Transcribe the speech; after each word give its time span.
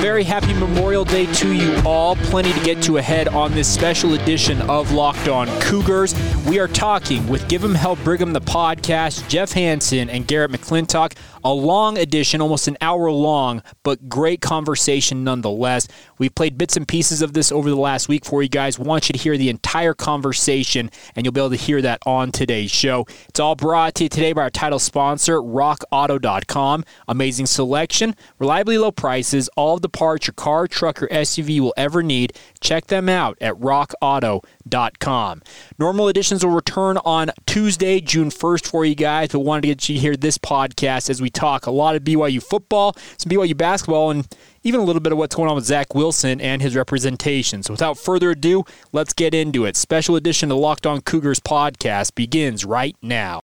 Very 0.00 0.24
happy 0.24 0.52
Memorial 0.54 1.04
Day 1.04 1.26
to 1.34 1.52
you 1.52 1.80
all. 1.84 2.16
Plenty 2.16 2.52
to 2.52 2.60
get 2.60 2.82
to 2.84 2.98
ahead 2.98 3.28
on 3.28 3.52
this 3.52 3.72
special 3.72 4.14
edition 4.14 4.60
of 4.62 4.92
Locked 4.92 5.28
On 5.28 5.48
Cougars. 5.60 6.14
We 6.46 6.58
are 6.58 6.68
talking 6.68 7.26
with 7.28 7.48
Give 7.48 7.64
'em 7.64 7.74
Hell 7.74 7.96
Brigham, 7.96 8.32
the 8.32 8.40
podcast, 8.40 9.26
Jeff 9.28 9.52
Hansen 9.52 10.10
and 10.10 10.26
Garrett 10.26 10.52
McClintock. 10.52 11.14
A 11.44 11.52
long 11.52 11.96
edition, 11.96 12.40
almost 12.40 12.66
an 12.66 12.76
hour 12.80 13.08
long, 13.08 13.62
but 13.84 14.08
great 14.08 14.40
conversation 14.40 15.22
nonetheless. 15.22 15.86
We've 16.18 16.34
played 16.34 16.58
bits 16.58 16.76
and 16.76 16.88
pieces 16.88 17.22
of 17.22 17.34
this 17.34 17.52
over 17.52 17.70
the 17.70 17.76
last 17.76 18.08
week 18.08 18.24
for 18.24 18.42
you 18.42 18.48
guys. 18.48 18.80
Want 18.80 19.08
you 19.08 19.12
to 19.12 19.18
hear 19.18 19.36
the 19.36 19.48
entire 19.48 19.94
conversation, 19.94 20.90
and 21.14 21.24
you'll 21.24 21.32
be 21.32 21.40
able 21.40 21.50
to 21.50 21.56
hear 21.56 21.80
that 21.82 22.00
on 22.04 22.32
today's 22.32 22.72
show. 22.72 23.06
It's 23.28 23.38
all 23.38 23.54
brought 23.54 23.94
to 23.96 24.04
you 24.04 24.08
today 24.08 24.32
by 24.32 24.42
our 24.42 24.50
title 24.50 24.80
sponsor, 24.80 25.40
RockAuto.com. 25.40 26.84
Amazing 27.06 27.46
selection, 27.46 28.16
reliably 28.40 28.76
low 28.76 28.90
prices, 28.90 29.48
all 29.56 29.78
the 29.86 29.98
parts 29.98 30.26
your 30.26 30.34
car, 30.34 30.66
truck, 30.66 31.00
or 31.00 31.06
SUV 31.08 31.60
will 31.60 31.74
ever 31.76 32.02
need. 32.02 32.32
Check 32.60 32.86
them 32.86 33.08
out 33.08 33.38
at 33.40 33.54
RockAuto.com. 33.54 35.42
Normal 35.78 36.08
editions 36.08 36.44
will 36.44 36.52
return 36.52 36.98
on 36.98 37.30
Tuesday, 37.46 38.00
June 38.00 38.30
1st 38.30 38.66
for 38.66 38.84
you 38.84 38.96
guys, 38.96 39.28
but 39.28 39.40
wanted 39.40 39.62
to 39.62 39.68
get 39.68 39.88
you 39.88 40.00
hear 40.00 40.16
this 40.16 40.38
podcast 40.38 41.08
as 41.08 41.22
we 41.22 41.30
talk 41.30 41.66
a 41.66 41.70
lot 41.70 41.94
of 41.94 42.02
BYU 42.02 42.42
football, 42.42 42.96
some 43.16 43.30
BYU 43.30 43.56
basketball, 43.56 44.10
and 44.10 44.26
even 44.64 44.80
a 44.80 44.84
little 44.84 45.00
bit 45.00 45.12
of 45.12 45.18
what's 45.18 45.36
going 45.36 45.48
on 45.48 45.54
with 45.54 45.64
Zach 45.64 45.94
Wilson 45.94 46.40
and 46.40 46.60
his 46.60 46.74
representation. 46.74 47.62
So 47.62 47.72
without 47.72 47.96
further 47.96 48.32
ado, 48.32 48.64
let's 48.92 49.12
get 49.12 49.34
into 49.34 49.64
it. 49.64 49.76
Special 49.76 50.16
edition 50.16 50.50
of 50.50 50.58
Locked 50.58 50.86
On 50.86 51.00
Cougars 51.00 51.38
podcast 51.38 52.16
begins 52.16 52.64
right 52.64 52.96
now. 53.00 53.42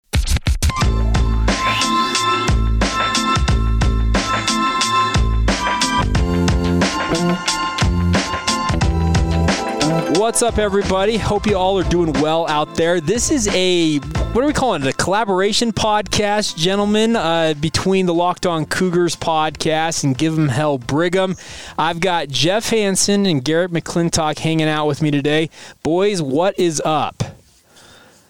What's 10.13 10.41
up, 10.41 10.57
everybody? 10.57 11.17
Hope 11.17 11.45
you 11.45 11.55
all 11.55 11.77
are 11.79 11.83
doing 11.83 12.11
well 12.13 12.47
out 12.49 12.75
there. 12.75 12.99
This 12.99 13.31
is 13.31 13.47
a, 13.49 13.97
what 13.99 14.43
are 14.43 14.47
we 14.47 14.53
calling 14.53 14.81
it? 14.83 14.87
A 14.87 14.93
collaboration 14.93 15.71
podcast, 15.71 16.57
gentlemen, 16.57 17.15
uh, 17.15 17.53
between 17.59 18.05
the 18.05 18.13
Locked 18.13 18.45
On 18.45 18.65
Cougars 18.65 19.15
podcast 19.15 20.03
and 20.03 20.17
Give 20.17 20.37
'em 20.37 20.49
Hell 20.49 20.77
Brigham. 20.79 21.35
I've 21.77 21.99
got 21.99 22.27
Jeff 22.27 22.69
Hansen 22.69 23.25
and 23.27 23.43
Garrett 23.45 23.71
McClintock 23.71 24.39
hanging 24.39 24.67
out 24.67 24.87
with 24.87 25.01
me 25.01 25.11
today. 25.11 25.49
Boys, 25.83 26.21
what 26.21 26.57
is 26.59 26.81
up? 26.83 27.23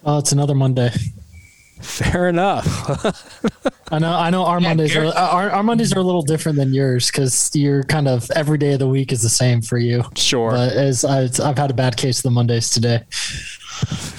Oh, 0.04 0.18
it's 0.18 0.32
another 0.32 0.54
Monday. 0.54 0.90
Fair 1.80 2.28
enough. 2.28 2.66
I 3.92 3.98
know. 3.98 4.12
I 4.12 4.30
know. 4.30 4.44
Our 4.44 4.60
Yeah, 4.60 4.68
Mondays 4.68 4.96
are 4.96 5.06
uh, 5.06 5.12
our, 5.12 5.50
our 5.50 5.62
Mondays 5.62 5.92
are 5.94 5.98
a 5.98 6.02
little 6.02 6.22
different 6.22 6.56
than 6.58 6.72
yours 6.72 7.10
because 7.10 7.50
you're 7.54 7.82
kind 7.84 8.06
of 8.06 8.30
every 8.36 8.58
day 8.58 8.74
of 8.74 8.78
the 8.78 8.86
week 8.88 9.12
is 9.12 9.22
the 9.22 9.28
same 9.28 9.62
for 9.62 9.78
you. 9.78 10.04
sure. 10.14 10.52
But 10.52 10.72
as 10.72 11.04
I, 11.04 11.22
I've 11.42 11.58
had 11.58 11.70
a 11.70 11.74
bad 11.74 11.96
case 11.96 12.18
of 12.18 12.22
the 12.24 12.30
Mondays 12.30 12.70
today. 12.70 13.04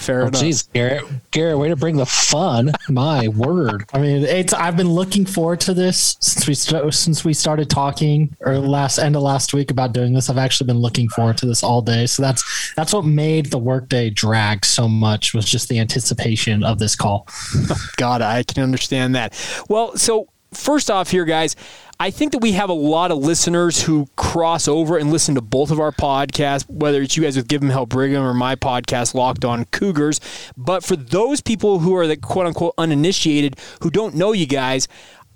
Fair 0.02 0.24
Oh, 0.24 0.28
enough. 0.28 0.42
jeez, 0.42 0.68
Garrett, 0.74 1.04
Garrett, 1.32 1.58
way 1.58 1.70
to 1.70 1.76
bring 1.76 1.96
the 1.96 2.06
fun. 2.06 2.72
My 2.90 3.28
word. 3.36 3.86
I 3.94 4.00
mean, 4.00 4.24
it's 4.24 4.52
I've 4.54 4.76
been 4.76 4.90
looking 4.90 5.26
forward 5.26 5.60
to 5.62 5.74
this 5.74 6.18
since 6.20 6.48
we 6.48 6.54
st- 6.56 6.94
since 6.94 7.24
we 7.24 7.34
started 7.34 7.70
talking 7.70 8.36
or 8.40 8.58
last 8.58 8.98
end 8.98 9.16
of 9.16 9.22
last 9.22 9.54
week 9.54 9.70
about 9.72 9.94
doing 9.94 10.14
this. 10.14 10.30
I've 10.30 10.38
actually 10.38 10.68
been 10.68 10.80
looking 10.80 11.08
forward 11.10 11.38
to 11.38 11.46
this 11.46 11.62
all 11.64 11.82
day. 11.82 12.08
So 12.08 12.24
that's 12.24 12.74
that's 12.76 12.94
what 12.94 13.06
made 13.06 13.48
the 13.48 13.60
workday 13.60 14.10
drag 14.10 14.66
so 14.66 14.88
much 14.88 15.34
was 15.34 15.46
just 15.46 15.70
the 15.70 15.80
anticipation 15.80 16.64
of 16.64 16.80
this 16.80 16.96
call. 16.96 17.28
God, 17.98 18.22
I 18.22 18.44
can 18.44 18.64
understand 18.64 19.14
that. 19.16 19.34
Well, 19.70 19.96
so 19.98 20.28
first 20.54 20.92
off, 20.92 21.10
here, 21.12 21.26
guys, 21.26 21.56
I 22.00 22.10
think 22.12 22.32
that 22.32 22.40
we 22.40 22.54
have 22.54 22.70
a 22.70 22.74
lot 22.74 23.12
of 23.12 23.20
listeners 23.20 23.84
who 23.84 24.08
cross 24.16 24.68
over 24.68 24.98
and 24.98 25.12
listen 25.12 25.36
to 25.36 25.42
both 25.42 25.72
of 25.72 25.80
our 25.80 25.92
podcasts, 25.92 26.68
whether 26.70 27.02
it's 27.02 27.16
you 27.16 27.24
guys 27.24 27.36
with 27.36 27.48
Give 27.48 27.62
Them 27.62 27.70
Hell 27.70 27.86
Brigham 27.86 28.24
or 28.24 28.34
my 28.34 28.56
podcast, 28.56 29.14
Locked 29.14 29.46
On 29.46 29.66
Cougars. 29.66 30.20
But 30.58 30.84
for 30.84 30.96
those 30.96 31.42
people 31.42 31.80
who 31.80 31.96
are 31.96 32.08
the 32.08 32.18
quote 32.18 32.48
unquote 32.48 32.74
uninitiated, 32.78 33.58
who 33.82 33.90
don't 33.92 34.16
know 34.16 34.32
you 34.32 34.48
guys, 34.48 34.88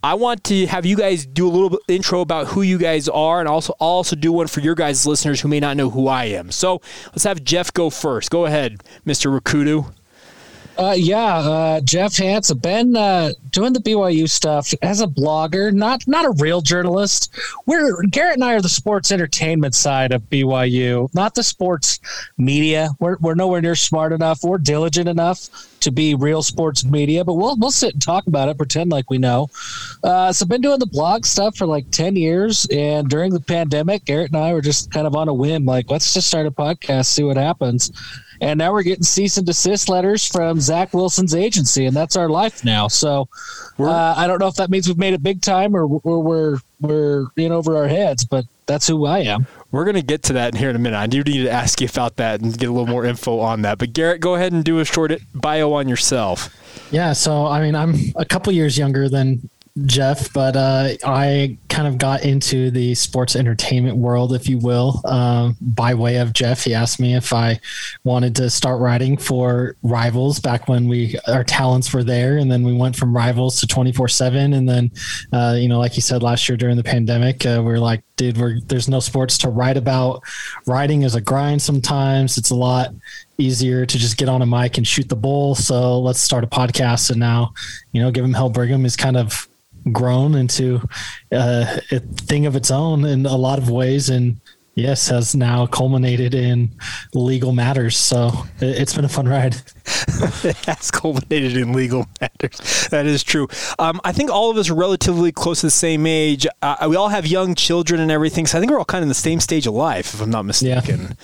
I 0.03 0.13
want 0.13 0.43
to 0.45 0.67
have 0.67 0.85
you 0.85 0.95
guys 0.95 1.25
do 1.25 1.47
a 1.47 1.49
little 1.49 1.79
intro 1.87 2.21
about 2.21 2.47
who 2.47 2.61
you 2.61 2.77
guys 2.77 3.09
are, 3.09 3.39
and 3.39 3.49
also 3.49 3.73
I'll 3.79 3.87
also 3.87 4.15
do 4.15 4.31
one 4.31 4.47
for 4.47 4.59
your 4.59 4.75
guys' 4.75 5.05
listeners 5.05 5.41
who 5.41 5.47
may 5.47 5.59
not 5.59 5.77
know 5.77 5.89
who 5.89 6.07
I 6.07 6.25
am. 6.25 6.51
So 6.51 6.81
let's 7.07 7.23
have 7.23 7.43
Jeff 7.43 7.73
go 7.73 7.89
first. 7.89 8.29
Go 8.29 8.45
ahead, 8.45 8.83
Mr. 9.05 9.35
Rakudu. 9.35 9.91
Uh, 10.77 10.95
yeah, 10.97 11.37
uh, 11.37 11.81
Jeff 11.81 12.17
Hansen, 12.17 12.57
been 12.57 12.95
uh, 12.97 13.31
doing 13.51 13.71
the 13.71 13.79
BYU 13.79 14.29
stuff 14.29 14.73
as 14.81 14.99
a 14.99 15.07
blogger, 15.07 15.71
not 15.73 16.05
not 16.05 16.25
a 16.25 16.35
real 16.41 16.61
journalist. 16.61 17.33
We're 17.65 18.01
Garrett 18.03 18.35
and 18.35 18.43
I 18.43 18.55
are 18.55 18.61
the 18.61 18.67
sports 18.67 19.11
entertainment 19.11 19.73
side 19.73 20.11
of 20.11 20.29
BYU, 20.29 21.13
not 21.13 21.33
the 21.33 21.43
sports 21.43 21.99
media. 22.37 22.89
We're, 22.99 23.17
we're 23.21 23.35
nowhere 23.35 23.61
near 23.61 23.75
smart 23.75 24.11
enough 24.11 24.43
or 24.43 24.57
diligent 24.57 25.07
enough 25.07 25.47
to 25.79 25.91
be 25.91 26.15
real 26.15 26.43
sports 26.43 26.83
media, 26.83 27.23
but 27.23 27.35
we'll 27.35 27.55
we'll 27.55 27.71
sit 27.71 27.93
and 27.93 28.01
talk 28.01 28.27
about 28.27 28.49
it, 28.49 28.57
pretend 28.57 28.91
like 28.91 29.09
we 29.09 29.17
know. 29.17 29.49
Uh, 30.03 30.33
so 30.33 30.45
been 30.45 30.61
doing 30.61 30.79
the 30.79 30.85
blog 30.85 31.25
stuff 31.25 31.55
for 31.55 31.65
like 31.65 31.89
ten 31.91 32.17
years, 32.17 32.67
and 32.69 33.09
during 33.09 33.31
the 33.31 33.39
pandemic, 33.39 34.03
Garrett 34.03 34.31
and 34.31 34.37
I 34.37 34.53
were 34.53 34.61
just 34.61 34.91
kind 34.91 35.07
of 35.07 35.15
on 35.15 35.29
a 35.29 35.33
whim, 35.33 35.65
like 35.65 35.89
let's 35.89 36.13
just 36.13 36.27
start 36.27 36.47
a 36.47 36.51
podcast, 36.51 37.05
see 37.05 37.23
what 37.23 37.37
happens. 37.37 37.91
And 38.41 38.57
now 38.57 38.71
we're 38.71 38.83
getting 38.83 39.03
cease 39.03 39.37
and 39.37 39.45
desist 39.45 39.89
letters 39.89 40.27
from 40.27 40.59
Zach 40.59 40.93
Wilson's 40.93 41.35
agency, 41.35 41.85
and 41.85 41.95
that's 41.95 42.15
our 42.15 42.29
life 42.29 42.65
now. 42.65 42.87
So 42.87 43.29
uh, 43.79 44.13
I 44.17 44.27
don't 44.27 44.39
know 44.39 44.47
if 44.47 44.55
that 44.55 44.69
means 44.69 44.87
we've 44.87 44.97
made 44.97 45.13
it 45.13 45.23
big 45.23 45.41
time 45.41 45.75
or, 45.75 45.83
or 46.03 46.21
we're 46.21 46.57
we're 46.81 47.27
in 47.37 47.51
over 47.51 47.77
our 47.77 47.87
heads, 47.87 48.25
but 48.25 48.45
that's 48.65 48.87
who 48.87 49.05
I 49.05 49.19
am. 49.19 49.47
We're 49.71 49.85
going 49.85 49.95
to 49.95 50.01
get 50.01 50.23
to 50.23 50.33
that 50.33 50.53
in 50.53 50.59
here 50.59 50.69
in 50.69 50.75
a 50.75 50.79
minute. 50.79 50.97
I 50.97 51.07
do 51.07 51.23
need 51.23 51.43
to 51.43 51.49
ask 51.49 51.79
you 51.81 51.87
about 51.91 52.17
that 52.17 52.41
and 52.41 52.57
get 52.57 52.69
a 52.69 52.71
little 52.71 52.87
more 52.87 53.05
info 53.05 53.39
on 53.39 53.61
that. 53.61 53.77
But 53.77 53.93
Garrett, 53.93 54.21
go 54.21 54.35
ahead 54.35 54.53
and 54.53 54.63
do 54.63 54.79
a 54.79 54.85
short 54.85 55.13
bio 55.33 55.73
on 55.73 55.87
yourself. 55.87 56.49
Yeah, 56.91 57.13
so 57.13 57.45
I 57.45 57.61
mean, 57.61 57.75
I'm 57.75 57.95
a 58.15 58.25
couple 58.25 58.51
years 58.53 58.77
younger 58.77 59.07
than 59.09 59.49
Jeff, 59.83 60.31
but 60.31 60.55
uh, 60.55 60.91
I 61.03 61.57
kind 61.67 61.85
of 61.85 61.97
got 61.97 62.23
into 62.23 62.71
the 62.71 62.95
sports 62.95 63.35
entertainment 63.35 63.97
world, 63.97 64.33
if 64.33 64.47
you 64.47 64.57
will, 64.57 65.01
um, 65.03 65.57
by 65.59 65.93
way 65.93 66.15
of 66.15 66.31
Jeff. 66.31 66.63
He 66.63 66.73
asked 66.73 66.97
me 66.97 67.13
if 67.13 67.33
I 67.33 67.59
wanted 68.05 68.37
to 68.37 68.49
start 68.49 68.79
writing 68.79 69.17
for 69.17 69.75
Rivals 69.83 70.39
back 70.39 70.69
when 70.69 70.87
we 70.87 71.17
our 71.27 71.43
talents 71.43 71.93
were 71.93 72.05
there, 72.05 72.37
and 72.37 72.49
then 72.49 72.63
we 72.63 72.71
went 72.71 72.95
from 72.95 73.13
Rivals 73.13 73.59
to 73.59 73.67
twenty 73.67 73.91
four 73.91 74.07
seven, 74.07 74.53
and 74.53 74.69
then 74.69 74.91
uh, 75.33 75.55
you 75.57 75.67
know, 75.67 75.77
like 75.77 75.97
you 75.97 76.01
said 76.01 76.23
last 76.23 76.47
year 76.47 76.55
during 76.55 76.77
the 76.77 76.83
pandemic, 76.83 77.45
uh, 77.45 77.61
we 77.61 77.73
are 77.73 77.79
like, 77.79 78.01
dude, 78.15 78.37
we're, 78.37 78.61
there's 78.61 78.87
no 78.87 79.01
sports 79.01 79.37
to 79.39 79.49
write 79.49 79.75
about. 79.75 80.21
Writing 80.67 81.01
is 81.01 81.15
a 81.15 81.21
grind 81.21 81.61
sometimes. 81.61 82.37
It's 82.37 82.51
a 82.51 82.55
lot 82.55 82.93
easier 83.37 83.85
to 83.85 83.97
just 83.97 84.15
get 84.15 84.29
on 84.29 84.41
a 84.41 84.45
mic 84.45 84.77
and 84.77 84.87
shoot 84.87 85.09
the 85.09 85.17
bull. 85.17 85.53
So 85.53 85.99
let's 85.99 86.21
start 86.21 86.45
a 86.45 86.47
podcast. 86.47 87.09
And 87.09 87.19
now, 87.19 87.53
you 87.91 88.01
know, 88.01 88.09
give 88.09 88.23
'em 88.23 88.33
Hell 88.33 88.49
Brigham 88.49 88.85
is 88.85 88.95
kind 88.95 89.17
of 89.17 89.49
grown 89.91 90.35
into 90.35 90.81
uh, 91.31 91.77
a 91.91 91.99
thing 91.99 92.45
of 92.45 92.55
its 92.55 92.71
own 92.71 93.05
in 93.05 93.25
a 93.25 93.35
lot 93.35 93.59
of 93.59 93.69
ways. 93.69 94.09
And 94.09 94.39
yes, 94.75 95.07
has 95.09 95.35
now 95.35 95.65
culminated 95.67 96.33
in 96.33 96.69
legal 97.13 97.51
matters. 97.53 97.95
So 97.97 98.31
it- 98.59 98.77
it's 98.81 98.93
been 98.93 99.05
a 99.05 99.09
fun 99.09 99.27
ride. 99.27 99.55
it 100.43 100.57
has 100.65 100.91
culminated 100.91 101.55
in 101.57 101.71
legal 101.73 102.05
matters. 102.19 102.87
That 102.89 103.05
is 103.05 103.23
true. 103.23 103.47
Um, 103.79 104.01
I 104.03 104.11
think 104.11 104.29
all 104.31 104.49
of 104.51 104.57
us 104.57 104.69
are 104.69 104.75
relatively 104.75 105.31
close 105.31 105.61
to 105.61 105.67
the 105.67 105.71
same 105.71 106.05
age. 106.05 106.45
Uh, 106.61 106.87
we 106.89 106.95
all 106.95 107.09
have 107.09 107.25
young 107.27 107.55
children 107.55 108.01
and 108.01 108.11
everything. 108.11 108.45
So 108.47 108.57
I 108.57 108.61
think 108.61 108.71
we're 108.71 108.79
all 108.79 108.85
kind 108.85 108.99
of 109.01 109.03
in 109.03 109.09
the 109.09 109.15
same 109.15 109.39
stage 109.39 109.65
of 109.67 109.73
life, 109.73 110.13
if 110.13 110.21
I'm 110.21 110.29
not 110.31 110.43
mistaken. 110.45 111.15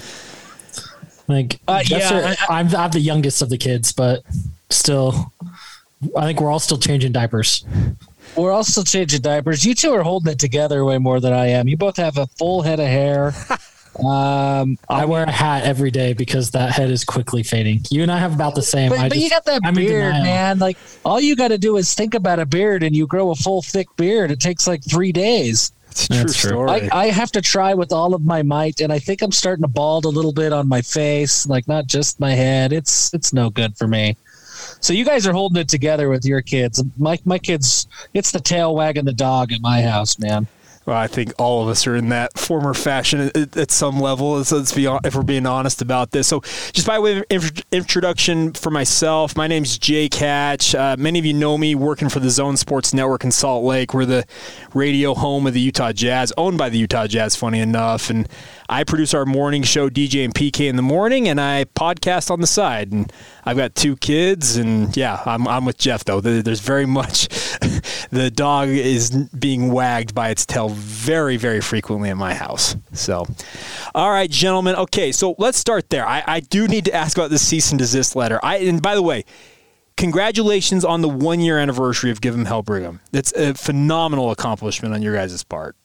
Like, 1.27 1.59
Uh, 1.67 1.81
yeah, 1.85 2.35
a- 2.47 2.51
I'm, 2.51 2.73
I'm 2.75 2.91
the 2.91 2.99
youngest 2.99 3.41
of 3.41 3.49
the 3.49 3.57
kids, 3.57 3.91
but 3.91 4.23
still, 4.69 5.31
I 6.17 6.25
think 6.25 6.41
we're 6.41 6.51
all 6.51 6.59
still 6.59 6.77
changing 6.77 7.11
diapers. 7.13 7.63
We're 8.35 8.51
also 8.51 8.83
changing 8.83 9.21
diapers. 9.21 9.65
You 9.65 9.75
two 9.75 9.91
are 9.91 10.03
holding 10.03 10.31
it 10.33 10.39
together 10.39 10.83
way 10.85 10.97
more 10.97 11.19
than 11.19 11.33
I 11.33 11.47
am. 11.47 11.67
You 11.67 11.77
both 11.77 11.97
have 11.97 12.17
a 12.17 12.27
full 12.27 12.61
head 12.61 12.79
of 12.79 12.87
hair. 12.87 13.33
Um, 13.99 14.77
I 14.87 15.03
wear 15.03 15.23
a 15.25 15.31
hat 15.31 15.63
every 15.65 15.91
day 15.91 16.13
because 16.13 16.51
that 16.51 16.71
head 16.71 16.89
is 16.89 17.03
quickly 17.03 17.43
fading. 17.43 17.81
You 17.89 18.03
and 18.03 18.11
I 18.11 18.19
have 18.19 18.33
about 18.33 18.55
the 18.55 18.61
same. 18.61 18.89
but, 18.89 18.99
I 18.99 19.09
but 19.09 19.17
you 19.17 19.29
just- 19.29 19.33
got 19.33 19.45
that 19.51 19.61
I'm 19.65 19.73
beard, 19.75 20.13
man. 20.13 20.59
Like 20.59 20.77
all 21.03 21.19
you 21.19 21.35
got 21.35 21.49
to 21.49 21.57
do 21.57 21.75
is 21.75 21.93
think 21.93 22.13
about 22.13 22.39
a 22.39 22.45
beard, 22.45 22.83
and 22.83 22.95
you 22.95 23.05
grow 23.05 23.31
a 23.31 23.35
full 23.35 23.61
thick 23.61 23.93
beard. 23.97 24.31
It 24.31 24.39
takes 24.39 24.65
like 24.65 24.81
three 24.89 25.11
days. 25.11 25.73
It's 25.89 26.07
true 26.07 26.17
That's 26.19 26.37
true. 26.37 26.49
story. 26.51 26.89
I, 26.89 26.89
I 27.01 27.05
have 27.07 27.33
to 27.33 27.41
try 27.41 27.73
with 27.73 27.91
all 27.91 28.13
of 28.13 28.23
my 28.23 28.43
might, 28.43 28.79
and 28.79 28.93
I 28.93 28.97
think 28.99 29.21
I'm 29.21 29.33
starting 29.33 29.63
to 29.63 29.67
bald 29.67 30.05
a 30.05 30.09
little 30.09 30.31
bit 30.31 30.53
on 30.53 30.69
my 30.69 30.81
face, 30.81 31.45
like 31.45 31.67
not 31.67 31.87
just 31.87 32.17
my 32.17 32.31
head. 32.31 32.71
It's 32.71 33.13
it's 33.13 33.33
no 33.33 33.49
good 33.49 33.75
for 33.77 33.89
me. 33.89 34.15
So 34.79 34.93
you 34.93 35.05
guys 35.05 35.27
are 35.27 35.33
holding 35.33 35.61
it 35.61 35.69
together 35.69 36.09
with 36.09 36.25
your 36.25 36.41
kids. 36.41 36.83
My 36.97 37.19
my 37.25 37.39
kids, 37.39 37.87
it's 38.13 38.31
the 38.31 38.39
tail 38.39 38.75
wagging 38.75 39.05
the 39.05 39.13
dog 39.13 39.51
at 39.51 39.61
my 39.61 39.81
house, 39.81 40.19
man. 40.19 40.47
Well, 40.85 40.97
I 40.97 41.05
think 41.05 41.33
all 41.37 41.61
of 41.61 41.69
us 41.69 41.85
are 41.85 41.95
in 41.95 42.09
that 42.09 42.37
former 42.39 42.73
fashion 42.73 43.31
at, 43.35 43.55
at 43.55 43.69
some 43.69 43.99
level. 43.99 44.43
So 44.43 44.57
let's 44.57 44.73
be 44.73 44.87
if 45.03 45.13
we're 45.13 45.21
being 45.21 45.45
honest 45.45 45.79
about 45.79 46.09
this. 46.09 46.27
So, 46.27 46.41
just 46.73 46.87
by 46.87 46.97
way 46.97 47.19
of 47.19 47.25
int- 47.29 47.63
introduction 47.71 48.53
for 48.53 48.71
myself, 48.71 49.37
my 49.37 49.45
name's 49.45 49.77
Jake 49.77 50.15
Hatch. 50.15 50.73
Uh, 50.73 50.95
many 50.97 51.19
of 51.19 51.25
you 51.25 51.33
know 51.33 51.55
me 51.55 51.75
working 51.75 52.09
for 52.09 52.19
the 52.19 52.31
Zone 52.31 52.57
Sports 52.57 52.95
Network 52.95 53.23
in 53.23 53.31
Salt 53.31 53.63
Lake. 53.63 53.93
We're 53.93 54.05
the 54.05 54.25
radio 54.73 55.13
home 55.13 55.45
of 55.45 55.53
the 55.53 55.61
Utah 55.61 55.91
Jazz, 55.91 56.33
owned 56.35 56.57
by 56.57 56.69
the 56.69 56.79
Utah 56.79 57.05
Jazz, 57.05 57.35
funny 57.35 57.59
enough. 57.59 58.09
And 58.09 58.27
I 58.71 58.85
produce 58.85 59.13
our 59.13 59.25
morning 59.25 59.63
show, 59.63 59.89
DJ 59.89 60.23
and 60.23 60.33
PK 60.33 60.69
in 60.69 60.77
the 60.77 60.81
morning, 60.81 61.27
and 61.27 61.41
I 61.41 61.65
podcast 61.65 62.31
on 62.31 62.39
the 62.39 62.47
side. 62.47 62.93
And 62.93 63.11
I've 63.43 63.57
got 63.57 63.75
two 63.75 63.97
kids, 63.97 64.55
and 64.55 64.95
yeah, 64.95 65.21
I'm, 65.25 65.45
I'm 65.45 65.65
with 65.65 65.77
Jeff 65.77 66.05
though. 66.05 66.21
There's 66.21 66.61
very 66.61 66.85
much 66.85 67.27
the 68.11 68.31
dog 68.33 68.69
is 68.69 69.11
being 69.37 69.73
wagged 69.73 70.15
by 70.15 70.29
its 70.29 70.45
tail 70.45 70.69
very, 70.69 71.35
very 71.35 71.59
frequently 71.59 72.09
in 72.09 72.17
my 72.17 72.33
house. 72.33 72.77
So, 72.93 73.27
all 73.93 74.09
right, 74.09 74.31
gentlemen. 74.31 74.75
Okay, 74.77 75.11
so 75.11 75.35
let's 75.37 75.57
start 75.57 75.89
there. 75.89 76.07
I, 76.07 76.23
I 76.25 76.39
do 76.39 76.65
need 76.65 76.85
to 76.85 76.93
ask 76.93 77.17
about 77.17 77.29
this 77.29 77.45
cease 77.45 77.71
and 77.71 77.77
desist 77.79 78.15
letter. 78.15 78.39
I 78.41 78.59
and 78.59 78.81
by 78.81 78.95
the 78.95 79.03
way. 79.03 79.25
Congratulations 79.97 80.83
on 80.83 81.01
the 81.01 81.09
one 81.09 81.41
year 81.41 81.59
anniversary 81.59 82.09
of 82.09 82.21
Give 82.21 82.33
'em 82.33 82.45
Hell 82.45 82.63
Brigham. 82.63 83.01
That's 83.11 83.31
a 83.33 83.53
phenomenal 83.53 84.31
accomplishment 84.31 84.95
on 84.95 85.03
your 85.03 85.13
guys' 85.13 85.43
part. 85.43 85.75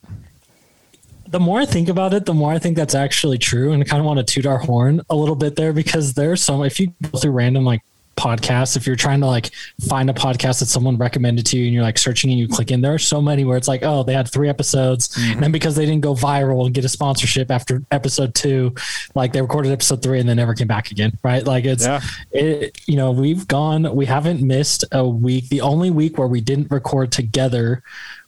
The 1.29 1.41
more 1.41 1.61
I 1.61 1.67
think 1.67 1.89
about 1.89 2.15
it, 2.15 2.25
the 2.27 2.35
more 2.35 2.53
I 2.53 2.59
think 2.59 2.77
that's 2.77 2.95
actually 2.95 3.39
true, 3.39 3.73
and 3.73 3.83
I 3.83 3.87
kind 3.87 4.01
of 4.01 4.07
want 4.07 4.19
to 4.19 4.25
toot 4.25 4.47
our 4.47 4.59
horn 4.59 5.01
a 5.11 5.17
little 5.17 5.37
bit 5.37 5.57
there 5.57 5.73
because 5.73 6.15
there's 6.15 6.43
so 6.43 6.63
if 6.65 6.79
you 6.81 6.93
go 7.03 7.19
through 7.19 7.33
random 7.33 7.65
like 7.65 7.83
podcasts, 8.17 8.77
if 8.77 8.87
you're 8.87 8.97
trying 8.97 9.21
to 9.21 9.27
like 9.27 9.51
find 9.89 10.09
a 10.09 10.13
podcast 10.13 10.61
that 10.61 10.67
someone 10.67 10.97
recommended 10.97 11.45
to 11.45 11.59
you 11.59 11.67
and 11.67 11.75
you're 11.75 11.83
like 11.83 11.99
searching 11.99 12.31
and 12.31 12.39
you 12.41 12.49
click 12.49 12.71
in, 12.71 12.81
there 12.81 12.95
are 12.95 12.99
so 12.99 13.21
many 13.21 13.45
where 13.45 13.59
it's 13.59 13.69
like, 13.69 13.83
oh, 13.83 14.03
they 14.03 14.15
had 14.15 14.31
three 14.31 14.49
episodes, 14.49 15.09
mm-hmm. 15.09 15.33
and 15.33 15.43
then 15.43 15.53
because 15.53 15.77
they 15.77 15.85
didn't 15.85 16.01
go 16.01 16.15
viral 16.15 16.65
and 16.65 16.75
get 16.75 16.85
a 16.85 16.89
sponsorship 16.89 17.51
after 17.51 17.83
episode 17.91 18.35
two, 18.35 18.75
like 19.15 19.33
they 19.33 19.43
recorded 19.43 19.71
episode 19.71 20.03
three 20.03 20.19
and 20.19 20.29
then 20.29 20.37
never 20.37 20.55
came 20.55 20.67
back 20.67 20.91
again, 20.91 21.13
right? 21.23 21.45
Like 21.45 21.65
it's, 21.67 21.85
Yeah. 21.85 22.01
it, 22.31 22.81
you 22.87 22.97
know, 22.97 23.11
we've 23.11 23.47
gone, 23.47 23.95
we 23.95 24.07
haven't 24.07 24.41
missed 24.41 24.85
a 24.93 25.07
week. 25.07 25.49
The 25.51 25.61
only 25.61 25.91
week 25.91 26.17
where 26.19 26.29
we 26.29 26.41
didn't 26.41 26.71
record 26.71 27.13
together 27.13 27.83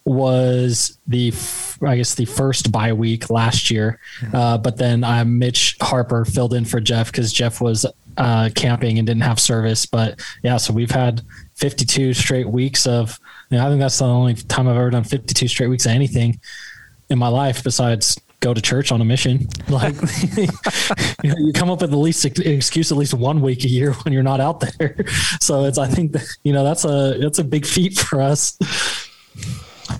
was 0.08 0.98
the 1.06 1.32
I 1.82 1.96
guess 1.96 2.14
the 2.14 2.24
first 2.24 2.72
bye 2.72 2.92
week 2.92 3.30
last 3.30 3.70
year, 3.70 4.00
uh, 4.32 4.58
but 4.58 4.76
then 4.76 5.04
uh, 5.04 5.24
Mitch 5.24 5.76
Harper 5.80 6.24
filled 6.24 6.54
in 6.54 6.64
for 6.64 6.80
Jeff 6.80 7.12
because 7.12 7.32
Jeff 7.32 7.60
was 7.60 7.86
uh, 8.16 8.50
camping 8.54 8.98
and 8.98 9.06
didn't 9.06 9.22
have 9.22 9.38
service. 9.38 9.86
But 9.86 10.20
yeah, 10.42 10.56
so 10.56 10.72
we've 10.72 10.90
had 10.90 11.22
52 11.56 12.14
straight 12.14 12.48
weeks 12.48 12.86
of. 12.86 13.18
You 13.50 13.56
know, 13.56 13.66
I 13.66 13.68
think 13.68 13.80
that's 13.80 13.98
the 13.98 14.04
only 14.04 14.34
time 14.34 14.68
I've 14.68 14.76
ever 14.76 14.90
done 14.90 15.04
52 15.04 15.48
straight 15.48 15.68
weeks 15.68 15.86
of 15.86 15.92
anything 15.92 16.38
in 17.08 17.18
my 17.18 17.28
life 17.28 17.64
besides 17.64 18.18
go 18.40 18.54
to 18.54 18.60
church 18.60 18.92
on 18.92 19.00
a 19.00 19.04
mission. 19.04 19.48
Like 19.68 19.94
you, 20.36 20.46
know, 21.24 21.34
you 21.38 21.52
come 21.52 21.70
up 21.70 21.82
with 21.82 21.90
the 21.90 21.98
least 21.98 22.24
excuse 22.24 22.90
at 22.90 22.96
least 22.96 23.12
one 23.12 23.42
week 23.42 23.64
a 23.64 23.68
year 23.68 23.92
when 23.92 24.14
you're 24.14 24.22
not 24.22 24.40
out 24.40 24.60
there. 24.60 24.96
So 25.40 25.64
it's 25.64 25.76
I 25.76 25.86
think 25.86 26.12
that, 26.12 26.26
you 26.42 26.52
know 26.52 26.64
that's 26.64 26.84
a 26.84 27.18
that's 27.20 27.38
a 27.38 27.44
big 27.44 27.66
feat 27.66 27.98
for 27.98 28.20
us. 28.22 28.56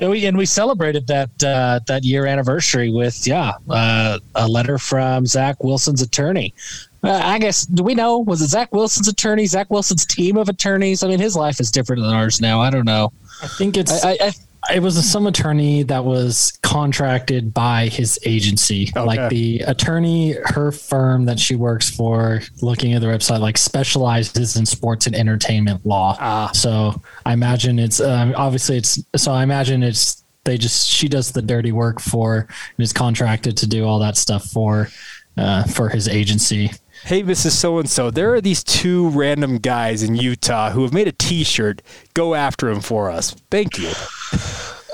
And 0.01 0.11
we, 0.11 0.27
and 0.27 0.37
we 0.37 0.47
celebrated 0.47 1.07
that 1.07 1.31
uh, 1.43 1.81
that 1.87 2.05
year 2.05 2.27
anniversary 2.27 2.91
with 2.91 3.27
yeah 3.27 3.53
uh, 3.69 4.19
a 4.35 4.47
letter 4.47 4.79
from 4.79 5.27
Zach 5.27 5.63
Wilson's 5.63 6.03
attorney. 6.03 6.55
Uh, 7.03 7.21
I 7.23 7.39
guess 7.39 7.65
do 7.67 7.83
we 7.83 7.95
know 7.95 8.19
was 8.19 8.41
it 8.43 8.49
Zach 8.49 8.73
Wilson's 8.73 9.09
attorney? 9.09 9.47
Zach 9.47 9.71
Wilson's 9.71 10.05
team 10.05 10.37
of 10.37 10.49
attorneys. 10.49 11.03
I 11.03 11.09
mean, 11.09 11.21
his 11.21 11.37
life 11.37 11.61
is 11.61 11.71
different 11.71 12.03
than 12.03 12.13
ours 12.13 12.41
now. 12.41 12.61
I 12.61 12.71
don't 12.71 12.85
know. 12.85 13.13
I 13.43 13.47
think 13.47 13.77
it's 13.77 14.05
I, 14.05 14.11
I, 14.11 14.19
I 14.23 14.33
it 14.75 14.81
was 14.81 14.97
a, 14.97 15.03
some 15.03 15.27
attorney 15.27 15.83
that 15.85 16.05
was 16.05 16.53
contracted 16.63 17.55
by 17.55 17.87
his 17.89 18.19
agency. 18.25 18.91
Like 19.07 19.19
the 19.31 19.61
attorney, 19.61 20.33
her 20.45 20.73
firm 20.73 21.25
that 21.27 21.39
she 21.39 21.55
works 21.55 21.89
for, 21.89 22.41
looking 22.61 22.93
at 22.93 23.01
the 23.01 23.07
website, 23.07 23.41
like 23.41 23.57
specializes 23.57 24.57
in 24.57 24.67
sports 24.67 25.07
and 25.07 25.15
entertainment 25.15 25.87
law. 25.87 26.17
So 26.53 27.01
I 27.25 27.33
imagine 27.33 27.79
it's 27.79 28.01
um, 28.01 28.35
obviously 28.37 28.77
it's 28.79 28.99
so 29.17 29.33
I 29.33 29.43
imagine 29.43 29.83
it's 29.83 30.23
they 30.45 30.59
just 30.59 30.89
she 30.89 31.09
does 31.09 31.33
the 31.33 31.43
dirty 31.43 31.73
work 31.73 32.01
for 32.01 32.39
and 32.49 32.83
is 32.85 32.93
contracted 32.93 33.57
to 33.59 33.67
do 33.67 33.85
all 33.85 33.99
that 34.01 34.17
stuff 34.17 34.45
for 34.47 34.89
uh, 35.37 35.65
for 35.65 35.89
his 35.89 36.09
agency. 36.09 36.71
Hey, 37.05 37.23
Mrs. 37.23 37.53
So 37.53 37.79
and 37.79 37.89
so, 37.89 38.11
there 38.11 38.35
are 38.35 38.41
these 38.41 38.63
two 38.63 39.09
random 39.11 39.59
guys 39.59 40.03
in 40.03 40.15
Utah 40.15 40.71
who 40.71 40.83
have 40.83 40.93
made 40.93 41.09
a 41.09 41.13
t 41.13 41.45
shirt. 41.45 41.83
Go 42.15 42.35
after 42.35 42.69
them 42.69 42.81
for 42.81 43.11
us. 43.11 43.33
Thank 43.51 43.79
you. 43.79 43.93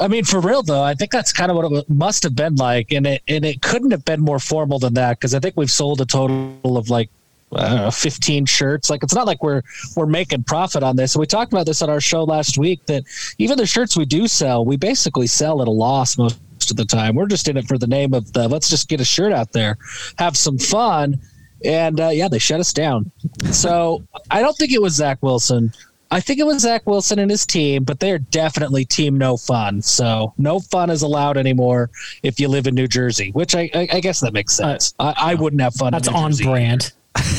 I 0.00 0.08
mean, 0.08 0.24
for 0.24 0.40
real 0.40 0.62
though, 0.62 0.82
I 0.82 0.94
think 0.94 1.12
that's 1.12 1.32
kind 1.32 1.50
of 1.50 1.56
what 1.56 1.70
it 1.70 1.88
must 1.88 2.22
have 2.24 2.34
been 2.34 2.56
like, 2.56 2.92
and 2.92 3.06
it 3.06 3.22
and 3.28 3.44
it 3.44 3.62
couldn't 3.62 3.90
have 3.90 4.04
been 4.04 4.20
more 4.20 4.38
formal 4.38 4.78
than 4.78 4.94
that 4.94 5.18
because 5.18 5.34
I 5.34 5.40
think 5.40 5.56
we've 5.56 5.70
sold 5.70 6.00
a 6.00 6.06
total 6.06 6.76
of 6.76 6.90
like 6.90 7.10
I 7.56 7.74
know, 7.76 7.90
15 7.90 8.46
shirts. 8.46 8.90
Like 8.90 9.02
it's 9.02 9.14
not 9.14 9.26
like 9.26 9.42
we're 9.42 9.62
we're 9.96 10.06
making 10.06 10.44
profit 10.44 10.82
on 10.82 10.96
this. 10.96 11.14
And 11.14 11.20
we 11.20 11.26
talked 11.26 11.52
about 11.52 11.66
this 11.66 11.82
on 11.82 11.90
our 11.90 12.00
show 12.00 12.24
last 12.24 12.58
week 12.58 12.84
that 12.86 13.04
even 13.38 13.56
the 13.56 13.66
shirts 13.66 13.96
we 13.96 14.04
do 14.04 14.26
sell, 14.26 14.64
we 14.64 14.76
basically 14.76 15.26
sell 15.26 15.62
at 15.62 15.68
a 15.68 15.72
loss 15.72 16.18
most 16.18 16.38
of 16.70 16.76
the 16.76 16.84
time. 16.84 17.14
We're 17.14 17.26
just 17.26 17.48
in 17.48 17.56
it 17.56 17.66
for 17.66 17.78
the 17.78 17.86
name 17.86 18.14
of 18.14 18.32
the 18.32 18.48
let's 18.48 18.68
just 18.68 18.88
get 18.88 19.00
a 19.00 19.04
shirt 19.04 19.32
out 19.32 19.52
there, 19.52 19.78
have 20.18 20.36
some 20.36 20.58
fun, 20.58 21.20
and 21.64 21.98
uh, 22.00 22.08
yeah, 22.08 22.28
they 22.28 22.38
shut 22.38 22.60
us 22.60 22.72
down. 22.72 23.10
So 23.50 24.04
I 24.30 24.40
don't 24.40 24.56
think 24.56 24.72
it 24.72 24.82
was 24.82 24.94
Zach 24.94 25.18
Wilson. 25.22 25.72
I 26.10 26.20
think 26.20 26.38
it 26.38 26.46
was 26.46 26.62
Zach 26.62 26.86
Wilson 26.86 27.18
and 27.18 27.30
his 27.30 27.44
team, 27.44 27.82
but 27.82 27.98
they're 27.98 28.18
definitely 28.20 28.84
team 28.84 29.18
no 29.18 29.36
fun. 29.36 29.82
So 29.82 30.32
no 30.38 30.60
fun 30.60 30.90
is 30.90 31.02
allowed 31.02 31.36
anymore 31.36 31.90
if 32.22 32.38
you 32.38 32.46
live 32.48 32.66
in 32.68 32.74
New 32.74 32.86
Jersey, 32.86 33.30
which 33.32 33.56
I, 33.56 33.68
I, 33.74 33.88
I 33.94 34.00
guess 34.00 34.20
that 34.20 34.32
makes 34.32 34.54
sense. 34.54 34.94
I, 35.00 35.14
I 35.16 35.34
wouldn't 35.34 35.60
have 35.62 35.74
fun. 35.74 35.88
in 35.88 35.92
That's 35.92 36.10
New 36.10 36.16
on 36.16 36.30
Jersey. 36.30 36.44
brand 36.44 36.92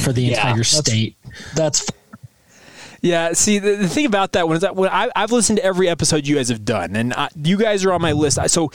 for 0.03 0.11
the 0.11 0.21
Yeah, 0.23 0.35
entire 0.37 0.53
that's- 0.55 0.77
state. 0.77 1.15
That's 1.55 1.85
Yeah, 3.01 3.33
see, 3.33 3.59
the, 3.59 3.75
the 3.75 3.87
thing 3.87 4.07
about 4.07 4.33
that 4.33 4.47
one 4.47 4.55
is 4.57 4.61
that 4.63 4.75
when 4.75 4.89
I, 4.89 5.09
I've 5.15 5.31
listened 5.31 5.57
to 5.59 5.63
every 5.63 5.87
episode 5.87 6.27
you 6.27 6.35
guys 6.35 6.49
have 6.49 6.65
done, 6.65 6.95
and 6.95 7.13
I, 7.13 7.29
you 7.35 7.57
guys 7.57 7.85
are 7.85 7.93
on 7.93 8.01
my 8.01 8.11
list. 8.13 8.39
I- 8.39 8.47
So 8.47 8.71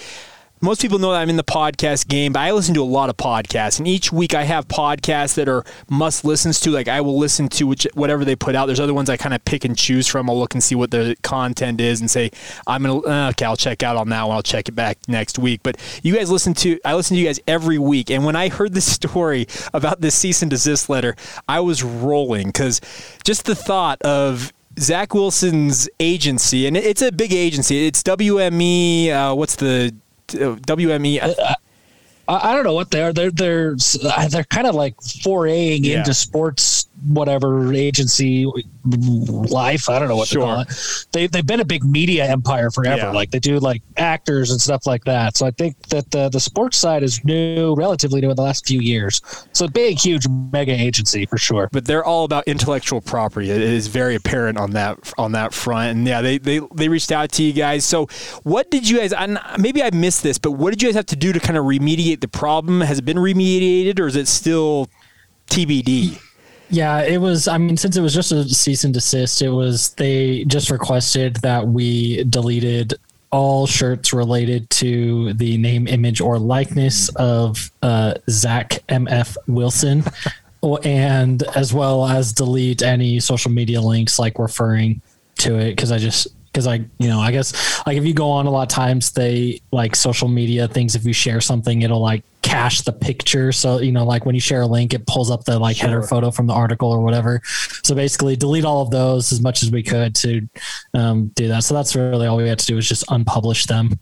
most 0.62 0.82
people 0.82 0.98
know 0.98 1.12
that 1.12 1.20
I'm 1.20 1.30
in 1.30 1.36
the 1.36 1.44
podcast 1.44 2.06
game, 2.08 2.34
but 2.34 2.40
I 2.40 2.52
listen 2.52 2.74
to 2.74 2.82
a 2.82 2.84
lot 2.84 3.08
of 3.08 3.16
podcasts, 3.16 3.78
and 3.78 3.88
each 3.88 4.12
week 4.12 4.34
I 4.34 4.44
have 4.44 4.68
podcasts 4.68 5.34
that 5.36 5.48
are 5.48 5.64
must 5.88 6.24
listens 6.24 6.60
to. 6.60 6.70
Like 6.70 6.86
I 6.86 7.00
will 7.00 7.18
listen 7.18 7.48
to 7.50 7.66
which, 7.66 7.86
whatever 7.94 8.24
they 8.24 8.36
put 8.36 8.54
out. 8.54 8.66
There's 8.66 8.80
other 8.80 8.92
ones 8.92 9.08
I 9.08 9.16
kind 9.16 9.34
of 9.34 9.42
pick 9.44 9.64
and 9.64 9.76
choose 9.76 10.06
from. 10.06 10.28
I'll 10.28 10.38
look 10.38 10.54
and 10.54 10.62
see 10.62 10.74
what 10.74 10.90
the 10.90 11.16
content 11.22 11.80
is, 11.80 12.00
and 12.00 12.10
say 12.10 12.30
I'm 12.66 12.82
gonna 12.82 12.98
uh, 13.00 13.30
okay, 13.30 13.46
I'll 13.46 13.56
check 13.56 13.82
out 13.82 13.96
on 13.96 14.10
that 14.10 14.22
one. 14.24 14.36
I'll 14.36 14.42
check 14.42 14.68
it 14.68 14.72
back 14.72 14.98
next 15.08 15.38
week. 15.38 15.60
But 15.62 15.78
you 16.02 16.14
guys 16.14 16.30
listen 16.30 16.52
to 16.54 16.78
I 16.84 16.94
listen 16.94 17.14
to 17.14 17.20
you 17.20 17.26
guys 17.26 17.40
every 17.46 17.78
week, 17.78 18.10
and 18.10 18.24
when 18.24 18.36
I 18.36 18.48
heard 18.48 18.74
this 18.74 18.90
story 18.92 19.46
about 19.72 20.00
this 20.02 20.14
cease 20.14 20.42
and 20.42 20.50
desist 20.50 20.90
letter, 20.90 21.16
I 21.48 21.60
was 21.60 21.82
rolling 21.82 22.48
because 22.48 22.80
just 23.24 23.46
the 23.46 23.54
thought 23.54 24.00
of 24.02 24.52
Zach 24.78 25.14
Wilson's 25.14 25.88
agency, 25.98 26.66
and 26.66 26.76
it's 26.76 27.02
a 27.02 27.10
big 27.10 27.32
agency. 27.32 27.86
It's 27.86 28.02
WME. 28.02 29.10
Uh, 29.10 29.34
what's 29.34 29.56
the 29.56 29.94
WME? 30.32 31.22
Uh, 31.22 31.54
I, 32.28 32.50
I 32.50 32.54
don't 32.54 32.64
know 32.64 32.74
what 32.74 32.90
they 32.90 33.02
are. 33.02 33.12
They're 33.12 33.30
they're 33.30 33.76
they're 34.28 34.44
kind 34.44 34.66
of 34.66 34.74
like 34.74 34.94
foraying 35.02 35.84
Yeah. 35.84 35.98
into 35.98 36.14
sports 36.14 36.86
whatever 37.06 37.72
agency 37.72 38.46
life. 38.84 39.88
I 39.88 39.98
don't 39.98 40.08
know 40.08 40.16
what 40.16 40.28
Sure. 40.28 40.40
to 40.40 40.46
call 40.46 40.60
it. 40.60 41.06
They 41.12 41.26
they've 41.26 41.46
been 41.46 41.60
a 41.60 41.64
big 41.64 41.84
media 41.84 42.26
empire 42.26 42.70
forever. 42.70 42.96
Yeah. 43.06 43.10
Like 43.12 43.30
they 43.30 43.38
do 43.38 43.58
like 43.58 43.82
actors 43.96 44.50
and 44.50 44.60
stuff 44.60 44.86
like 44.86 45.04
that. 45.04 45.36
So 45.36 45.46
I 45.46 45.50
think 45.50 45.80
that 45.88 46.10
the 46.10 46.28
the 46.28 46.40
sports 46.40 46.76
side 46.78 47.02
is 47.02 47.22
new, 47.24 47.74
relatively 47.74 48.20
new 48.20 48.30
in 48.30 48.36
the 48.36 48.42
last 48.42 48.66
few 48.66 48.80
years. 48.80 49.20
So 49.52 49.66
a 49.66 49.70
big, 49.70 49.98
huge 49.98 50.26
mega 50.52 50.72
agency 50.72 51.26
for 51.26 51.38
sure. 51.38 51.68
but 51.72 51.84
they're 51.84 52.04
all 52.04 52.24
about 52.24 52.44
intellectual 52.46 53.00
property. 53.00 53.50
It 53.50 53.60
is 53.60 53.86
very 53.86 54.14
apparent 54.14 54.58
on 54.58 54.70
that 54.72 55.12
on 55.18 55.32
that 55.32 55.52
front. 55.54 55.98
And 55.98 56.06
yeah, 56.06 56.22
they 56.22 56.38
they, 56.38 56.60
they 56.74 56.88
reached 56.88 57.12
out 57.12 57.30
to 57.32 57.42
you 57.42 57.52
guys. 57.52 57.84
So 57.84 58.06
what 58.42 58.70
did 58.70 58.88
you 58.88 58.98
guys? 58.98 59.12
And 59.12 59.38
maybe 59.58 59.82
I 59.82 59.90
missed 59.92 60.22
this, 60.22 60.38
but 60.38 60.52
what 60.52 60.70
did 60.70 60.82
you 60.82 60.88
guys 60.88 60.94
have 60.96 61.06
to 61.06 61.16
do 61.16 61.32
to 61.32 61.40
kind 61.40 61.58
of 61.58 61.64
remediate 61.64 62.20
the 62.20 62.28
problem? 62.28 62.80
Has 62.80 62.98
it 62.98 63.04
been 63.04 63.16
remediated, 63.18 63.98
or 64.00 64.06
is 64.06 64.16
it 64.16 64.28
still 64.28 64.88
TBD? 65.48 66.18
Yeah, 66.70 67.02
it 67.02 67.18
was. 67.18 67.48
I 67.48 67.58
mean, 67.58 67.76
since 67.76 67.96
it 67.96 68.00
was 68.00 68.14
just 68.14 68.30
a 68.30 68.48
cease 68.48 68.84
and 68.84 68.94
desist, 68.94 69.42
it 69.42 69.50
was 69.50 69.90
they 69.94 70.44
just 70.44 70.70
requested 70.70 71.36
that 71.36 71.66
we 71.66 72.24
deleted 72.24 72.94
all 73.32 73.66
shirts 73.66 74.12
related 74.12 74.68
to 74.70 75.32
the 75.34 75.56
name, 75.58 75.86
image, 75.88 76.20
or 76.20 76.38
likeness 76.38 77.08
of 77.16 77.70
uh, 77.82 78.14
Zach 78.28 78.82
MF 78.88 79.36
Wilson, 79.48 80.04
and 80.84 81.42
as 81.56 81.74
well 81.74 82.06
as 82.06 82.32
delete 82.32 82.82
any 82.82 83.18
social 83.18 83.50
media 83.50 83.80
links 83.80 84.18
like 84.18 84.38
referring 84.38 85.00
to 85.38 85.56
it 85.56 85.70
because 85.70 85.90
I 85.90 85.98
just 85.98 86.28
because 86.52 86.66
I, 86.66 86.84
you 86.98 87.08
know, 87.08 87.20
I 87.20 87.32
guess 87.32 87.84
like 87.86 87.96
if 87.96 88.04
you 88.04 88.14
go 88.14 88.30
on 88.30 88.46
a 88.46 88.50
lot 88.50 88.62
of 88.62 88.68
times, 88.68 89.12
they 89.12 89.60
like 89.72 89.96
social 89.96 90.28
media 90.28 90.68
things. 90.68 90.94
If 90.94 91.04
you 91.04 91.12
share 91.12 91.40
something, 91.40 91.82
it'll 91.82 92.00
like 92.00 92.22
cache 92.42 92.82
the 92.82 92.92
picture. 92.92 93.52
So 93.52 93.78
you 93.78 93.92
know, 93.92 94.04
like 94.04 94.26
when 94.26 94.34
you 94.34 94.40
share 94.40 94.62
a 94.62 94.66
link, 94.66 94.94
it 94.94 95.06
pulls 95.06 95.30
up 95.30 95.44
the 95.44 95.58
like 95.58 95.76
sure. 95.76 95.88
header 95.88 96.02
photo 96.02 96.30
from 96.30 96.46
the 96.46 96.54
article 96.54 96.90
or 96.90 97.00
whatever. 97.00 97.40
So 97.82 97.94
basically, 97.94 98.36
delete 98.36 98.64
all 98.64 98.82
of 98.82 98.90
those 98.90 99.32
as 99.32 99.40
much 99.40 99.62
as 99.62 99.70
we 99.70 99.82
could 99.82 100.14
to 100.16 100.48
um, 100.94 101.28
do 101.34 101.48
that. 101.48 101.64
So 101.64 101.74
that's 101.74 101.94
really 101.94 102.26
all 102.26 102.36
we 102.36 102.48
had 102.48 102.58
to 102.58 102.66
do 102.66 102.76
was 102.76 102.88
just 102.88 103.06
unpublish 103.06 103.66
them. 103.66 103.98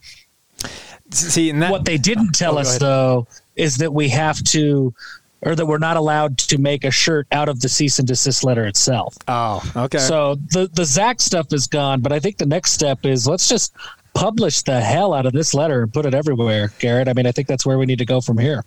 See, 1.11 1.53
that, 1.53 1.71
what 1.71 1.85
they 1.85 1.97
didn't 1.97 2.33
tell 2.33 2.57
oh, 2.57 2.61
us 2.61 2.79
though 2.79 3.27
is 3.57 3.79
that 3.79 3.93
we 3.93 4.09
have 4.11 4.43
to 4.45 4.95
or 5.43 5.55
that 5.55 5.67
we're 5.67 5.79
not 5.79 5.97
allowed 5.97 6.37
to 6.37 6.59
make 6.59 6.85
a 6.85 6.91
shirt 6.91 7.27
out 7.31 7.49
of 7.49 7.61
the 7.61 7.69
cease 7.69 7.99
and 7.99 8.09
desist 8.09 8.43
letter 8.43 8.67
itself. 8.67 9.17
Oh, 9.29 9.63
okay. 9.77 9.99
So 9.99 10.35
the 10.35 10.69
the 10.73 10.85
Zach 10.85 11.21
stuff 11.21 11.53
is 11.53 11.67
gone, 11.67 12.01
but 12.01 12.13
I 12.13 12.19
think 12.19 12.39
the 12.39 12.47
next 12.47 12.73
step 12.73 13.05
is 13.05 13.27
let's 13.27 13.49
just 13.49 13.75
publish 14.19 14.63
the 14.63 14.81
hell 14.81 15.15
out 15.15 15.27
of 15.27 15.33
this 15.33 15.55
letter 15.55 15.85
and 15.85 15.93
put 15.93 16.05
it 16.05 16.13
everywhere, 16.13 16.73
Garrett. 16.81 17.09
I 17.09 17.13
mean, 17.13 17.27
I 17.27 17.33
think 17.33 17.47
that's 17.47 17.65
where 17.65 17.79
we 17.79 17.87
need 17.87 17.99
to 17.99 18.05
go 18.05 18.21
from 18.21 18.37
here. 18.37 18.65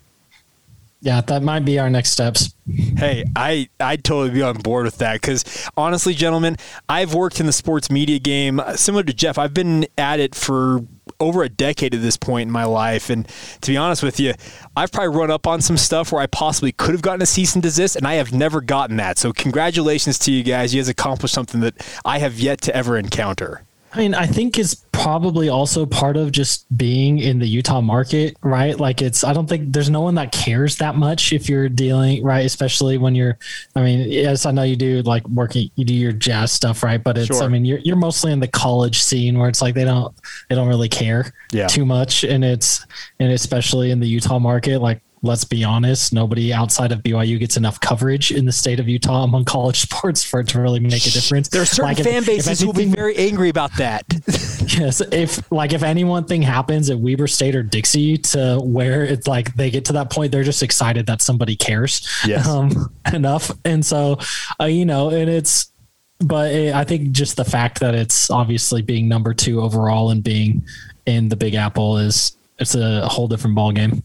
Yeah, 1.02 1.20
that 1.20 1.42
might 1.42 1.64
be 1.64 1.78
our 1.78 1.90
next 1.90 2.10
steps. 2.10 2.54
Hey, 2.96 3.24
I 3.34 3.68
I'd 3.80 4.04
totally 4.04 4.30
be 4.30 4.40
on 4.40 4.56
board 4.58 4.84
with 4.84 4.98
that 4.98 5.20
because 5.20 5.68
honestly, 5.76 6.14
gentlemen, 6.14 6.56
I've 6.88 7.12
worked 7.12 7.40
in 7.40 7.46
the 7.46 7.52
sports 7.52 7.90
media 7.90 8.20
game 8.20 8.60
uh, 8.60 8.76
similar 8.76 9.02
to 9.02 9.12
Jeff. 9.12 9.36
I've 9.36 9.52
been 9.52 9.84
at 9.98 10.20
it 10.20 10.36
for 10.36 10.86
over 11.18 11.42
a 11.42 11.48
decade 11.48 11.94
at 11.94 12.02
this 12.02 12.16
point 12.16 12.46
in 12.46 12.52
my 12.52 12.64
life. 12.64 13.10
And 13.10 13.28
to 13.62 13.70
be 13.72 13.76
honest 13.76 14.04
with 14.04 14.20
you, 14.20 14.34
I've 14.76 14.92
probably 14.92 15.16
run 15.18 15.30
up 15.32 15.46
on 15.48 15.60
some 15.60 15.76
stuff 15.76 16.12
where 16.12 16.22
I 16.22 16.28
possibly 16.28 16.70
could 16.70 16.92
have 16.92 17.02
gotten 17.02 17.20
a 17.20 17.26
cease 17.26 17.54
and 17.54 17.62
desist, 17.62 17.96
and 17.96 18.06
I 18.06 18.14
have 18.14 18.32
never 18.32 18.60
gotten 18.60 18.96
that. 18.98 19.18
So 19.18 19.32
congratulations 19.32 20.20
to 20.20 20.32
you 20.32 20.44
guys. 20.44 20.72
You 20.72 20.80
guys 20.80 20.88
accomplished 20.88 21.34
something 21.34 21.60
that 21.60 21.74
I 22.04 22.20
have 22.20 22.38
yet 22.38 22.60
to 22.62 22.76
ever 22.76 22.96
encounter. 22.96 23.64
I 23.94 23.98
mean, 23.98 24.14
I 24.14 24.26
think 24.26 24.58
it's 24.58 24.74
probably 24.92 25.50
also 25.50 25.84
part 25.84 26.16
of 26.16 26.32
just 26.32 26.64
being 26.76 27.18
in 27.18 27.38
the 27.38 27.46
Utah 27.46 27.82
market, 27.82 28.36
right? 28.42 28.78
Like 28.78 29.02
it's 29.02 29.22
I 29.22 29.34
don't 29.34 29.46
think 29.46 29.72
there's 29.72 29.90
no 29.90 30.00
one 30.00 30.14
that 30.14 30.32
cares 30.32 30.76
that 30.76 30.94
much 30.94 31.32
if 31.32 31.48
you're 31.48 31.68
dealing, 31.68 32.22
right? 32.24 32.46
Especially 32.46 32.96
when 32.96 33.14
you're 33.14 33.38
I 33.76 33.82
mean, 33.82 34.10
yes, 34.10 34.46
I 34.46 34.50
know 34.50 34.62
you 34.62 34.76
do 34.76 35.02
like 35.02 35.28
working 35.28 35.70
you 35.74 35.84
do 35.84 35.94
your 35.94 36.12
jazz 36.12 36.52
stuff, 36.52 36.82
right? 36.82 37.02
But 37.02 37.18
it's 37.18 37.26
sure. 37.26 37.42
I 37.42 37.48
mean, 37.48 37.66
you're 37.66 37.80
you're 37.80 37.96
mostly 37.96 38.32
in 38.32 38.40
the 38.40 38.48
college 38.48 39.02
scene 39.02 39.38
where 39.38 39.48
it's 39.48 39.60
like 39.60 39.74
they 39.74 39.84
don't 39.84 40.14
they 40.48 40.54
don't 40.54 40.68
really 40.68 40.88
care 40.88 41.32
yeah. 41.52 41.66
too 41.66 41.84
much 41.84 42.24
and 42.24 42.44
it's 42.44 42.86
and 43.20 43.30
especially 43.30 43.90
in 43.90 44.00
the 44.00 44.08
Utah 44.08 44.38
market 44.38 44.80
like 44.80 45.02
let's 45.22 45.44
be 45.44 45.62
honest, 45.62 46.12
nobody 46.12 46.52
outside 46.52 46.90
of 46.90 47.00
BYU 47.00 47.38
gets 47.38 47.56
enough 47.56 47.78
coverage 47.78 48.32
in 48.32 48.44
the 48.44 48.52
state 48.52 48.80
of 48.80 48.88
Utah 48.88 49.22
among 49.22 49.44
college 49.44 49.80
sports 49.88 50.22
for 50.22 50.40
it 50.40 50.48
to 50.48 50.60
really 50.60 50.80
make 50.80 51.06
a 51.06 51.10
difference. 51.10 51.48
There 51.48 51.62
are 51.62 51.66
certain 51.66 51.84
like 51.84 51.98
fan 51.98 52.16
if, 52.16 52.26
bases 52.26 52.60
who 52.60 52.66
will 52.66 52.72
be 52.74 52.86
very 52.86 53.16
angry 53.16 53.48
about 53.48 53.74
that. 53.76 54.04
yes, 54.66 55.00
if 55.12 55.50
like 55.52 55.72
if 55.72 55.82
any 55.82 56.04
one 56.04 56.24
thing 56.24 56.42
happens 56.42 56.90
at 56.90 56.98
Weber 56.98 57.28
State 57.28 57.54
or 57.54 57.62
Dixie 57.62 58.18
to 58.18 58.60
where 58.62 59.04
it's 59.04 59.28
like 59.28 59.54
they 59.54 59.70
get 59.70 59.84
to 59.86 59.92
that 59.94 60.10
point, 60.10 60.32
they're 60.32 60.42
just 60.42 60.62
excited 60.62 61.06
that 61.06 61.22
somebody 61.22 61.54
cares 61.54 62.08
yes. 62.26 62.48
um, 62.48 62.92
enough, 63.12 63.50
and 63.64 63.84
so 63.86 64.18
uh, 64.60 64.64
you 64.64 64.84
know, 64.84 65.10
and 65.10 65.30
it's. 65.30 65.68
But 66.24 66.52
it, 66.52 66.72
I 66.72 66.84
think 66.84 67.10
just 67.10 67.36
the 67.36 67.44
fact 67.44 67.80
that 67.80 67.96
it's 67.96 68.30
obviously 68.30 68.80
being 68.80 69.08
number 69.08 69.34
two 69.34 69.60
overall 69.60 70.10
and 70.10 70.22
being 70.22 70.64
in 71.04 71.28
the 71.28 71.34
Big 71.34 71.54
Apple 71.54 71.98
is 71.98 72.36
it's 72.60 72.76
a 72.76 73.08
whole 73.08 73.26
different 73.26 73.56
ball 73.56 73.72
game. 73.72 74.04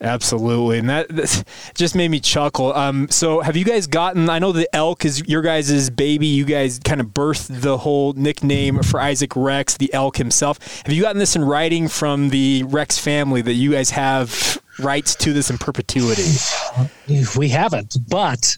Absolutely, 0.00 0.78
and 0.78 0.90
that, 0.90 1.44
just 1.74 1.94
made 1.94 2.10
me 2.10 2.20
chuckle. 2.20 2.74
Um, 2.74 3.08
so, 3.08 3.40
have 3.40 3.56
you 3.56 3.64
guys 3.64 3.86
gotten? 3.86 4.28
I 4.28 4.38
know 4.38 4.52
the 4.52 4.68
elk 4.74 5.06
is 5.06 5.26
your 5.26 5.40
guys' 5.40 5.88
baby. 5.88 6.26
You 6.26 6.44
guys 6.44 6.78
kind 6.84 7.00
of 7.00 7.08
birthed 7.08 7.62
the 7.62 7.78
whole 7.78 8.12
nickname 8.12 8.82
for 8.82 9.00
Isaac 9.00 9.34
Rex, 9.34 9.78
the 9.78 9.92
elk 9.94 10.18
himself. 10.18 10.82
Have 10.84 10.92
you 10.92 11.00
gotten 11.02 11.18
this 11.18 11.34
in 11.34 11.42
writing 11.42 11.88
from 11.88 12.28
the 12.28 12.64
Rex 12.64 12.98
family 12.98 13.40
that 13.40 13.54
you 13.54 13.72
guys 13.72 13.88
have 13.90 14.60
rights 14.78 15.14
to 15.16 15.32
this 15.32 15.48
in 15.48 15.56
perpetuity? 15.56 16.24
We 17.38 17.48
haven't, 17.48 17.96
but 18.08 18.54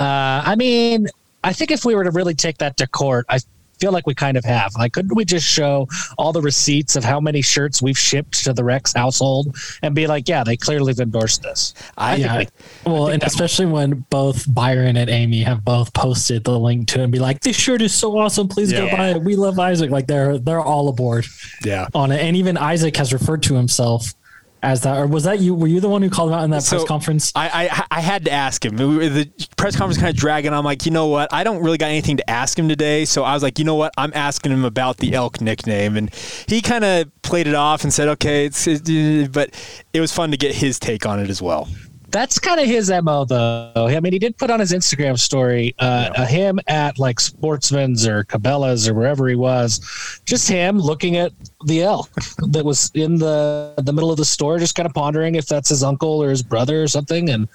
uh, 0.00 0.42
I 0.44 0.56
mean, 0.56 1.06
I 1.44 1.52
think 1.52 1.70
if 1.70 1.84
we 1.84 1.94
were 1.94 2.04
to 2.04 2.10
really 2.10 2.34
take 2.34 2.58
that 2.58 2.76
to 2.78 2.88
court, 2.88 3.26
I 3.28 3.38
feel 3.82 3.90
like 3.90 4.06
we 4.06 4.14
kind 4.14 4.36
of 4.36 4.44
have. 4.44 4.72
Like, 4.76 4.92
couldn't 4.92 5.16
we 5.16 5.24
just 5.24 5.44
show 5.44 5.88
all 6.16 6.32
the 6.32 6.40
receipts 6.40 6.94
of 6.94 7.02
how 7.02 7.18
many 7.18 7.42
shirts 7.42 7.82
we've 7.82 7.98
shipped 7.98 8.44
to 8.44 8.52
the 8.52 8.62
Rex 8.62 8.92
household 8.92 9.56
and 9.82 9.92
be 9.92 10.06
like, 10.06 10.28
yeah, 10.28 10.44
they 10.44 10.56
clearly 10.56 10.92
have 10.92 11.00
endorsed 11.00 11.42
this? 11.42 11.74
I, 11.98 12.14
yeah. 12.14 12.38
We, 12.38 12.46
well, 12.86 13.08
and 13.08 13.20
especially 13.24 13.66
when 13.66 14.04
both 14.08 14.46
Byron 14.54 14.96
and 14.96 15.10
Amy 15.10 15.42
have 15.42 15.64
both 15.64 15.92
posted 15.94 16.44
the 16.44 16.56
link 16.56 16.86
to 16.88 17.00
it 17.00 17.02
and 17.02 17.12
be 17.12 17.18
like, 17.18 17.40
this 17.40 17.56
shirt 17.56 17.82
is 17.82 17.92
so 17.92 18.16
awesome. 18.16 18.46
Please 18.46 18.70
yeah. 18.70 18.88
go 18.88 18.96
buy 18.96 19.08
it. 19.08 19.22
We 19.22 19.34
love 19.34 19.58
Isaac. 19.58 19.90
Like 19.90 20.06
they're 20.06 20.38
they're 20.38 20.60
all 20.60 20.88
aboard. 20.88 21.26
Yeah. 21.64 21.88
On 21.92 22.12
it, 22.12 22.20
and 22.20 22.36
even 22.36 22.56
Isaac 22.56 22.96
has 22.98 23.12
referred 23.12 23.42
to 23.44 23.54
himself 23.56 24.14
as 24.62 24.82
that, 24.82 24.96
or 24.96 25.06
was 25.06 25.24
that 25.24 25.40
you? 25.40 25.54
Were 25.54 25.66
you 25.66 25.80
the 25.80 25.88
one 25.88 26.02
who 26.02 26.10
called 26.10 26.30
him 26.30 26.38
out 26.38 26.44
in 26.44 26.50
that 26.50 26.62
so 26.62 26.76
press 26.76 26.88
conference? 26.88 27.32
I, 27.34 27.68
I, 27.70 27.86
I 27.98 28.00
had 28.00 28.24
to 28.26 28.30
ask 28.30 28.64
him. 28.64 28.76
The 28.76 29.30
press 29.56 29.76
conference 29.76 29.98
kind 29.98 30.10
of 30.10 30.16
dragging. 30.16 30.52
I'm 30.52 30.64
like, 30.64 30.86
you 30.86 30.92
know 30.92 31.08
what? 31.08 31.32
I 31.32 31.44
don't 31.44 31.62
really 31.62 31.78
got 31.78 31.86
anything 31.86 32.16
to 32.18 32.30
ask 32.30 32.58
him 32.58 32.68
today, 32.68 33.04
so 33.04 33.24
I 33.24 33.34
was 33.34 33.42
like, 33.42 33.58
you 33.58 33.64
know 33.64 33.74
what? 33.74 33.92
I'm 33.96 34.12
asking 34.14 34.52
him 34.52 34.64
about 34.64 34.98
the 34.98 35.14
elk 35.14 35.40
nickname, 35.40 35.96
and 35.96 36.14
he 36.46 36.62
kind 36.62 36.84
of 36.84 37.10
played 37.22 37.46
it 37.46 37.54
off 37.54 37.82
and 37.82 37.92
said, 37.92 38.08
okay, 38.08 38.46
it's, 38.46 38.66
it, 38.66 39.32
but 39.32 39.50
it 39.92 40.00
was 40.00 40.12
fun 40.12 40.30
to 40.30 40.36
get 40.36 40.54
his 40.54 40.78
take 40.78 41.06
on 41.06 41.18
it 41.18 41.28
as 41.30 41.42
well 41.42 41.68
that's 42.12 42.38
kind 42.38 42.60
of 42.60 42.66
his 42.66 42.90
mo 43.02 43.24
though. 43.24 43.72
I 43.74 43.98
mean 44.00 44.12
he 44.12 44.18
did 44.18 44.36
put 44.36 44.50
on 44.50 44.60
his 44.60 44.72
instagram 44.72 45.18
story 45.18 45.74
uh, 45.78 46.10
yeah. 46.14 46.26
him 46.26 46.60
at 46.68 46.98
like 46.98 47.18
sportsman's 47.18 48.06
or 48.06 48.22
cabela's 48.24 48.86
or 48.86 48.94
wherever 48.94 49.26
he 49.28 49.34
was. 49.34 50.20
Just 50.26 50.48
him 50.48 50.78
looking 50.78 51.16
at 51.16 51.32
the 51.64 51.82
elk 51.82 52.10
that 52.50 52.64
was 52.64 52.90
in 52.94 53.16
the 53.16 53.74
the 53.78 53.92
middle 53.92 54.10
of 54.10 54.18
the 54.18 54.24
store 54.24 54.58
just 54.58 54.74
kind 54.74 54.86
of 54.86 54.94
pondering 54.94 55.34
if 55.34 55.46
that's 55.46 55.70
his 55.70 55.82
uncle 55.82 56.22
or 56.22 56.30
his 56.30 56.42
brother 56.42 56.82
or 56.82 56.88
something. 56.88 57.30
And 57.30 57.48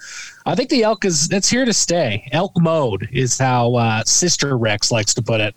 i 0.44 0.54
think 0.54 0.68
the 0.70 0.82
elk 0.82 1.04
is 1.04 1.30
it's 1.30 1.48
here 1.48 1.64
to 1.64 1.72
stay. 1.72 2.28
Elk 2.32 2.52
mode 2.58 3.08
is 3.12 3.38
how 3.38 3.74
uh, 3.76 4.02
sister 4.04 4.58
rex 4.58 4.90
likes 4.90 5.14
to 5.14 5.22
put 5.22 5.40
it. 5.40 5.56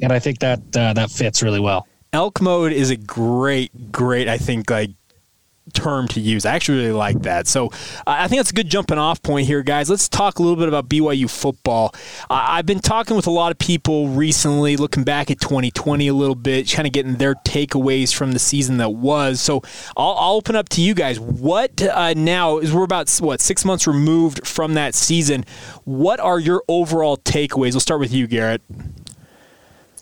And 0.00 0.12
i 0.12 0.18
think 0.20 0.38
that 0.38 0.60
uh, 0.76 0.92
that 0.94 1.10
fits 1.10 1.42
really 1.42 1.60
well. 1.60 1.88
Elk 2.12 2.40
mode 2.40 2.72
is 2.72 2.90
a 2.90 2.96
great 2.96 3.92
great 3.92 4.28
i 4.28 4.38
think 4.38 4.70
like 4.70 4.90
term 5.74 6.08
to 6.08 6.20
use. 6.20 6.44
I 6.44 6.54
actually 6.54 6.78
really 6.78 6.92
like 6.92 7.22
that. 7.22 7.46
So 7.46 7.66
uh, 7.66 7.70
I 8.06 8.28
think 8.28 8.38
that's 8.40 8.50
a 8.50 8.54
good 8.54 8.68
jumping 8.68 8.98
off 8.98 9.22
point 9.22 9.46
here, 9.46 9.62
guys. 9.62 9.90
Let's 9.90 10.08
talk 10.08 10.38
a 10.38 10.42
little 10.42 10.56
bit 10.56 10.68
about 10.68 10.88
BYU 10.88 11.30
football. 11.30 11.94
I've 12.30 12.66
been 12.66 12.80
talking 12.80 13.16
with 13.16 13.26
a 13.26 13.30
lot 13.30 13.52
of 13.52 13.58
people 13.58 14.08
recently, 14.08 14.76
looking 14.76 15.04
back 15.04 15.30
at 15.30 15.40
2020 15.40 16.08
a 16.08 16.14
little 16.14 16.34
bit, 16.34 16.70
kind 16.70 16.86
of 16.86 16.92
getting 16.92 17.16
their 17.16 17.34
takeaways 17.34 18.14
from 18.14 18.32
the 18.32 18.38
season 18.38 18.78
that 18.78 18.90
was. 18.90 19.40
So 19.40 19.62
I'll, 19.96 20.16
I'll 20.18 20.34
open 20.34 20.56
up 20.56 20.68
to 20.70 20.80
you 20.80 20.94
guys. 20.94 21.18
What 21.18 21.82
uh, 21.82 22.14
now 22.14 22.58
is 22.58 22.72
we're 22.72 22.84
about 22.84 23.08
what 23.20 23.40
six 23.40 23.64
months 23.64 23.86
removed 23.86 24.46
from 24.46 24.74
that 24.74 24.94
season? 24.94 25.44
What 25.84 26.20
are 26.20 26.38
your 26.38 26.62
overall 26.68 27.16
takeaways? 27.16 27.72
We'll 27.72 27.80
start 27.80 28.00
with 28.00 28.12
you, 28.12 28.26
Garrett. 28.26 28.62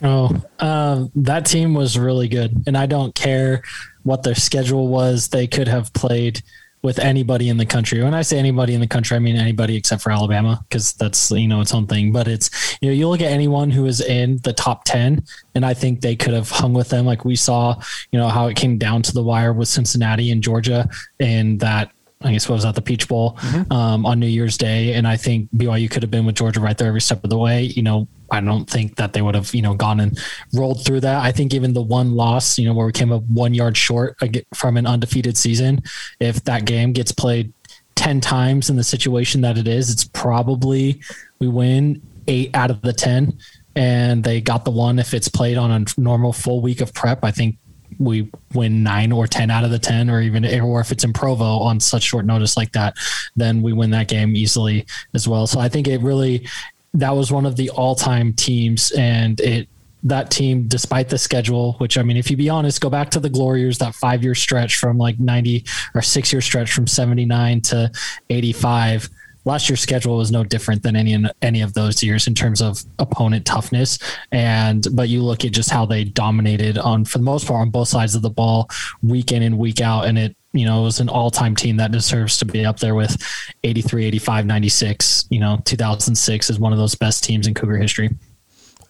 Oh, 0.03 0.43
um, 0.61 1.11
that 1.15 1.47
team 1.47 1.75
was 1.75 1.99
really 1.99 2.29
good, 2.29 2.65
and 2.67 2.77
I 2.77 2.87
don't 2.87 3.15
care 3.15 3.63
what 4.07 4.23
their 4.23 4.37
schedule 4.37 4.87
was, 4.87 5.29
they 5.29 5.49
could 5.49 5.67
have 5.67 5.93
played 5.93 6.43
with 6.81 7.01
anybody 7.01 7.49
in 7.49 7.57
the 7.57 7.67
country. 7.67 8.01
When 8.01 8.15
I 8.15 8.23
say 8.23 8.39
anybody 8.39 8.73
in 8.73 8.81
the 8.81 8.87
country, 8.87 9.17
I 9.17 9.19
mean 9.19 9.35
anybody 9.35 9.75
except 9.75 10.03
for 10.03 10.13
Alabama, 10.13 10.65
because 10.69 10.93
that's 10.93 11.33
you 11.33 11.49
know 11.49 11.61
its 11.61 11.75
own 11.75 11.89
thing. 11.89 12.13
But 12.13 12.29
it's 12.29 12.79
you 12.81 12.89
know 12.89 12.95
you 12.95 13.09
look 13.09 13.21
at 13.21 13.33
anyone 13.33 13.71
who 13.73 13.85
is 13.87 14.01
in 14.01 14.39
the 14.45 14.53
top 14.53 14.85
ten, 14.85 15.25
and 15.57 15.67
I 15.67 15.75
think 15.75 16.01
they 16.01 16.15
could 16.15 16.35
have 16.35 16.49
hung 16.49 16.73
with 16.73 16.89
them. 16.89 17.05
Like 17.05 17.25
we 17.25 17.35
saw, 17.35 17.81
you 18.13 18.19
know 18.21 18.29
how 18.29 18.47
it 18.47 18.57
came 18.57 18.79
down 18.79 19.03
to 19.03 19.13
the 19.13 19.25
wire 19.25 19.53
with 19.53 19.67
Cincinnati 19.67 20.31
and 20.31 20.41
Georgia, 20.41 20.89
and 21.19 21.59
that 21.59 21.91
I 22.23 22.33
guess 22.33 22.49
what 22.49 22.55
was 22.55 22.63
that 22.63 22.77
the 22.77 22.83
Peach 22.83 23.09
Bowl 23.09 23.33
mm-hmm. 23.33 23.73
um, 23.73 24.07
on 24.07 24.21
New 24.21 24.29
Year's 24.29 24.57
Day, 24.57 24.95
and 24.95 25.09
I 25.09 25.17
think 25.17 25.51
BYU 25.57 25.91
could 25.91 26.05
have 26.05 26.13
been 26.13 26.25
with 26.25 26.37
Georgia 26.37 26.61
right 26.61 26.79
there 26.79 26.89
every 26.89 27.01
step 27.01 27.25
of 27.25 27.31
the 27.31 27.39
way. 27.39 27.65
You 27.65 27.83
know, 27.83 28.07
I 28.31 28.41
don't 28.41 28.69
think 28.69 28.97
that 28.97 29.13
they 29.13 29.23
would 29.23 29.35
have, 29.35 29.55
you 29.55 29.63
know, 29.63 29.75
gone 29.75 30.01
and 30.01 30.19
rolled 30.53 30.85
through 30.85 31.01
that. 31.01 31.25
I 31.25 31.33
think 31.33 31.55
even 31.55 31.73
the 31.73 31.83
one 31.83 32.15
loss, 32.15 32.59
you 32.59 32.67
know, 32.67 32.75
where 32.75 32.87
we 32.87 32.93
came 32.93 33.13
up 33.13 33.23
one 33.25 33.55
yard 33.55 33.77
short 33.77 34.17
from 34.55 34.77
an 34.77 34.87
undefeated 34.87 35.37
season, 35.37 35.83
if 36.21 36.43
that 36.45 36.65
game 36.65 36.93
gets 36.93 37.13
played 37.13 37.53
10 37.95 38.21
times 38.21 38.69
in 38.69 38.77
the 38.77 38.85
situation 38.85 39.41
that 39.43 39.57
it 39.57 39.69
is, 39.69 39.91
it's 39.91 40.05
probably 40.05 41.01
we 41.39 41.49
win 41.49 42.03
eight 42.29 42.55
out 42.55 42.71
of 42.71 42.83
the 42.83 42.93
10 42.93 43.39
and 43.77 44.25
they 44.25 44.41
got 44.41 44.65
the 44.65 44.71
one. 44.71 44.99
If 44.99 45.15
it's 45.15 45.29
played 45.29 45.57
on 45.57 45.71
a 45.71 46.01
normal 46.01 46.33
full 46.33 46.61
week 46.61 46.81
of 46.81 46.93
prep, 46.95 47.25
I 47.25 47.31
think 47.31 47.59
we 47.99 48.31
win 48.53 48.83
nine 48.83 49.13
or 49.13 49.27
10 49.27 49.51
out 49.51 49.65
of 49.65 49.71
the 49.71 49.79
10, 49.79 50.11
or 50.11 50.21
even, 50.21 50.45
or 50.61 50.81
if 50.81 50.93
it's 50.93 51.05
in 51.05 51.13
Provo 51.13 51.59
on 51.61 51.81
such 51.81 52.03
short 52.03 52.27
notice 52.27 52.57
like 52.57 52.73
that, 52.73 52.95
then 53.37 53.63
we 53.63 53.73
win 53.73 53.91
that 53.91 54.09
game 54.09 54.37
easily 54.37 54.85
as 55.15 55.27
well. 55.27 55.47
So 55.47 55.61
I 55.61 55.69
think 55.69 55.89
it 55.89 56.01
really, 56.01 56.47
that 56.97 57.15
was 57.15 57.31
one 57.33 57.47
of 57.47 57.57
the 57.57 57.71
all-time 57.71 58.33
teams, 58.33 58.91
and 58.93 59.41
it 59.41 59.69
that 60.07 60.31
team, 60.31 60.69
despite 60.69 61.09
the 61.09 61.19
schedule, 61.19 61.73
which 61.75 61.99
I 61.99 62.03
mean, 62.03 62.17
if 62.17 62.31
you 62.31 62.37
be 62.37 62.49
honest, 62.49 62.81
go 62.81 62.89
back 62.89 63.11
to 63.11 63.21
the 63.21 63.29
glory 63.29 63.61
years, 63.61 63.79
that 63.79 63.95
five 63.95 64.23
year 64.23 64.35
stretch 64.37 64.77
from 64.77 64.99
like 64.99 65.19
90 65.19 65.65
or 65.95 66.03
six 66.03 66.33
year 66.33 66.41
stretch 66.41 66.73
from 66.73 66.87
79 66.87 67.61
to 67.63 67.91
85. 68.31 69.09
last 69.45 69.69
year's 69.69 69.81
schedule 69.81 70.17
was 70.17 70.31
no 70.31 70.45
different 70.45 70.83
than 70.83 70.97
any 70.97 71.17
any 71.43 71.61
of 71.61 71.73
those 71.75 72.03
years 72.03 72.27
in 72.27 72.35
terms 72.35 72.63
of 72.63 72.85
opponent 72.99 73.47
toughness. 73.47 73.99
And 74.31 74.87
but 74.93 75.09
you 75.09 75.23
look 75.23 75.45
at 75.45 75.53
just 75.53 75.71
how 75.71 75.87
they 75.87 76.05
dominated 76.05 76.79
on 76.79 77.05
for 77.05 77.19
the 77.19 77.25
most 77.25 77.47
part 77.49 77.61
on 77.61 77.71
both 77.71 77.89
sides 77.89 78.15
of 78.15 78.23
the 78.23 78.31
ball, 78.31 78.69
week 79.03 79.33
in 79.33 79.43
and 79.43 79.59
week 79.59 79.81
out, 79.81 80.07
and 80.07 80.19
it 80.19 80.37
you 80.57 80.67
know, 80.67 80.81
it 80.81 80.85
was 80.85 81.01
an 81.01 81.09
all-time 81.09 81.55
team 81.55 81.77
that 81.77 81.93
deserves 81.93 82.39
to 82.39 82.45
be 82.45 82.65
up 82.65 82.79
there 82.79 82.95
with 82.95 83.17
83, 83.65 84.07
85, 84.07 84.47
96, 84.47 85.27
you 85.31 85.41
know, 85.41 85.61
2006 85.65 86.51
is 86.51 86.59
one 86.59 86.73
of 86.73 86.79
those 86.79 86.95
best 86.95 87.25
teams 87.25 87.47
in 87.47 87.55
Cougar 87.55 87.77
history. 87.77 88.11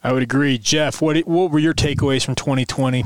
I 0.03 0.13
would 0.13 0.23
agree. 0.23 0.57
Jeff, 0.57 1.01
what 1.01 1.17
what 1.27 1.51
were 1.51 1.59
your 1.59 1.73
takeaways 1.73 2.23
from 2.23 2.35
2020? 2.35 3.03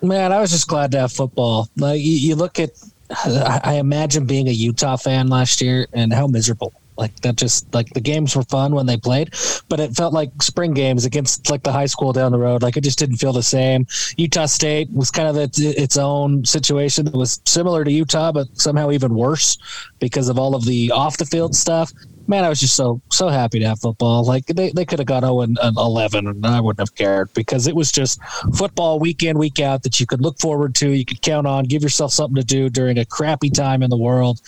Man, 0.00 0.32
I 0.32 0.40
was 0.40 0.50
just 0.50 0.68
glad 0.68 0.92
to 0.92 1.00
have 1.00 1.12
football. 1.12 1.68
Like 1.76 2.00
you, 2.00 2.12
you 2.12 2.36
look 2.36 2.60
at, 2.60 2.70
I 3.10 3.74
imagine 3.74 4.24
being 4.24 4.48
a 4.48 4.52
Utah 4.52 4.96
fan 4.96 5.28
last 5.28 5.60
year 5.60 5.86
and 5.92 6.12
how 6.12 6.26
miserable. 6.26 6.72
Like 6.98 7.14
that, 7.20 7.36
just 7.36 7.72
like 7.72 7.88
the 7.90 8.00
games 8.00 8.34
were 8.34 8.42
fun 8.42 8.74
when 8.74 8.86
they 8.86 8.96
played, 8.96 9.32
but 9.68 9.78
it 9.78 9.94
felt 9.94 10.12
like 10.12 10.30
spring 10.42 10.74
games 10.74 11.04
against 11.04 11.48
like 11.48 11.62
the 11.62 11.70
high 11.70 11.86
school 11.86 12.12
down 12.12 12.32
the 12.32 12.38
road. 12.38 12.60
Like 12.60 12.76
it 12.76 12.82
just 12.82 12.98
didn't 12.98 13.18
feel 13.18 13.32
the 13.32 13.42
same. 13.42 13.86
Utah 14.16 14.46
State 14.46 14.90
was 14.92 15.10
kind 15.12 15.28
of 15.28 15.36
its, 15.36 15.60
its 15.60 15.96
own 15.96 16.44
situation. 16.44 17.06
It 17.06 17.14
was 17.14 17.40
similar 17.46 17.84
to 17.84 17.92
Utah, 17.92 18.32
but 18.32 18.48
somehow 18.54 18.90
even 18.90 19.14
worse 19.14 19.56
because 20.00 20.28
of 20.28 20.40
all 20.40 20.56
of 20.56 20.64
the 20.64 20.90
off 20.90 21.18
the 21.18 21.24
field 21.24 21.54
stuff 21.54 21.92
man, 22.28 22.44
I 22.44 22.48
was 22.48 22.60
just 22.60 22.76
so 22.76 23.00
so 23.10 23.28
happy 23.28 23.58
to 23.58 23.66
have 23.66 23.80
football. 23.80 24.24
Like 24.24 24.46
they, 24.46 24.70
they 24.70 24.84
could 24.84 24.98
have 24.98 25.08
gone 25.08 25.22
0 25.22 25.40
and 25.40 25.58
11, 25.62 26.26
and 26.26 26.46
I 26.46 26.60
wouldn't 26.60 26.80
have 26.80 26.94
cared 26.94 27.32
because 27.32 27.66
it 27.66 27.74
was 27.74 27.90
just 27.90 28.20
football 28.54 29.00
week 29.00 29.22
in 29.22 29.38
week 29.38 29.58
out 29.58 29.82
that 29.82 29.98
you 29.98 30.06
could 30.06 30.20
look 30.20 30.38
forward 30.38 30.74
to, 30.76 30.90
you 30.90 31.04
could 31.04 31.22
count 31.22 31.46
on, 31.46 31.64
give 31.64 31.82
yourself 31.82 32.12
something 32.12 32.36
to 32.36 32.44
do 32.44 32.68
during 32.68 32.98
a 32.98 33.04
crappy 33.04 33.50
time 33.50 33.82
in 33.82 33.90
the 33.90 33.96
world. 33.96 34.40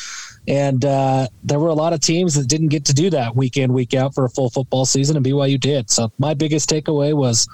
And 0.46 0.84
uh, 0.84 1.28
there 1.42 1.58
were 1.58 1.68
a 1.68 1.74
lot 1.74 1.92
of 1.92 2.00
teams 2.00 2.34
that 2.34 2.48
didn't 2.48 2.68
get 2.68 2.84
to 2.86 2.94
do 2.94 3.10
that 3.10 3.34
week 3.34 3.56
in 3.56 3.72
week 3.72 3.94
out 3.94 4.14
for 4.14 4.24
a 4.24 4.30
full 4.30 4.50
football 4.50 4.84
season, 4.84 5.16
and 5.16 5.24
BYU 5.24 5.58
did. 5.58 5.90
So 5.90 6.12
my 6.18 6.34
biggest 6.34 6.68
takeaway 6.68 7.14
was 7.14 7.48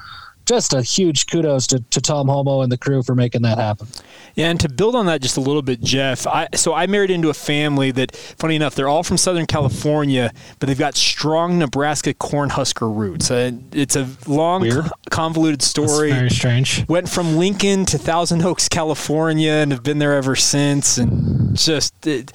just 0.46 0.72
a 0.72 0.80
huge 0.80 1.26
kudos 1.26 1.66
to, 1.68 1.80
to 1.90 2.00
Tom 2.00 2.28
Holmoe 2.28 2.62
and 2.62 2.70
the 2.70 2.78
crew 2.78 3.02
for 3.02 3.14
making 3.14 3.42
that 3.42 3.58
happen. 3.58 3.88
Yeah, 4.34 4.48
and 4.50 4.60
to 4.60 4.68
build 4.68 4.94
on 4.94 5.06
that 5.06 5.20
just 5.20 5.36
a 5.36 5.40
little 5.40 5.62
bit, 5.62 5.80
Jeff. 5.80 6.26
I, 6.26 6.48
so 6.54 6.72
I 6.72 6.86
married 6.86 7.10
into 7.10 7.30
a 7.30 7.34
family 7.34 7.90
that, 7.92 8.14
funny 8.14 8.56
enough, 8.56 8.74
they're 8.74 8.88
all 8.88 9.02
from 9.02 9.16
Southern 9.16 9.46
California, 9.46 10.32
but 10.58 10.68
they've 10.68 10.78
got 10.78 10.94
strong 10.94 11.58
Nebraska 11.58 12.14
Cornhusker 12.14 12.94
roots. 12.94 13.30
Uh, 13.30 13.52
it's 13.72 13.96
a 13.96 14.08
long, 14.26 14.62
Weird. 14.62 14.86
convoluted 15.10 15.62
story. 15.62 16.10
That's 16.10 16.18
very 16.18 16.30
strange. 16.30 16.88
Went 16.88 17.08
from 17.08 17.36
Lincoln 17.36 17.84
to 17.86 17.98
Thousand 17.98 18.42
Oaks, 18.42 18.68
California, 18.68 19.50
and 19.50 19.72
have 19.72 19.82
been 19.82 19.98
there 19.98 20.14
ever 20.14 20.36
since. 20.36 20.98
And 20.98 21.56
just. 21.56 22.06
It, 22.06 22.32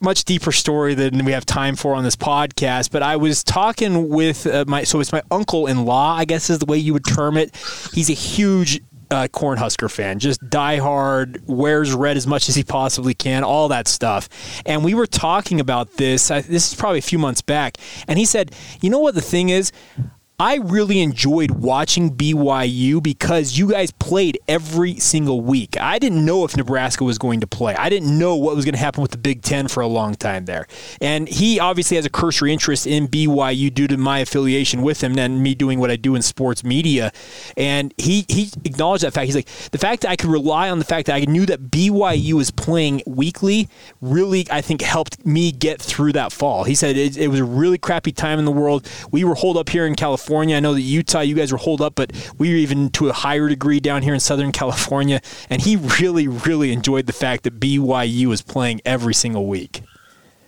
much 0.00 0.24
deeper 0.24 0.52
story 0.52 0.94
than 0.94 1.24
we 1.24 1.32
have 1.32 1.46
time 1.46 1.76
for 1.76 1.94
on 1.94 2.04
this 2.04 2.16
podcast. 2.16 2.90
But 2.90 3.02
I 3.02 3.16
was 3.16 3.44
talking 3.44 4.08
with 4.08 4.46
uh, 4.46 4.64
my 4.66 4.84
so 4.84 5.00
it's 5.00 5.12
my 5.12 5.22
uncle 5.30 5.66
in 5.66 5.84
law, 5.84 6.14
I 6.16 6.24
guess 6.24 6.50
is 6.50 6.58
the 6.58 6.66
way 6.66 6.78
you 6.78 6.92
would 6.92 7.06
term 7.06 7.36
it. 7.36 7.54
He's 7.92 8.10
a 8.10 8.14
huge 8.14 8.80
uh, 9.10 9.26
Cornhusker 9.28 9.90
fan, 9.90 10.18
just 10.18 10.40
diehard, 10.48 11.42
wears 11.46 11.92
red 11.92 12.16
as 12.16 12.26
much 12.26 12.48
as 12.48 12.54
he 12.54 12.62
possibly 12.62 13.14
can, 13.14 13.42
all 13.42 13.68
that 13.68 13.88
stuff. 13.88 14.28
And 14.64 14.84
we 14.84 14.94
were 14.94 15.06
talking 15.06 15.60
about 15.60 15.94
this. 15.94 16.30
I, 16.30 16.40
this 16.42 16.72
is 16.72 16.78
probably 16.78 17.00
a 17.00 17.02
few 17.02 17.18
months 17.18 17.42
back, 17.42 17.76
and 18.06 18.18
he 18.18 18.24
said, 18.24 18.54
"You 18.80 18.90
know 18.90 19.00
what 19.00 19.14
the 19.14 19.20
thing 19.20 19.48
is? 19.48 19.72
I 20.40 20.54
really 20.54 21.00
enjoyed 21.00 21.50
watching 21.50 22.16
BYU 22.16 23.02
because 23.02 23.58
you 23.58 23.68
guys 23.68 23.90
played 23.90 24.38
every 24.48 24.94
single 24.94 25.42
week. 25.42 25.78
I 25.78 25.98
didn't 25.98 26.24
know 26.24 26.46
if 26.46 26.56
Nebraska 26.56 27.04
was 27.04 27.18
going 27.18 27.40
to 27.40 27.46
play. 27.46 27.74
I 27.74 27.90
didn't 27.90 28.18
know 28.18 28.36
what 28.36 28.56
was 28.56 28.64
going 28.64 28.72
to 28.72 28.80
happen 28.80 29.02
with 29.02 29.10
the 29.10 29.18
Big 29.18 29.42
Ten 29.42 29.68
for 29.68 29.82
a 29.82 29.86
long 29.86 30.14
time 30.14 30.46
there. 30.46 30.66
And 30.98 31.28
he 31.28 31.60
obviously 31.60 31.96
has 31.98 32.06
a 32.06 32.10
cursory 32.10 32.54
interest 32.54 32.86
in 32.86 33.06
BYU 33.06 33.74
due 33.74 33.86
to 33.88 33.98
my 33.98 34.20
affiliation 34.20 34.80
with 34.80 35.04
him 35.04 35.18
and 35.18 35.42
me 35.42 35.54
doing 35.54 35.78
what 35.78 35.90
I 35.90 35.96
do 35.96 36.14
in 36.14 36.22
sports 36.22 36.64
media. 36.64 37.12
And 37.58 37.92
he, 37.98 38.24
he 38.30 38.48
acknowledged 38.64 39.04
that 39.04 39.12
fact. 39.12 39.26
He's 39.26 39.34
like, 39.34 39.48
the 39.72 39.78
fact 39.78 40.00
that 40.02 40.10
I 40.10 40.16
could 40.16 40.30
rely 40.30 40.70
on 40.70 40.78
the 40.78 40.86
fact 40.86 41.08
that 41.08 41.16
I 41.16 41.26
knew 41.26 41.44
that 41.44 41.64
BYU 41.64 42.32
was 42.32 42.50
playing 42.50 43.02
weekly 43.06 43.68
really, 44.00 44.46
I 44.50 44.62
think, 44.62 44.80
helped 44.80 45.26
me 45.26 45.52
get 45.52 45.82
through 45.82 46.14
that 46.14 46.32
fall. 46.32 46.64
He 46.64 46.74
said 46.74 46.96
it, 46.96 47.18
it 47.18 47.28
was 47.28 47.40
a 47.40 47.44
really 47.44 47.76
crappy 47.76 48.12
time 48.12 48.38
in 48.38 48.46
the 48.46 48.52
world. 48.52 48.88
We 49.10 49.22
were 49.22 49.34
holed 49.34 49.58
up 49.58 49.68
here 49.68 49.84
in 49.84 49.96
California 49.96 50.29
California. 50.30 50.56
I 50.56 50.60
know 50.60 50.74
that 50.74 50.82
Utah, 50.82 51.22
you 51.22 51.34
guys 51.34 51.50
were 51.50 51.58
holed 51.58 51.80
up, 51.80 51.96
but 51.96 52.12
we 52.38 52.50
were 52.50 52.56
even 52.56 52.88
to 52.90 53.08
a 53.08 53.12
higher 53.12 53.48
degree 53.48 53.80
down 53.80 54.02
here 54.02 54.14
in 54.14 54.20
Southern 54.20 54.52
California. 54.52 55.20
And 55.50 55.60
he 55.60 55.74
really, 55.74 56.28
really 56.28 56.72
enjoyed 56.72 57.06
the 57.06 57.12
fact 57.12 57.42
that 57.42 57.58
BYU 57.58 58.26
was 58.26 58.40
playing 58.40 58.80
every 58.84 59.12
single 59.12 59.46
week. 59.46 59.82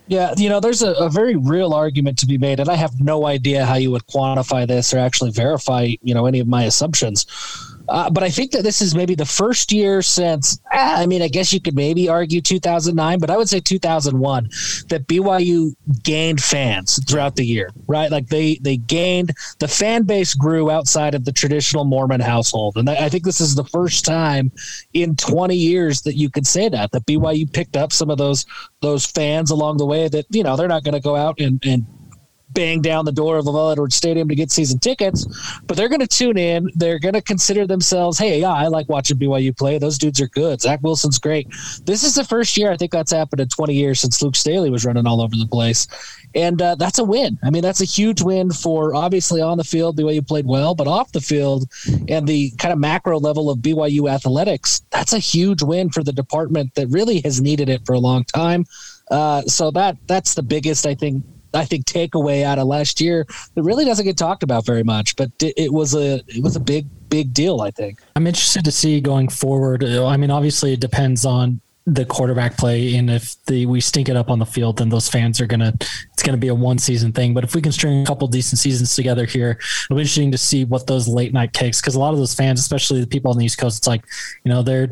Yeah, 0.07 0.33
you 0.37 0.47
know, 0.47 0.61
there's 0.61 0.81
a, 0.81 0.91
a, 0.93 1.09
very 1.09 1.35
real 1.35 1.73
argument 1.73 2.17
to 2.19 2.25
be 2.25 2.37
made, 2.37 2.59
and 2.59 2.69
I 2.69 2.75
have 2.75 2.99
no 2.99 3.25
idea 3.25 3.65
how 3.65 3.75
you 3.75 3.89
would 3.91 4.05
quantify 4.07 4.67
this 4.67 4.93
or 4.93 4.99
actually 4.99 5.31
verify, 5.31 5.95
you 6.01 6.13
know, 6.13 6.25
any 6.25 6.39
of 6.39 6.47
my 6.47 6.63
assumptions. 6.63 7.25
Uh, 7.89 8.09
but 8.09 8.23
I 8.23 8.29
think 8.29 8.51
that 8.51 8.63
this 8.63 8.81
is 8.81 8.95
maybe 8.95 9.15
the 9.15 9.25
first 9.25 9.71
year 9.71 10.01
since, 10.01 10.59
ah, 10.71 10.99
I 10.99 11.05
mean, 11.05 11.21
I 11.21 11.27
guess 11.27 11.51
you 11.51 11.59
could 11.59 11.75
maybe 11.75 12.07
argue 12.07 12.41
2009, 12.41 13.19
but 13.19 13.29
I 13.29 13.37
would 13.37 13.49
say 13.49 13.59
2001 13.59 14.49
that 14.87 15.07
BYU 15.07 15.75
gained 16.03 16.41
fans 16.41 17.03
throughout 17.05 17.35
the 17.35 17.45
year, 17.45 17.71
right? 17.87 18.09
Like 18.09 18.27
they 18.27 18.55
they 18.61 18.77
gained 18.77 19.33
the 19.59 19.67
fan 19.67 20.03
base 20.03 20.33
grew 20.33 20.71
outside 20.71 21.13
of 21.13 21.25
the 21.25 21.31
traditional 21.31 21.83
Mormon 21.83 22.21
household, 22.21 22.77
and 22.77 22.89
I 22.89 23.09
think 23.09 23.23
this 23.23 23.41
is 23.41 23.55
the 23.55 23.65
first 23.65 24.05
time 24.05 24.51
in 24.93 25.15
20 25.15 25.55
years 25.55 26.01
that 26.03 26.15
you 26.15 26.29
could 26.29 26.47
say 26.47 26.69
that 26.69 26.91
that 26.91 27.05
BYU 27.05 27.51
picked 27.51 27.75
up 27.75 27.91
some 27.91 28.09
of 28.09 28.17
those 28.17 28.45
those 28.81 29.05
fans 29.05 29.51
along 29.51 29.77
the 29.77 29.85
way 29.85 30.07
that 30.07 30.25
you 30.29 30.43
know 30.43 30.55
they're 30.55 30.67
not 30.67 30.83
going 30.83 30.93
to 30.93 31.01
go 31.01 31.15
out 31.15 31.39
and 31.39 31.63
and 31.65 31.85
bang 32.53 32.81
down 32.81 33.05
the 33.05 33.11
door 33.11 33.37
of 33.37 33.45
LaVell 33.45 33.71
Edwards 33.71 33.95
Stadium 33.95 34.27
to 34.29 34.35
get 34.35 34.51
season 34.51 34.79
tickets, 34.79 35.25
but 35.67 35.77
they're 35.77 35.89
going 35.89 36.01
to 36.01 36.07
tune 36.07 36.37
in. 36.37 36.69
They're 36.75 36.99
going 36.99 37.13
to 37.13 37.21
consider 37.21 37.65
themselves, 37.67 38.17
hey, 38.17 38.39
yeah, 38.39 38.53
I 38.53 38.67
like 38.67 38.89
watching 38.89 39.17
BYU 39.17 39.57
play. 39.57 39.77
Those 39.77 39.97
dudes 39.97 40.21
are 40.21 40.27
good. 40.27 40.61
Zach 40.61 40.81
Wilson's 40.81 41.19
great. 41.19 41.47
This 41.85 42.03
is 42.03 42.15
the 42.15 42.23
first 42.23 42.57
year 42.57 42.71
I 42.71 42.77
think 42.77 42.91
that's 42.91 43.11
happened 43.11 43.41
in 43.41 43.49
20 43.49 43.73
years 43.73 43.99
since 43.99 44.21
Luke 44.21 44.35
Staley 44.35 44.69
was 44.69 44.85
running 44.85 45.07
all 45.07 45.21
over 45.21 45.35
the 45.35 45.47
place. 45.47 45.87
And 46.35 46.61
uh, 46.61 46.75
that's 46.75 46.99
a 46.99 47.03
win. 47.03 47.37
I 47.43 47.49
mean, 47.49 47.61
that's 47.61 47.81
a 47.81 47.85
huge 47.85 48.21
win 48.21 48.51
for 48.51 48.95
obviously 48.95 49.41
on 49.41 49.57
the 49.57 49.63
field, 49.63 49.97
BYU 49.97 50.27
played 50.27 50.45
well, 50.45 50.73
but 50.73 50.87
off 50.87 51.11
the 51.11 51.21
field 51.21 51.69
and 52.07 52.27
the 52.27 52.51
kind 52.57 52.71
of 52.71 52.79
macro 52.79 53.19
level 53.19 53.49
of 53.49 53.59
BYU 53.59 54.11
athletics, 54.11 54.81
that's 54.89 55.13
a 55.13 55.19
huge 55.19 55.61
win 55.61 55.89
for 55.89 56.03
the 56.03 56.13
department 56.13 56.73
that 56.75 56.87
really 56.87 57.21
has 57.21 57.41
needed 57.41 57.69
it 57.69 57.85
for 57.85 57.93
a 57.93 57.99
long 57.99 58.23
time. 58.23 58.65
Uh, 59.11 59.41
so 59.43 59.69
that 59.71 59.97
that's 60.07 60.33
the 60.33 60.41
biggest 60.41 60.87
I 60.87 60.95
think 60.95 61.23
I 61.53 61.65
think 61.65 61.85
takeaway 61.85 62.43
out 62.43 62.59
of 62.59 62.67
last 62.67 62.99
year 62.99 63.25
that 63.55 63.63
really 63.63 63.85
doesn't 63.85 64.05
get 64.05 64.17
talked 64.17 64.43
about 64.43 64.65
very 64.65 64.83
much, 64.83 65.15
but 65.15 65.31
it 65.39 65.71
was 65.71 65.93
a 65.93 66.21
it 66.27 66.43
was 66.43 66.55
a 66.55 66.59
big 66.59 66.87
big 67.09 67.33
deal. 67.33 67.61
I 67.61 67.71
think. 67.71 67.99
I'm 68.15 68.27
interested 68.27 68.65
to 68.65 68.71
see 68.71 68.99
going 69.01 69.29
forward. 69.29 69.83
I 69.83 70.17
mean, 70.17 70.31
obviously, 70.31 70.73
it 70.73 70.79
depends 70.79 71.25
on 71.25 71.61
the 71.85 72.05
quarterback 72.05 72.57
play 72.57 72.95
and 72.95 73.09
if 73.09 73.35
the 73.45 73.65
we 73.65 73.81
stink 73.81 74.07
it 74.07 74.15
up 74.15 74.29
on 74.29 74.39
the 74.39 74.45
field 74.45 74.77
then 74.77 74.87
those 74.87 75.09
fans 75.09 75.41
are 75.41 75.45
gonna 75.45 75.73
it's 76.13 76.23
gonna 76.23 76.37
be 76.37 76.47
a 76.47 76.55
one 76.55 76.77
season 76.77 77.11
thing. 77.11 77.33
But 77.33 77.43
if 77.43 77.55
we 77.55 77.61
can 77.61 77.71
string 77.71 78.03
a 78.03 78.05
couple 78.05 78.27
decent 78.27 78.59
seasons 78.59 78.95
together 78.95 79.25
here 79.25 79.59
it'll 79.85 79.97
be 79.97 80.01
interesting 80.01 80.31
to 80.31 80.37
see 80.37 80.63
what 80.63 80.87
those 80.87 81.07
late 81.07 81.33
night 81.33 81.53
kicks 81.53 81.81
because 81.81 81.95
a 81.95 81.99
lot 81.99 82.13
of 82.13 82.19
those 82.19 82.33
fans 82.33 82.59
especially 82.59 83.01
the 83.01 83.07
people 83.07 83.31
on 83.31 83.37
the 83.37 83.45
east 83.45 83.57
coast 83.57 83.79
it's 83.79 83.87
like 83.87 84.05
you 84.45 84.49
know 84.49 84.61
they're 84.61 84.89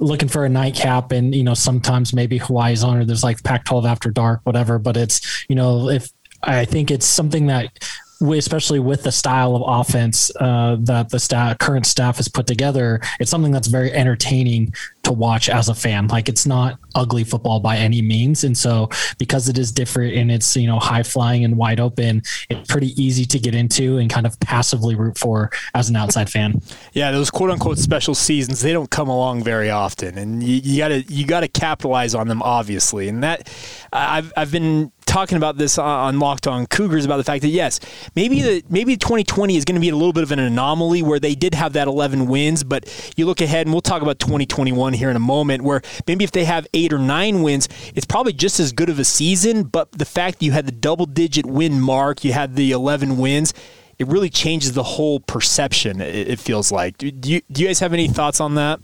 looking 0.00 0.28
for 0.28 0.44
a 0.44 0.48
nightcap 0.48 1.12
and 1.12 1.34
you 1.34 1.44
know 1.44 1.54
sometimes 1.54 2.12
maybe 2.12 2.38
hawaii's 2.38 2.82
on 2.82 2.96
or 2.96 3.04
there's 3.04 3.22
like 3.22 3.42
pac 3.44 3.64
12 3.64 3.86
after 3.86 4.10
dark 4.10 4.40
whatever. 4.44 4.78
But 4.78 4.96
it's 4.96 5.44
you 5.48 5.56
know 5.56 5.88
if 5.88 6.10
I 6.42 6.64
think 6.64 6.90
it's 6.90 7.06
something 7.06 7.46
that 7.46 7.78
especially 8.20 8.78
with 8.78 9.02
the 9.02 9.10
style 9.10 9.56
of 9.56 9.62
offense 9.66 10.30
uh, 10.38 10.76
that 10.78 11.08
the 11.10 11.18
staff, 11.18 11.58
current 11.58 11.84
staff 11.86 12.18
has 12.18 12.28
put 12.28 12.46
together, 12.46 13.00
it's 13.18 13.30
something 13.30 13.50
that's 13.50 13.66
very 13.66 13.92
entertaining 13.92 14.72
to 15.04 15.12
watch 15.12 15.48
as 15.48 15.68
a 15.68 15.74
fan. 15.74 16.08
Like 16.08 16.28
it's 16.28 16.46
not 16.46 16.78
ugly 16.94 17.24
football 17.24 17.60
by 17.60 17.76
any 17.76 18.02
means, 18.02 18.44
and 18.44 18.56
so 18.56 18.88
because 19.18 19.48
it 19.48 19.58
is 19.58 19.72
different 19.72 20.14
and 20.14 20.30
it's 20.30 20.56
you 20.56 20.66
know 20.66 20.78
high 20.78 21.02
flying 21.02 21.44
and 21.44 21.56
wide 21.56 21.80
open, 21.80 22.22
it's 22.48 22.66
pretty 22.68 23.00
easy 23.02 23.24
to 23.26 23.38
get 23.38 23.54
into 23.54 23.98
and 23.98 24.10
kind 24.10 24.26
of 24.26 24.38
passively 24.40 24.94
root 24.94 25.18
for 25.18 25.50
as 25.74 25.88
an 25.88 25.96
outside 25.96 26.30
fan. 26.30 26.60
Yeah, 26.92 27.10
those 27.10 27.30
quote 27.30 27.50
unquote 27.50 27.78
special 27.78 28.14
seasons 28.14 28.60
they 28.60 28.72
don't 28.72 28.90
come 28.90 29.08
along 29.08 29.44
very 29.44 29.70
often, 29.70 30.18
and 30.18 30.42
you, 30.42 30.56
you 30.62 30.78
gotta 30.78 31.02
you 31.02 31.26
gotta 31.26 31.48
capitalize 31.48 32.14
on 32.14 32.28
them 32.28 32.42
obviously, 32.42 33.08
and 33.08 33.22
that 33.22 33.52
I've 33.92 34.32
I've 34.36 34.52
been 34.52 34.92
talking 35.12 35.36
about 35.36 35.58
this 35.58 35.76
on 35.76 36.18
Locked 36.18 36.46
On 36.46 36.66
Cougars 36.66 37.04
about 37.04 37.18
the 37.18 37.24
fact 37.24 37.42
that 37.42 37.48
yes, 37.48 37.80
maybe 38.16 38.40
the 38.40 38.64
maybe 38.70 38.96
2020 38.96 39.56
is 39.56 39.64
going 39.64 39.74
to 39.74 39.80
be 39.80 39.90
a 39.90 39.94
little 39.94 40.12
bit 40.12 40.22
of 40.22 40.32
an 40.32 40.38
anomaly 40.38 41.02
where 41.02 41.20
they 41.20 41.34
did 41.34 41.54
have 41.54 41.74
that 41.74 41.86
11 41.86 42.26
wins, 42.26 42.64
but 42.64 43.12
you 43.16 43.26
look 43.26 43.42
ahead 43.42 43.66
and 43.66 43.74
we'll 43.74 43.82
talk 43.82 44.00
about 44.00 44.18
2021 44.18 44.91
here 44.94 45.10
in 45.10 45.16
a 45.16 45.20
moment 45.20 45.62
where 45.62 45.82
maybe 46.06 46.24
if 46.24 46.32
they 46.32 46.44
have 46.44 46.66
8 46.74 46.92
or 46.92 46.98
9 46.98 47.42
wins, 47.42 47.68
it's 47.94 48.06
probably 48.06 48.32
just 48.32 48.60
as 48.60 48.72
good 48.72 48.88
of 48.88 48.98
a 48.98 49.04
season, 49.04 49.64
but 49.64 49.92
the 49.92 50.04
fact 50.04 50.38
that 50.38 50.44
you 50.44 50.52
had 50.52 50.66
the 50.66 50.72
double 50.72 51.06
digit 51.06 51.46
win 51.46 51.80
mark, 51.80 52.24
you 52.24 52.32
had 52.32 52.56
the 52.56 52.72
11 52.72 53.18
wins, 53.18 53.54
it 53.98 54.06
really 54.08 54.30
changes 54.30 54.72
the 54.72 54.82
whole 54.82 55.20
perception 55.20 56.00
it 56.00 56.40
feels 56.40 56.72
like. 56.72 56.98
Do 56.98 57.06
you, 57.06 57.40
do 57.50 57.62
you 57.62 57.68
guys 57.68 57.80
have 57.80 57.92
any 57.92 58.08
thoughts 58.08 58.40
on 58.40 58.56
that? 58.56 58.80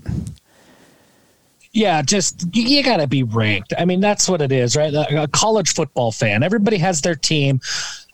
Yeah, 1.72 2.02
just 2.02 2.46
you 2.54 2.82
got 2.82 2.96
to 2.96 3.06
be 3.06 3.22
ranked. 3.22 3.74
I 3.78 3.84
mean, 3.84 4.00
that's 4.00 4.28
what 4.28 4.40
it 4.40 4.50
is, 4.52 4.74
right? 4.74 4.92
A 4.92 5.28
college 5.32 5.74
football 5.74 6.12
fan. 6.12 6.42
Everybody 6.42 6.78
has 6.78 7.02
their 7.02 7.14
team. 7.14 7.60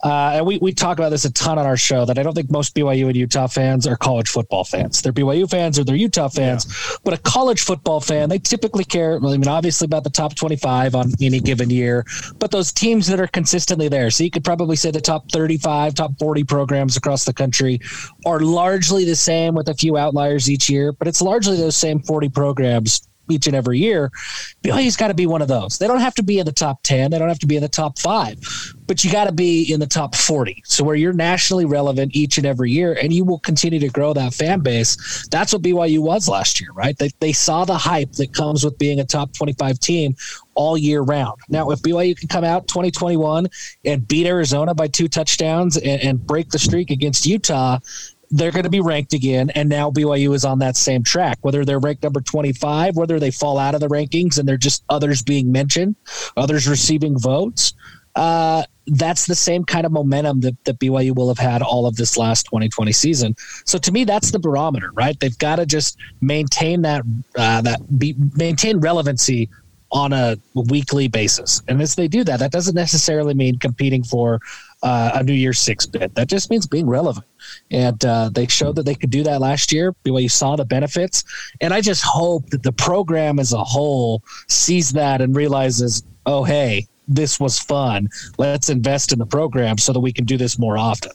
Uh, 0.05 0.33
and 0.35 0.45
we, 0.45 0.59
we 0.59 0.71
talk 0.71 0.99
about 0.99 1.09
this 1.09 1.25
a 1.25 1.33
ton 1.33 1.57
on 1.57 1.65
our 1.65 1.75
show 1.75 2.05
that 2.05 2.19
I 2.19 2.23
don't 2.23 2.35
think 2.35 2.51
most 2.51 2.75
BYU 2.75 3.07
and 3.07 3.15
Utah 3.15 3.47
fans 3.47 3.87
are 3.87 3.97
college 3.97 4.29
football 4.29 4.63
fans. 4.63 5.01
They're 5.01 5.11
BYU 5.11 5.49
fans 5.49 5.79
or 5.79 5.83
they're 5.83 5.95
Utah 5.95 6.27
fans. 6.27 6.67
Yeah. 6.67 6.97
But 7.03 7.13
a 7.15 7.17
college 7.17 7.61
football 7.61 7.99
fan, 7.99 8.29
they 8.29 8.37
typically 8.37 8.83
care, 8.83 9.15
I 9.15 9.19
mean, 9.19 9.47
obviously 9.47 9.85
about 9.85 10.03
the 10.03 10.11
top 10.11 10.35
25 10.35 10.93
on 10.93 11.11
any 11.19 11.39
given 11.39 11.71
year, 11.71 12.05
but 12.37 12.51
those 12.51 12.71
teams 12.71 13.07
that 13.07 13.19
are 13.19 13.25
consistently 13.25 13.87
there. 13.87 14.11
So 14.11 14.23
you 14.23 14.29
could 14.29 14.43
probably 14.43 14.75
say 14.75 14.91
the 14.91 15.01
top 15.01 15.31
35, 15.31 15.95
top 15.95 16.11
40 16.19 16.43
programs 16.43 16.95
across 16.95 17.25
the 17.25 17.33
country 17.33 17.79
are 18.27 18.41
largely 18.41 19.05
the 19.05 19.15
same 19.15 19.55
with 19.55 19.69
a 19.69 19.73
few 19.73 19.97
outliers 19.97 20.51
each 20.51 20.69
year, 20.69 20.91
but 20.91 21.07
it's 21.07 21.21
largely 21.21 21.57
those 21.57 21.75
same 21.75 21.99
40 21.99 22.29
programs 22.29 23.09
each 23.29 23.47
and 23.47 23.55
every 23.55 23.79
year. 23.79 24.11
BYU's 24.63 24.95
got 24.95 25.09
to 25.09 25.13
be 25.13 25.27
one 25.27 25.41
of 25.41 25.47
those. 25.47 25.77
They 25.77 25.87
don't 25.87 25.99
have 25.99 26.15
to 26.15 26.23
be 26.23 26.39
in 26.39 26.45
the 26.45 26.51
top 26.51 26.81
10, 26.83 27.11
they 27.11 27.19
don't 27.19 27.29
have 27.29 27.39
to 27.39 27.47
be 27.47 27.55
in 27.55 27.61
the 27.61 27.69
top 27.69 27.99
five, 27.99 28.39
but 28.87 29.03
you 29.03 29.11
got 29.11 29.25
to 29.25 29.31
be 29.31 29.71
in 29.71 29.79
the 29.79 29.87
top 29.87 30.15
40. 30.15 30.63
So 30.65 30.83
where 30.83 30.95
you're 30.95 31.13
nationally 31.13 31.65
relevant 31.65 32.15
each 32.15 32.37
and 32.37 32.45
every 32.45 32.71
year, 32.71 32.97
and 33.01 33.11
you 33.11 33.25
will 33.25 33.39
continue 33.39 33.79
to 33.79 33.89
grow 33.89 34.13
that 34.13 34.33
fan 34.33 34.59
base. 34.61 35.27
That's 35.29 35.53
what 35.53 35.61
BYU 35.61 35.99
was 35.99 36.27
last 36.27 36.59
year, 36.61 36.71
right? 36.73 36.97
They, 36.97 37.09
they 37.19 37.33
saw 37.33 37.65
the 37.65 37.77
hype 37.77 38.13
that 38.13 38.33
comes 38.33 38.63
with 38.63 38.77
being 38.77 38.99
a 38.99 39.05
top 39.05 39.33
25 39.33 39.79
team 39.79 40.15
all 40.55 40.77
year 40.77 41.01
round. 41.01 41.39
Now, 41.49 41.69
if 41.71 41.81
BYU 41.81 42.17
can 42.17 42.27
come 42.27 42.43
out 42.43 42.67
2021 42.67 43.47
and 43.83 44.07
beat 44.07 44.25
Arizona 44.25 44.73
by 44.73 44.87
two 44.87 45.07
touchdowns 45.07 45.77
and, 45.77 46.01
and 46.01 46.25
break 46.25 46.49
the 46.49 46.59
streak 46.59 46.89
against 46.89 47.25
Utah, 47.25 47.79
they're 48.31 48.51
going 48.51 48.63
to 48.63 48.69
be 48.69 48.81
ranked 48.81 49.13
again. 49.13 49.49
And 49.51 49.69
now 49.69 49.91
BYU 49.91 50.33
is 50.33 50.45
on 50.45 50.59
that 50.59 50.75
same 50.75 51.03
track, 51.03 51.37
whether 51.41 51.65
they're 51.65 51.79
ranked 51.79 52.03
number 52.03 52.21
25, 52.21 52.95
whether 52.95 53.19
they 53.19 53.31
fall 53.31 53.57
out 53.57 53.75
of 53.75 53.81
the 53.81 53.87
rankings 53.87 54.37
and 54.37 54.47
they're 54.47 54.57
just 54.57 54.83
others 54.89 55.21
being 55.21 55.51
mentioned, 55.51 55.95
others 56.37 56.67
receiving 56.67 57.17
votes. 57.17 57.73
Uh, 58.15 58.63
that's 58.87 59.25
the 59.25 59.35
same 59.35 59.63
kind 59.63 59.85
of 59.85 59.91
momentum 59.91 60.39
that, 60.41 60.63
that 60.65 60.79
BYU 60.79 61.15
will 61.15 61.27
have 61.27 61.39
had 61.39 61.61
all 61.61 61.85
of 61.85 61.95
this 61.95 62.17
last 62.17 62.45
2020 62.45 62.91
season. 62.91 63.35
So 63.65 63.77
to 63.79 63.91
me, 63.91 64.03
that's 64.03 64.31
the 64.31 64.39
barometer, 64.39 64.91
right? 64.93 65.19
They've 65.19 65.37
got 65.37 65.57
to 65.57 65.65
just 65.65 65.97
maintain 66.21 66.81
that 66.83 67.03
uh, 67.35 67.61
that 67.61 67.99
be, 67.99 68.15
maintain 68.35 68.79
relevancy 68.79 69.49
on 69.91 70.13
a 70.13 70.37
weekly 70.53 71.07
basis. 71.07 71.61
And 71.67 71.81
as 71.81 71.95
they 71.95 72.07
do 72.07 72.23
that, 72.25 72.39
that 72.39 72.51
doesn't 72.51 72.75
necessarily 72.75 73.33
mean 73.33 73.57
competing 73.59 74.03
for 74.03 74.39
uh, 74.83 75.11
a 75.15 75.23
New 75.23 75.33
Year's 75.33 75.59
Six 75.59 75.85
bid. 75.85 76.13
That 76.15 76.27
just 76.27 76.49
means 76.49 76.67
being 76.67 76.87
relevant. 76.87 77.25
And 77.71 78.03
uh, 78.05 78.29
they 78.29 78.47
showed 78.47 78.75
that 78.75 78.85
they 78.85 78.95
could 78.95 79.09
do 79.09 79.23
that 79.23 79.41
last 79.41 79.71
year. 79.71 79.93
BYU 80.03 80.29
saw 80.29 80.55
the 80.55 80.65
benefits. 80.65 81.23
And 81.61 81.73
I 81.73 81.81
just 81.81 82.03
hope 82.03 82.49
that 82.49 82.63
the 82.63 82.71
program 82.71 83.39
as 83.39 83.53
a 83.53 83.63
whole 83.63 84.23
sees 84.47 84.91
that 84.91 85.21
and 85.21 85.35
realizes, 85.35 86.03
oh, 86.25 86.43
hey, 86.43 86.87
this 87.07 87.39
was 87.39 87.59
fun. 87.59 88.09
Let's 88.37 88.69
invest 88.69 89.11
in 89.11 89.19
the 89.19 89.25
program 89.25 89.77
so 89.77 89.93
that 89.93 89.99
we 89.99 90.11
can 90.11 90.25
do 90.25 90.37
this 90.37 90.57
more 90.57 90.77
often. 90.77 91.11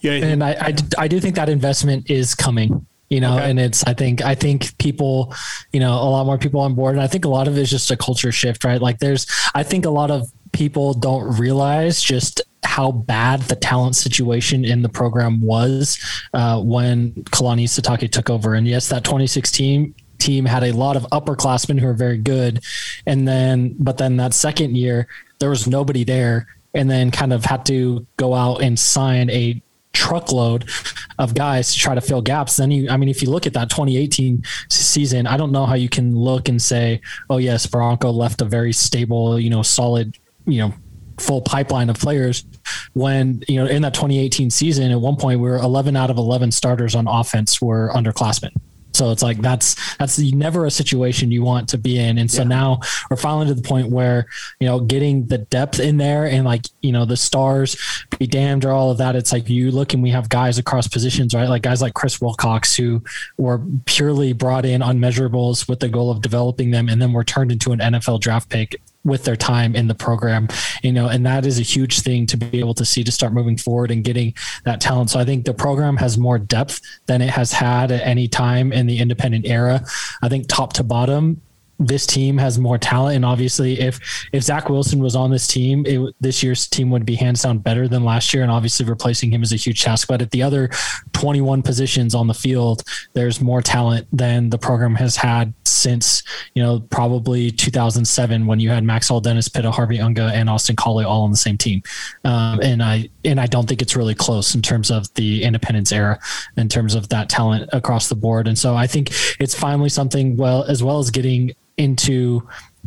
Yeah, 0.00 0.12
and 0.12 0.44
I, 0.44 0.50
I, 0.52 0.74
I 0.98 1.08
do 1.08 1.20
think 1.20 1.34
that 1.36 1.48
investment 1.48 2.10
is 2.10 2.34
coming 2.34 2.86
you 3.08 3.20
know 3.20 3.36
okay. 3.36 3.50
and 3.50 3.60
it's 3.60 3.84
i 3.84 3.94
think 3.94 4.22
i 4.22 4.34
think 4.34 4.76
people 4.78 5.32
you 5.72 5.80
know 5.80 5.92
a 5.92 6.10
lot 6.10 6.26
more 6.26 6.38
people 6.38 6.60
on 6.60 6.74
board 6.74 6.94
and 6.94 7.02
i 7.02 7.06
think 7.06 7.24
a 7.24 7.28
lot 7.28 7.46
of 7.46 7.56
it 7.56 7.60
is 7.60 7.70
just 7.70 7.90
a 7.90 7.96
culture 7.96 8.32
shift 8.32 8.64
right 8.64 8.80
like 8.80 8.98
there's 8.98 9.26
i 9.54 9.62
think 9.62 9.84
a 9.84 9.90
lot 9.90 10.10
of 10.10 10.28
people 10.56 10.94
don't 10.94 11.38
realize 11.38 12.02
just 12.02 12.40
how 12.64 12.90
bad 12.90 13.42
the 13.42 13.56
talent 13.56 13.94
situation 13.94 14.64
in 14.64 14.80
the 14.80 14.88
program 14.88 15.42
was 15.42 15.98
uh, 16.32 16.58
when 16.62 17.12
Kalani 17.24 17.64
Sitake 17.64 18.10
took 18.10 18.30
over. 18.30 18.54
And 18.54 18.66
yes, 18.66 18.88
that 18.88 19.04
2016 19.04 19.94
team 20.18 20.46
had 20.46 20.64
a 20.64 20.72
lot 20.72 20.96
of 20.96 21.02
upperclassmen 21.12 21.78
who 21.78 21.86
are 21.86 21.94
very 21.94 22.16
good. 22.16 22.64
And 23.04 23.28
then, 23.28 23.76
but 23.78 23.98
then 23.98 24.16
that 24.16 24.32
second 24.32 24.78
year, 24.78 25.08
there 25.40 25.50
was 25.50 25.66
nobody 25.66 26.04
there 26.04 26.48
and 26.72 26.90
then 26.90 27.10
kind 27.10 27.34
of 27.34 27.44
had 27.44 27.66
to 27.66 28.06
go 28.16 28.32
out 28.32 28.62
and 28.62 28.78
sign 28.78 29.28
a 29.28 29.62
truckload 29.92 30.70
of 31.18 31.34
guys 31.34 31.72
to 31.72 31.78
try 31.78 31.94
to 31.94 32.00
fill 32.00 32.22
gaps. 32.22 32.56
Then 32.56 32.70
you, 32.70 32.88
I 32.88 32.96
mean, 32.96 33.10
if 33.10 33.20
you 33.20 33.28
look 33.28 33.46
at 33.46 33.52
that 33.52 33.68
2018 33.68 34.42
season, 34.70 35.26
I 35.26 35.36
don't 35.36 35.52
know 35.52 35.66
how 35.66 35.74
you 35.74 35.90
can 35.90 36.16
look 36.16 36.48
and 36.48 36.60
say, 36.60 37.02
oh, 37.28 37.36
yes, 37.36 37.66
Bronco 37.66 38.10
left 38.10 38.40
a 38.40 38.46
very 38.46 38.72
stable, 38.72 39.38
you 39.38 39.50
know, 39.50 39.62
solid, 39.62 40.16
you 40.46 40.60
know, 40.60 40.72
full 41.18 41.40
pipeline 41.40 41.88
of 41.88 41.96
players 41.98 42.44
when 42.92 43.42
you 43.48 43.56
know 43.56 43.64
in 43.64 43.80
that 43.80 43.94
2018 43.94 44.50
season 44.50 44.90
at 44.90 45.00
one 45.00 45.16
point 45.16 45.40
we 45.40 45.48
were 45.48 45.56
11 45.56 45.96
out 45.96 46.10
of 46.10 46.18
11 46.18 46.52
starters 46.52 46.94
on 46.94 47.08
offense 47.08 47.58
were 47.58 47.90
underclassmen 47.94 48.50
so 48.96 49.10
it's 49.10 49.22
like 49.22 49.38
that's 49.38 49.76
that's 49.98 50.18
never 50.18 50.64
a 50.64 50.70
situation 50.70 51.30
you 51.30 51.42
want 51.42 51.68
to 51.68 51.78
be 51.78 51.98
in. 51.98 52.18
And 52.18 52.30
so 52.30 52.42
yeah. 52.42 52.48
now 52.48 52.80
we're 53.10 53.16
finally 53.18 53.46
to 53.46 53.54
the 53.54 53.62
point 53.62 53.90
where 53.90 54.26
you 54.58 54.66
know 54.66 54.80
getting 54.80 55.26
the 55.26 55.38
depth 55.38 55.78
in 55.78 55.98
there 55.98 56.24
and 56.24 56.44
like 56.44 56.66
you 56.80 56.92
know 56.92 57.04
the 57.04 57.16
stars 57.16 57.76
be 58.18 58.26
damned 58.26 58.64
or 58.64 58.70
all 58.70 58.90
of 58.90 58.98
that. 58.98 59.14
It's 59.14 59.32
like 59.32 59.48
you 59.48 59.70
look 59.70 59.92
and 59.92 60.02
we 60.02 60.10
have 60.10 60.28
guys 60.28 60.58
across 60.58 60.88
positions, 60.88 61.34
right? 61.34 61.48
Like 61.48 61.62
guys 61.62 61.82
like 61.82 61.94
Chris 61.94 62.20
Wilcox 62.20 62.74
who 62.74 63.02
were 63.36 63.60
purely 63.84 64.32
brought 64.32 64.64
in 64.64 64.80
on 64.80 64.98
measurables 64.98 65.68
with 65.68 65.80
the 65.80 65.88
goal 65.88 66.10
of 66.10 66.22
developing 66.22 66.70
them, 66.70 66.88
and 66.88 67.00
then 67.00 67.12
were 67.12 67.24
turned 67.24 67.52
into 67.52 67.72
an 67.72 67.80
NFL 67.80 68.20
draft 68.20 68.48
pick 68.48 68.80
with 69.06 69.24
their 69.24 69.36
time 69.36 69.74
in 69.74 69.86
the 69.86 69.94
program, 69.94 70.48
you 70.82 70.92
know, 70.92 71.08
and 71.08 71.24
that 71.24 71.46
is 71.46 71.58
a 71.58 71.62
huge 71.62 72.00
thing 72.00 72.26
to 72.26 72.36
be 72.36 72.58
able 72.58 72.74
to 72.74 72.84
see 72.84 73.04
to 73.04 73.12
start 73.12 73.32
moving 73.32 73.56
forward 73.56 73.90
and 73.90 74.04
getting 74.04 74.34
that 74.64 74.80
talent. 74.80 75.10
So 75.10 75.20
I 75.20 75.24
think 75.24 75.44
the 75.44 75.54
program 75.54 75.96
has 75.96 76.18
more 76.18 76.38
depth 76.38 76.80
than 77.06 77.22
it 77.22 77.30
has 77.30 77.52
had 77.52 77.90
at 77.90 78.02
any 78.02 78.28
time 78.28 78.72
in 78.72 78.86
the 78.86 78.98
independent 78.98 79.46
era. 79.46 79.84
I 80.22 80.28
think 80.28 80.48
top 80.48 80.72
to 80.74 80.82
bottom, 80.82 81.40
this 81.78 82.06
team 82.06 82.38
has 82.38 82.58
more 82.58 82.78
talent, 82.78 83.16
and 83.16 83.24
obviously, 83.24 83.80
if 83.80 84.00
if 84.32 84.42
Zach 84.42 84.68
Wilson 84.68 84.98
was 84.98 85.14
on 85.14 85.30
this 85.30 85.46
team, 85.46 85.84
it, 85.86 86.14
this 86.20 86.42
year's 86.42 86.66
team 86.66 86.90
would 86.90 87.04
be 87.04 87.14
hands 87.14 87.42
down 87.42 87.58
better 87.58 87.88
than 87.88 88.04
last 88.04 88.32
year, 88.32 88.42
and 88.42 88.50
obviously 88.50 88.86
replacing 88.86 89.30
him 89.30 89.42
is 89.42 89.52
a 89.52 89.56
huge 89.56 89.82
task. 89.82 90.08
But 90.08 90.22
at 90.22 90.30
the 90.30 90.42
other 90.42 90.70
21 91.12 91.62
positions 91.62 92.14
on 92.14 92.26
the 92.26 92.34
field, 92.34 92.82
there's 93.12 93.40
more 93.40 93.60
talent 93.60 94.06
than 94.12 94.50
the 94.50 94.58
program 94.58 94.94
has 94.94 95.16
had 95.16 95.52
since 95.64 96.22
you 96.54 96.62
know 96.62 96.80
probably 96.80 97.50
2007 97.50 98.46
when 98.46 98.60
you 98.60 98.70
had 98.70 98.84
Max 98.84 99.08
Hall, 99.08 99.20
Dennis 99.20 99.48
Pitta, 99.48 99.70
Harvey 99.70 100.00
Unga, 100.00 100.30
and 100.34 100.48
Austin 100.48 100.76
Collie 100.76 101.04
all 101.04 101.22
on 101.22 101.30
the 101.30 101.36
same 101.36 101.58
team. 101.58 101.82
Um, 102.24 102.60
and 102.60 102.82
I 102.82 103.08
and 103.26 103.40
I 103.40 103.46
don't 103.46 103.68
think 103.68 103.82
it's 103.82 103.96
really 103.96 104.14
close 104.14 104.54
in 104.54 104.62
terms 104.62 104.90
of 104.90 105.12
the 105.14 105.42
independence 105.42 105.92
era, 105.92 106.18
in 106.56 106.68
terms 106.68 106.94
of 106.94 107.08
that 107.10 107.28
talent 107.28 107.68
across 107.72 108.08
the 108.08 108.14
board. 108.14 108.48
And 108.48 108.58
so 108.58 108.74
I 108.74 108.86
think 108.86 109.10
it's 109.40 109.54
finally 109.54 109.88
something 109.88 110.36
well 110.36 110.64
as 110.64 110.82
well 110.82 110.98
as 110.98 111.10
getting 111.10 111.52
into 111.76 112.46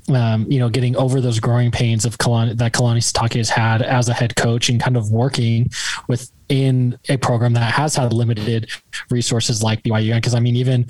um, 0.10 0.50
you 0.50 0.60
know, 0.60 0.70
getting 0.70 0.96
over 0.96 1.22
those 1.22 1.40
growing 1.40 1.72
pains 1.72 2.06
of 2.06 2.18
Kalani, 2.18 2.58
that 2.58 2.74
Kalani 2.74 3.00
Sitake 3.00 3.36
has 3.36 3.50
had 3.50 3.82
as 3.82 4.10
a 4.10 4.14
head 4.14 4.36
coach 4.36 4.70
and 4.70 4.82
kind 4.82 4.98
of 4.98 5.12
working 5.12 5.70
within 6.08 6.98
a 7.10 7.18
program 7.18 7.54
that 7.54 7.72
has 7.74 7.96
had 7.96 8.14
limited 8.14 8.70
resources 9.10 9.62
like 9.62 9.84
BYU. 9.84 10.16
Because 10.16 10.34
I 10.34 10.40
mean, 10.40 10.56
even 10.56 10.88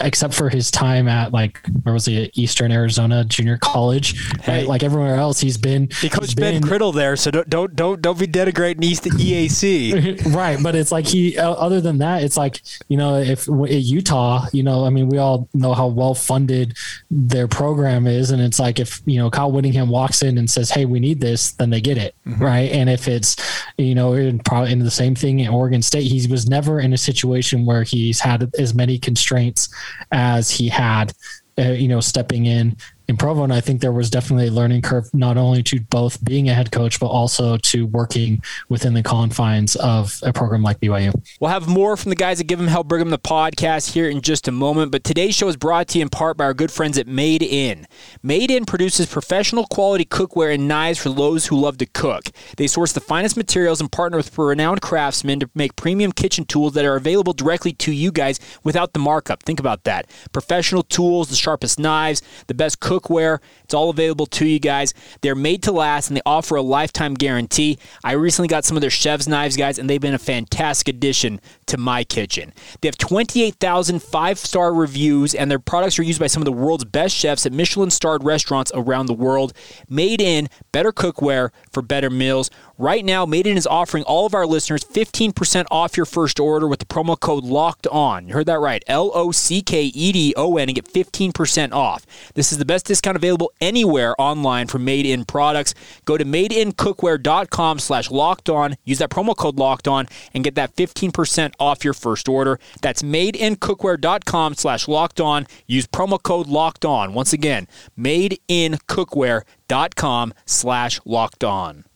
except 0.00 0.32
for 0.32 0.48
his 0.48 0.70
time 0.70 1.08
at 1.08 1.32
like 1.32 1.60
where 1.82 1.92
was 1.92 2.06
he 2.06 2.24
at 2.24 2.38
Eastern 2.38 2.70
Arizona 2.70 3.24
Junior 3.24 3.58
College, 3.58 4.32
hey, 4.42 4.58
right? 4.58 4.68
Like 4.68 4.82
everywhere 4.82 5.16
else, 5.16 5.40
he's 5.40 5.58
been. 5.58 5.88
He 6.00 6.08
coached 6.08 6.36
Ben 6.36 6.62
Criddle 6.62 6.94
there, 6.94 7.16
so 7.16 7.30
don't 7.30 7.48
don't 7.48 7.74
don't 7.74 8.00
don't 8.00 8.18
be 8.18 8.26
denigrating 8.26 8.84
East 8.84 9.04
to 9.04 9.10
EAC. 9.10 10.34
right, 10.34 10.58
but 10.62 10.74
it's 10.74 10.92
like 10.92 11.06
he. 11.06 11.36
Other 11.38 11.80
than 11.80 11.98
that, 11.98 12.22
it's 12.22 12.36
like 12.36 12.60
you 12.88 12.96
know, 12.96 13.16
if 13.16 13.48
at 13.48 13.70
Utah, 13.70 14.46
you 14.52 14.62
know, 14.62 14.84
I 14.84 14.90
mean, 14.90 15.08
we 15.08 15.18
all 15.18 15.48
know 15.54 15.74
how 15.74 15.88
well 15.88 16.14
funded 16.14 16.76
their 17.10 17.48
program 17.48 18.06
is, 18.06 18.30
and 18.30 18.40
it's 18.40 18.60
like 18.60 18.78
if 18.78 19.02
you 19.04 19.18
know 19.18 19.30
Kyle 19.30 19.50
Whittingham 19.50 19.88
walks 19.88 20.22
in 20.22 20.38
and 20.38 20.48
says, 20.48 20.70
"Hey, 20.70 20.84
we 20.84 21.00
need 21.00 21.20
this," 21.20 21.52
then 21.52 21.70
they 21.70 21.80
get 21.80 21.98
it, 21.98 22.14
mm-hmm. 22.26 22.42
right? 22.42 22.70
And 22.70 22.88
if 22.88 23.08
it's 23.08 23.36
you 23.78 23.94
know, 23.94 24.12
in 24.12 24.38
probably 24.40 24.72
in 24.72 24.78
the 24.78 24.90
same 24.90 25.14
thing 25.14 25.40
in 25.40 25.48
Oregon 25.48 25.82
State, 25.82 26.04
he 26.04 26.24
was 26.28 26.48
never 26.48 26.78
in 26.78 26.92
a 26.92 26.98
situation 26.98 27.64
where 27.64 27.82
he's 27.82 28.20
had 28.20 28.48
as 28.58 28.74
many 28.74 28.98
constraints 28.98 29.68
as 30.12 30.50
he 30.50 30.68
had, 30.68 31.12
uh, 31.58 31.72
you 31.72 31.88
know, 31.88 32.00
stepping 32.00 32.46
in 32.46 32.76
in 33.08 33.16
Provo. 33.16 33.42
And 33.42 33.52
I 33.52 33.60
think 33.60 33.80
there 33.80 33.92
was 33.92 34.10
definitely 34.10 34.48
a 34.48 34.50
learning 34.50 34.82
curve, 34.82 35.08
not 35.14 35.36
only 35.38 35.62
to 35.64 35.80
both 35.80 36.22
being 36.22 36.48
a 36.48 36.54
head 36.54 36.70
coach, 36.70 37.00
but 37.00 37.06
also 37.06 37.56
to 37.56 37.86
working 37.86 38.42
within 38.68 38.92
the 38.92 39.02
confines 39.02 39.76
of 39.76 40.20
a 40.22 40.32
program 40.32 40.62
like 40.62 40.78
BYU. 40.80 41.12
We'll 41.40 41.50
have 41.50 41.66
more 41.66 41.96
from 41.96 42.10
the 42.10 42.16
guys 42.16 42.38
that 42.38 42.44
Give 42.44 42.60
'em 42.60 42.68
Hell 42.68 42.84
Brigham 42.84 43.10
the 43.10 43.18
podcast 43.18 43.92
here 43.92 44.08
in 44.08 44.20
just 44.20 44.46
a 44.46 44.52
moment. 44.52 44.92
But 44.92 45.04
today's 45.04 45.34
show 45.34 45.48
is 45.48 45.56
brought 45.56 45.88
to 45.88 45.98
you 45.98 46.02
in 46.02 46.10
part 46.10 46.36
by 46.36 46.44
our 46.44 46.54
good 46.54 46.70
friends 46.70 46.98
at 46.98 47.06
Made 47.06 47.42
In. 47.42 47.86
Made 48.22 48.50
In 48.50 48.66
produces 48.66 49.06
professional 49.06 49.66
quality 49.66 50.04
cookware 50.04 50.54
and 50.54 50.68
knives 50.68 50.98
for 50.98 51.08
those 51.08 51.46
who 51.46 51.58
love 51.58 51.78
to 51.78 51.86
cook. 51.86 52.30
They 52.58 52.66
source 52.66 52.92
the 52.92 53.00
finest 53.00 53.36
materials 53.36 53.80
and 53.80 53.90
partner 53.90 54.18
with 54.18 54.36
renowned 54.36 54.82
craftsmen 54.82 55.40
to 55.40 55.50
make 55.54 55.76
premium 55.76 56.12
kitchen 56.12 56.44
tools 56.44 56.74
that 56.74 56.84
are 56.84 56.96
available 56.96 57.32
directly 57.32 57.72
to 57.72 57.92
you 57.92 58.12
guys 58.12 58.38
without 58.62 58.92
the 58.92 58.98
markup. 58.98 59.42
Think 59.44 59.60
about 59.60 59.84
that. 59.84 60.10
Professional 60.32 60.82
tools, 60.82 61.28
the 61.28 61.36
sharpest 61.36 61.78
knives, 61.78 62.20
the 62.48 62.54
best 62.54 62.80
cook 62.80 62.97
cookware. 63.00 63.38
It's 63.64 63.74
all 63.74 63.90
available 63.90 64.26
to 64.26 64.46
you 64.46 64.58
guys. 64.58 64.94
They're 65.20 65.34
made 65.34 65.62
to 65.64 65.72
last 65.72 66.08
and 66.08 66.16
they 66.16 66.22
offer 66.24 66.56
a 66.56 66.62
lifetime 66.62 67.14
guarantee. 67.14 67.78
I 68.02 68.12
recently 68.12 68.48
got 68.48 68.64
some 68.64 68.76
of 68.76 68.80
their 68.80 68.90
chef's 68.90 69.28
knives, 69.28 69.56
guys, 69.56 69.78
and 69.78 69.88
they've 69.88 70.00
been 70.00 70.14
a 70.14 70.18
fantastic 70.18 70.88
addition 70.88 71.40
to 71.66 71.76
my 71.76 72.04
kitchen. 72.04 72.52
They 72.80 72.88
have 72.88 72.98
28,000 72.98 74.02
five 74.02 74.38
star 74.38 74.72
reviews, 74.72 75.34
and 75.34 75.50
their 75.50 75.58
products 75.58 75.98
are 75.98 76.02
used 76.02 76.20
by 76.20 76.26
some 76.26 76.42
of 76.42 76.46
the 76.46 76.52
world's 76.52 76.84
best 76.84 77.14
chefs 77.14 77.46
at 77.46 77.52
Michelin 77.52 77.90
starred 77.90 78.24
restaurants 78.24 78.72
around 78.74 79.06
the 79.06 79.14
world. 79.14 79.52
Made 79.88 80.20
in 80.20 80.48
better 80.72 80.92
cookware 80.92 81.50
for 81.72 81.82
better 81.82 82.10
meals. 82.10 82.50
Right 82.80 83.04
now, 83.04 83.26
Made 83.26 83.48
In 83.48 83.56
is 83.56 83.66
offering 83.66 84.04
all 84.04 84.24
of 84.24 84.34
our 84.34 84.46
listeners 84.46 84.84
15% 84.84 85.66
off 85.68 85.96
your 85.96 86.06
first 86.06 86.38
order 86.38 86.68
with 86.68 86.78
the 86.78 86.86
promo 86.86 87.18
code 87.18 87.42
LOCKED 87.42 87.88
ON. 87.88 88.28
You 88.28 88.34
heard 88.34 88.46
that 88.46 88.60
right. 88.60 88.84
L 88.86 89.10
O 89.14 89.32
C 89.32 89.62
K 89.62 89.86
E 89.86 90.12
D 90.12 90.32
O 90.36 90.56
N 90.56 90.68
and 90.68 90.76
get 90.76 90.86
15% 90.86 91.72
off. 91.72 92.06
This 92.34 92.52
is 92.52 92.58
the 92.58 92.64
best 92.64 92.86
discount 92.86 93.16
available 93.16 93.50
anywhere 93.60 94.14
online 94.16 94.68
for 94.68 94.78
Made 94.78 95.06
In 95.06 95.24
products. 95.24 95.74
Go 96.04 96.16
to 96.16 96.24
madeincookware.com 96.24 97.80
slash 97.80 98.12
locked 98.12 98.48
on. 98.48 98.76
Use 98.84 98.98
that 98.98 99.10
promo 99.10 99.36
code 99.36 99.56
locked 99.56 99.88
on 99.88 100.06
and 100.32 100.44
get 100.44 100.54
that 100.54 100.76
15% 100.76 101.54
off 101.58 101.82
your 101.82 101.94
first 101.94 102.28
order. 102.28 102.60
That's 102.80 103.02
madeincookware.com 103.02 104.54
slash 104.54 104.86
locked 104.86 105.20
on. 105.20 105.48
Use 105.66 105.88
promo 105.88 106.22
code 106.22 106.46
locked 106.46 106.84
on. 106.84 107.12
Once 107.12 107.32
again, 107.32 107.66
madeincookware.com 107.98 110.34
slash 110.46 111.00
locked 111.04 111.42
on. 111.42 111.87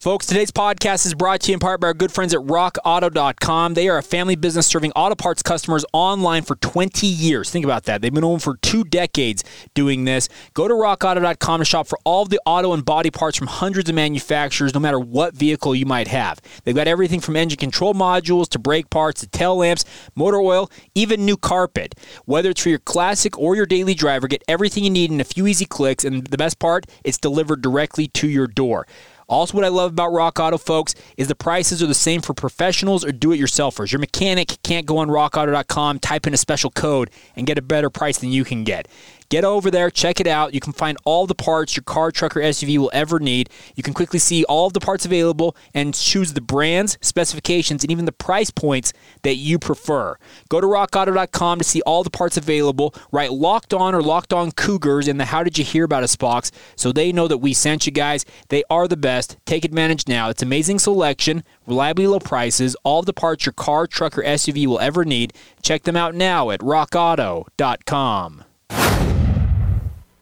Folks, 0.00 0.24
today's 0.24 0.50
podcast 0.50 1.04
is 1.04 1.12
brought 1.12 1.42
to 1.42 1.50
you 1.50 1.52
in 1.52 1.60
part 1.60 1.78
by 1.78 1.88
our 1.88 1.92
good 1.92 2.10
friends 2.10 2.32
at 2.32 2.40
rockauto.com. 2.40 3.74
They 3.74 3.86
are 3.90 3.98
a 3.98 4.02
family 4.02 4.34
business 4.34 4.66
serving 4.66 4.92
auto 4.92 5.14
parts 5.14 5.42
customers 5.42 5.84
online 5.92 6.42
for 6.42 6.56
20 6.56 7.06
years. 7.06 7.50
Think 7.50 7.66
about 7.66 7.84
that. 7.84 8.00
They've 8.00 8.10
been 8.10 8.24
on 8.24 8.38
for 8.38 8.56
two 8.62 8.82
decades 8.84 9.44
doing 9.74 10.06
this. 10.06 10.30
Go 10.54 10.66
to 10.66 10.72
rockauto.com 10.72 11.58
to 11.58 11.66
shop 11.66 11.86
for 11.86 11.98
all 12.04 12.22
of 12.22 12.30
the 12.30 12.40
auto 12.46 12.72
and 12.72 12.82
body 12.82 13.10
parts 13.10 13.36
from 13.36 13.48
hundreds 13.48 13.90
of 13.90 13.94
manufacturers, 13.94 14.72
no 14.72 14.80
matter 14.80 14.98
what 14.98 15.34
vehicle 15.34 15.74
you 15.74 15.84
might 15.84 16.08
have. 16.08 16.40
They've 16.64 16.74
got 16.74 16.88
everything 16.88 17.20
from 17.20 17.36
engine 17.36 17.58
control 17.58 17.92
modules 17.92 18.48
to 18.52 18.58
brake 18.58 18.88
parts 18.88 19.20
to 19.20 19.26
tail 19.26 19.58
lamps, 19.58 19.84
motor 20.14 20.40
oil, 20.40 20.70
even 20.94 21.26
new 21.26 21.36
carpet. 21.36 21.94
Whether 22.24 22.48
it's 22.48 22.62
for 22.62 22.70
your 22.70 22.78
classic 22.78 23.38
or 23.38 23.54
your 23.54 23.66
daily 23.66 23.92
driver, 23.92 24.28
get 24.28 24.44
everything 24.48 24.82
you 24.82 24.88
need 24.88 25.10
in 25.10 25.20
a 25.20 25.24
few 25.24 25.46
easy 25.46 25.66
clicks. 25.66 26.06
And 26.06 26.26
the 26.26 26.38
best 26.38 26.58
part, 26.58 26.86
it's 27.04 27.18
delivered 27.18 27.60
directly 27.60 28.08
to 28.08 28.26
your 28.26 28.46
door. 28.46 28.86
Also, 29.30 29.54
what 29.54 29.64
I 29.64 29.68
love 29.68 29.92
about 29.92 30.12
Rock 30.12 30.40
Auto, 30.40 30.58
folks, 30.58 30.96
is 31.16 31.28
the 31.28 31.36
prices 31.36 31.80
are 31.80 31.86
the 31.86 31.94
same 31.94 32.20
for 32.20 32.34
professionals 32.34 33.04
or 33.04 33.12
do 33.12 33.30
it 33.30 33.38
yourselfers. 33.38 33.92
Your 33.92 34.00
mechanic 34.00 34.58
can't 34.64 34.86
go 34.86 34.98
on 34.98 35.08
rockauto.com, 35.08 36.00
type 36.00 36.26
in 36.26 36.34
a 36.34 36.36
special 36.36 36.70
code, 36.72 37.10
and 37.36 37.46
get 37.46 37.56
a 37.56 37.62
better 37.62 37.90
price 37.90 38.18
than 38.18 38.30
you 38.30 38.42
can 38.42 38.64
get. 38.64 38.88
Get 39.30 39.44
over 39.44 39.70
there, 39.70 39.90
check 39.90 40.18
it 40.18 40.26
out. 40.26 40.54
You 40.54 40.60
can 40.60 40.72
find 40.72 40.98
all 41.04 41.24
the 41.28 41.36
parts 41.36 41.76
your 41.76 41.84
car, 41.84 42.10
truck, 42.10 42.36
or 42.36 42.40
SUV 42.40 42.78
will 42.78 42.90
ever 42.92 43.20
need. 43.20 43.48
You 43.76 43.82
can 43.84 43.94
quickly 43.94 44.18
see 44.18 44.42
all 44.44 44.66
of 44.66 44.72
the 44.72 44.80
parts 44.80 45.06
available 45.06 45.56
and 45.72 45.94
choose 45.94 46.32
the 46.32 46.40
brands, 46.40 46.98
specifications, 47.00 47.84
and 47.84 47.92
even 47.92 48.06
the 48.06 48.12
price 48.12 48.50
points 48.50 48.92
that 49.22 49.36
you 49.36 49.60
prefer. 49.60 50.16
Go 50.48 50.60
to 50.60 50.66
rockauto.com 50.66 51.58
to 51.58 51.64
see 51.64 51.80
all 51.82 52.02
the 52.02 52.10
parts 52.10 52.36
available. 52.36 52.92
Write 53.12 53.32
locked 53.32 53.72
on 53.72 53.94
or 53.94 54.02
locked 54.02 54.32
on 54.32 54.50
cougars 54.50 55.06
in 55.06 55.18
the 55.18 55.26
How 55.26 55.44
Did 55.44 55.56
You 55.56 55.64
Hear 55.64 55.84
About 55.84 56.02
Us 56.02 56.16
box 56.16 56.50
so 56.74 56.90
they 56.90 57.12
know 57.12 57.28
that 57.28 57.38
we 57.38 57.54
sent 57.54 57.86
you 57.86 57.92
guys. 57.92 58.24
They 58.48 58.64
are 58.68 58.88
the 58.88 58.96
best. 58.96 59.36
Take 59.46 59.64
advantage 59.64 60.08
now. 60.08 60.28
It's 60.30 60.42
amazing 60.42 60.80
selection, 60.80 61.44
reliably 61.68 62.08
low 62.08 62.18
prices, 62.18 62.74
all 62.82 63.02
the 63.02 63.12
parts 63.12 63.46
your 63.46 63.52
car, 63.52 63.86
truck, 63.86 64.18
or 64.18 64.24
SUV 64.24 64.66
will 64.66 64.80
ever 64.80 65.04
need. 65.04 65.34
Check 65.62 65.84
them 65.84 65.94
out 65.94 66.16
now 66.16 66.50
at 66.50 66.58
rockauto.com. 66.58 68.44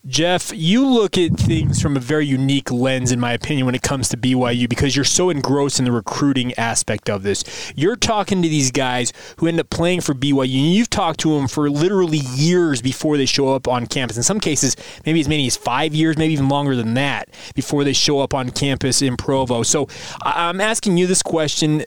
Jeff, 0.06 0.52
you 0.54 0.87
look 0.87 1.18
at 1.18 1.32
things 1.32 1.82
from 1.82 1.96
a 1.96 2.00
very 2.00 2.24
unique 2.24 2.70
lens, 2.70 3.11
in 3.11 3.18
my 3.18 3.32
opinion, 3.32 3.66
when 3.66 3.74
it 3.74 3.82
comes 3.82 4.08
to 4.08 4.16
BYU 4.16 4.68
because 4.68 4.94
you're 4.94 5.04
so 5.04 5.28
engrossed 5.28 5.78
in 5.78 5.84
the 5.84 5.92
recruiting 5.92 6.54
aspect 6.54 7.11
of 7.11 7.22
this. 7.22 7.72
You're 7.74 7.96
talking 7.96 8.40
to 8.42 8.48
these 8.48 8.70
guys 8.70 9.12
who 9.38 9.48
end 9.48 9.58
up 9.58 9.70
playing 9.70 10.02
for 10.02 10.14
BYU, 10.14 10.64
and 10.64 10.72
you've 10.74 10.90
talked 10.90 11.20
to 11.20 11.37
them 11.37 11.48
for 11.48 11.68
literally 11.68 12.18
years 12.18 12.80
before 12.80 13.16
they 13.16 13.26
show 13.26 13.54
up 13.54 13.66
on 13.66 13.87
campus. 13.87 14.16
In 14.16 14.22
some 14.22 14.40
cases, 14.40 14.76
maybe 15.04 15.20
as 15.20 15.28
many 15.28 15.46
as 15.46 15.56
five 15.56 15.94
years, 15.94 16.16
maybe 16.16 16.32
even 16.32 16.48
longer 16.48 16.76
than 16.76 16.94
that, 16.94 17.28
before 17.54 17.82
they 17.82 17.92
show 17.92 18.20
up 18.20 18.34
on 18.34 18.50
campus 18.50 19.02
in 19.02 19.16
Provo. 19.16 19.62
So 19.62 19.88
I'm 20.22 20.61
asking 20.61 20.96
you 20.96 21.06
this 21.06 21.22
question 21.22 21.84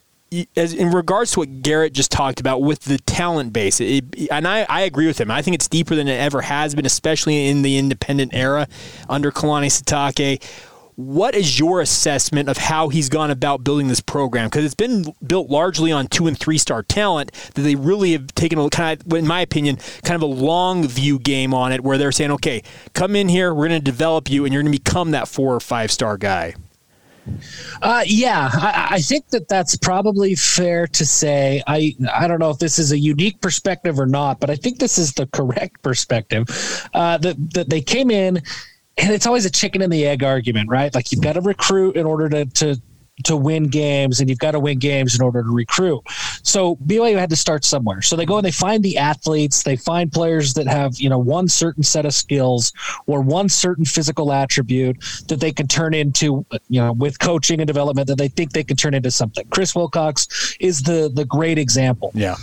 as 0.55 0.73
in 0.73 0.91
regards 0.91 1.31
to 1.31 1.39
what 1.39 1.61
Garrett 1.61 1.93
just 1.93 2.11
talked 2.11 2.39
about 2.39 2.61
with 2.61 2.81
the 2.81 2.97
talent 2.99 3.51
base, 3.51 3.81
it, 3.81 4.31
and 4.31 4.47
I, 4.47 4.65
I 4.69 4.81
agree 4.81 5.07
with 5.07 5.19
him. 5.19 5.29
I 5.29 5.41
think 5.41 5.55
it's 5.55 5.67
deeper 5.67 5.95
than 5.95 6.07
it 6.07 6.19
ever 6.19 6.41
has 6.41 6.73
been, 6.73 6.85
especially 6.85 7.47
in 7.47 7.61
the 7.61 7.77
independent 7.77 8.33
era 8.33 8.67
under 9.09 9.31
Kalani 9.31 9.67
Sitake. 9.67 10.43
What 10.95 11.35
is 11.35 11.57
your 11.57 11.81
assessment 11.81 12.47
of 12.47 12.57
how 12.57 12.89
he's 12.89 13.09
gone 13.09 13.31
about 13.31 13.63
building 13.63 13.87
this 13.87 14.01
program? 14.01 14.49
Because 14.49 14.65
it's 14.65 14.75
been 14.75 15.13
built 15.25 15.49
largely 15.49 15.91
on 15.91 16.07
two 16.07 16.27
and 16.27 16.37
three 16.37 16.57
star 16.57 16.83
talent 16.83 17.31
that 17.55 17.61
they 17.61 17.75
really 17.75 18.11
have 18.11 18.27
taken 18.35 18.59
a 18.59 18.69
kind 18.69 19.01
of, 19.01 19.13
in 19.13 19.25
my 19.25 19.41
opinion, 19.41 19.77
kind 20.03 20.15
of 20.15 20.21
a 20.21 20.31
long 20.31 20.87
view 20.87 21.17
game 21.17 21.53
on 21.53 21.71
it, 21.71 21.81
where 21.81 21.97
they're 21.97 22.11
saying, 22.11 22.31
"Okay, 22.31 22.61
come 22.93 23.15
in 23.15 23.29
here, 23.29 23.53
we're 23.53 23.67
going 23.67 23.81
to 23.81 23.91
develop 23.91 24.29
you, 24.29 24.45
and 24.45 24.53
you're 24.53 24.61
going 24.61 24.71
to 24.71 24.79
become 24.79 25.11
that 25.11 25.27
four 25.27 25.55
or 25.55 25.59
five 25.59 25.91
star 25.91 26.17
guy." 26.17 26.53
Uh, 27.81 28.03
yeah, 28.05 28.49
I, 28.53 28.87
I, 28.91 29.01
think 29.01 29.27
that 29.29 29.47
that's 29.47 29.75
probably 29.77 30.35
fair 30.35 30.87
to 30.87 31.05
say. 31.05 31.61
I 31.67 31.95
I 32.11 32.27
don't 32.27 32.39
know 32.39 32.49
if 32.49 32.57
this 32.57 32.79
is 32.79 32.91
a 32.91 32.97
unique 32.97 33.41
perspective 33.41 33.99
or 33.99 34.07
not, 34.07 34.39
but 34.39 34.49
I 34.49 34.55
think 34.55 34.79
this 34.79 34.97
is 34.97 35.13
the 35.13 35.27
correct 35.27 35.81
perspective. 35.83 36.47
Uh, 36.93 37.17
that 37.19 37.53
that 37.53 37.69
they 37.69 37.81
came 37.81 38.09
in, 38.09 38.37
and 38.97 39.11
it's 39.11 39.27
always 39.27 39.45
a 39.45 39.51
chicken 39.51 39.81
and 39.81 39.93
the 39.93 40.05
egg 40.05 40.23
argument, 40.23 40.69
right? 40.69 40.93
Like 40.93 41.11
you've 41.11 41.21
got 41.21 41.33
to 41.33 41.41
recruit 41.41 41.95
in 41.95 42.05
order 42.05 42.27
to 42.29 42.45
to 42.45 42.81
to 43.23 43.35
win 43.35 43.67
games 43.67 44.19
and 44.19 44.29
you've 44.29 44.39
got 44.39 44.51
to 44.51 44.59
win 44.59 44.79
games 44.79 45.15
in 45.15 45.21
order 45.21 45.43
to 45.43 45.49
recruit. 45.49 46.01
So 46.43 46.75
BYU 46.77 47.17
had 47.17 47.29
to 47.29 47.35
start 47.35 47.63
somewhere. 47.63 48.01
So 48.01 48.15
they 48.15 48.25
go 48.25 48.37
and 48.37 48.45
they 48.45 48.51
find 48.51 48.83
the 48.83 48.97
athletes, 48.97 49.63
they 49.63 49.75
find 49.75 50.11
players 50.11 50.53
that 50.55 50.67
have, 50.67 50.99
you 50.99 51.09
know, 51.09 51.19
one 51.19 51.47
certain 51.47 51.83
set 51.83 52.05
of 52.05 52.13
skills 52.13 52.73
or 53.07 53.21
one 53.21 53.49
certain 53.49 53.85
physical 53.85 54.31
attribute 54.31 54.97
that 55.27 55.39
they 55.39 55.51
can 55.51 55.67
turn 55.67 55.93
into, 55.93 56.45
you 56.69 56.81
know, 56.81 56.93
with 56.93 57.19
coaching 57.19 57.59
and 57.59 57.67
development 57.67 58.07
that 58.07 58.17
they 58.17 58.27
think 58.27 58.51
they 58.51 58.63
can 58.63 58.77
turn 58.77 58.93
into 58.93 59.11
something. 59.11 59.45
Chris 59.49 59.75
Wilcox 59.75 60.55
is 60.59 60.81
the 60.83 61.11
the 61.13 61.25
great 61.25 61.57
example. 61.57 62.11
Yeah. 62.13 62.35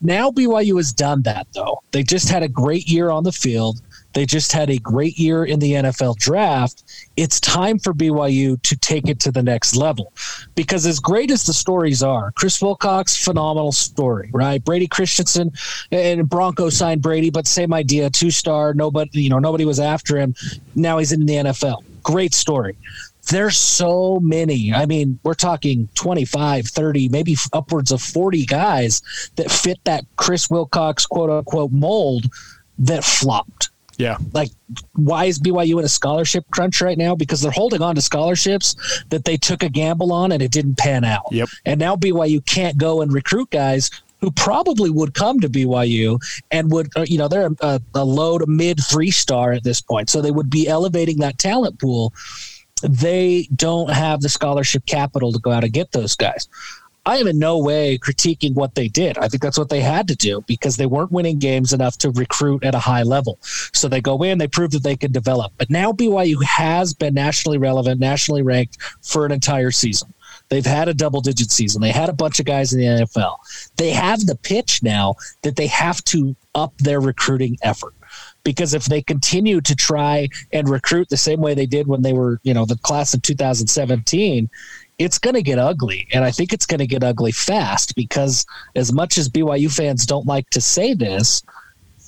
Now 0.00 0.30
BYU 0.30 0.76
has 0.76 0.92
done 0.92 1.22
that 1.22 1.46
though. 1.54 1.82
They 1.92 2.02
just 2.02 2.28
had 2.28 2.42
a 2.42 2.48
great 2.48 2.88
year 2.88 3.10
on 3.10 3.24
the 3.24 3.32
field. 3.32 3.80
They 4.14 4.24
just 4.24 4.52
had 4.52 4.70
a 4.70 4.78
great 4.78 5.18
year 5.18 5.44
in 5.44 5.58
the 5.58 5.72
NFL 5.72 6.16
draft. 6.16 6.84
It's 7.16 7.40
time 7.40 7.78
for 7.78 7.92
BYU 7.92 8.60
to 8.62 8.76
take 8.76 9.08
it 9.08 9.20
to 9.20 9.32
the 9.32 9.42
next 9.42 9.76
level. 9.76 10.12
Because 10.54 10.86
as 10.86 11.00
great 11.00 11.30
as 11.30 11.44
the 11.44 11.52
stories 11.52 12.02
are, 12.02 12.32
Chris 12.32 12.62
Wilcox, 12.62 13.22
phenomenal 13.22 13.72
story, 13.72 14.30
right? 14.32 14.64
Brady 14.64 14.86
Christensen 14.86 15.52
and 15.90 16.28
Bronco 16.28 16.70
signed 16.70 17.02
Brady, 17.02 17.30
but 17.30 17.46
same 17.46 17.74
idea, 17.74 18.08
two 18.08 18.30
star, 18.30 18.72
nobody, 18.72 19.22
you 19.22 19.30
know, 19.30 19.38
nobody 19.38 19.64
was 19.64 19.80
after 19.80 20.16
him. 20.18 20.34
Now 20.74 20.98
he's 20.98 21.12
in 21.12 21.26
the 21.26 21.34
NFL. 21.34 21.82
Great 22.02 22.34
story 22.34 22.76
there's 23.30 23.56
so 23.56 24.20
many. 24.20 24.72
I 24.72 24.86
mean, 24.86 25.18
we're 25.22 25.34
talking 25.34 25.88
25, 25.94 26.66
30, 26.66 27.08
maybe 27.08 27.36
upwards 27.52 27.90
of 27.90 28.02
40 28.02 28.44
guys 28.46 29.02
that 29.36 29.50
fit 29.50 29.78
that 29.84 30.04
Chris 30.16 30.50
Wilcox 30.50 31.06
quote 31.06 31.30
unquote 31.30 31.72
mold 31.72 32.26
that 32.78 33.04
flopped. 33.04 33.70
Yeah. 33.98 34.18
Like, 34.32 34.50
why 34.94 35.26
is 35.26 35.38
BYU 35.38 35.78
in 35.78 35.84
a 35.84 35.88
scholarship 35.88 36.44
crunch 36.50 36.80
right 36.80 36.98
now? 36.98 37.14
Because 37.14 37.40
they're 37.40 37.52
holding 37.52 37.82
on 37.82 37.94
to 37.94 38.02
scholarships 38.02 38.74
that 39.10 39.24
they 39.24 39.36
took 39.36 39.62
a 39.62 39.68
gamble 39.68 40.12
on 40.12 40.32
and 40.32 40.42
it 40.42 40.50
didn't 40.50 40.78
pan 40.78 41.04
out. 41.04 41.24
Yep. 41.30 41.48
And 41.64 41.78
now 41.78 41.96
BYU 41.96 42.44
can't 42.44 42.76
go 42.78 43.02
and 43.02 43.12
recruit 43.12 43.50
guys 43.50 43.90
who 44.20 44.30
probably 44.30 44.88
would 44.90 45.12
come 45.12 45.38
to 45.40 45.48
BYU 45.48 46.18
and 46.50 46.70
would, 46.72 46.88
uh, 46.96 47.04
you 47.06 47.18
know, 47.18 47.28
they're 47.28 47.50
a, 47.60 47.80
a 47.94 48.04
low 48.04 48.38
to 48.38 48.46
mid 48.46 48.80
three 48.82 49.10
star 49.10 49.52
at 49.52 49.64
this 49.64 49.80
point. 49.80 50.08
So 50.08 50.22
they 50.22 50.30
would 50.30 50.48
be 50.48 50.66
elevating 50.66 51.18
that 51.18 51.38
talent 51.38 51.78
pool. 51.78 52.12
They 52.82 53.48
don't 53.54 53.90
have 53.90 54.22
the 54.22 54.28
scholarship 54.28 54.86
capital 54.86 55.32
to 55.32 55.38
go 55.38 55.50
out 55.50 55.64
and 55.64 55.72
get 55.72 55.92
those 55.92 56.16
guys. 56.16 56.48
I 57.06 57.18
am 57.18 57.26
in 57.26 57.38
no 57.38 57.58
way 57.58 57.98
critiquing 57.98 58.54
what 58.54 58.74
they 58.74 58.88
did. 58.88 59.18
I 59.18 59.28
think 59.28 59.42
that's 59.42 59.58
what 59.58 59.68
they 59.68 59.80
had 59.80 60.08
to 60.08 60.16
do 60.16 60.42
because 60.46 60.76
they 60.76 60.86
weren't 60.86 61.12
winning 61.12 61.38
games 61.38 61.72
enough 61.72 61.98
to 61.98 62.10
recruit 62.10 62.64
at 62.64 62.74
a 62.74 62.78
high 62.78 63.02
level. 63.02 63.38
So 63.42 63.88
they 63.88 64.00
go 64.00 64.22
in, 64.22 64.38
they 64.38 64.48
prove 64.48 64.70
that 64.70 64.82
they 64.82 64.96
can 64.96 65.12
develop. 65.12 65.52
But 65.58 65.70
now 65.70 65.92
BYU 65.92 66.42
has 66.44 66.94
been 66.94 67.14
nationally 67.14 67.58
relevant, 67.58 68.00
nationally 68.00 68.42
ranked 68.42 68.78
for 69.02 69.26
an 69.26 69.32
entire 69.32 69.70
season. 69.70 70.14
They've 70.48 70.64
had 70.64 70.88
a 70.88 70.94
double 70.94 71.20
digit 71.20 71.50
season. 71.50 71.80
They 71.80 71.92
had 71.92 72.08
a 72.08 72.14
bunch 72.14 72.40
of 72.40 72.46
guys 72.46 72.72
in 72.72 72.80
the 72.80 72.86
NFL. 72.86 73.36
They 73.76 73.90
have 73.90 74.26
the 74.26 74.36
pitch 74.36 74.82
now 74.82 75.16
that 75.42 75.56
they 75.56 75.66
have 75.68 76.02
to 76.04 76.34
up 76.54 76.76
their 76.78 77.00
recruiting 77.00 77.58
effort 77.62 77.94
because 78.44 78.74
if 78.74 78.84
they 78.84 79.02
continue 79.02 79.60
to 79.62 79.74
try 79.74 80.28
and 80.52 80.68
recruit 80.68 81.08
the 81.08 81.16
same 81.16 81.40
way 81.40 81.54
they 81.54 81.66
did 81.66 81.86
when 81.86 82.02
they 82.02 82.12
were, 82.12 82.38
you 82.42 82.54
know, 82.54 82.64
the 82.64 82.76
class 82.78 83.14
of 83.14 83.22
2017, 83.22 84.48
it's 84.98 85.18
going 85.18 85.34
to 85.34 85.42
get 85.42 85.58
ugly. 85.58 86.06
And 86.12 86.24
I 86.24 86.30
think 86.30 86.52
it's 86.52 86.66
going 86.66 86.78
to 86.78 86.86
get 86.86 87.02
ugly 87.02 87.32
fast 87.32 87.94
because, 87.94 88.46
as 88.76 88.92
much 88.92 89.18
as 89.18 89.28
BYU 89.28 89.74
fans 89.74 90.06
don't 90.06 90.26
like 90.26 90.48
to 90.50 90.60
say 90.60 90.94
this, 90.94 91.42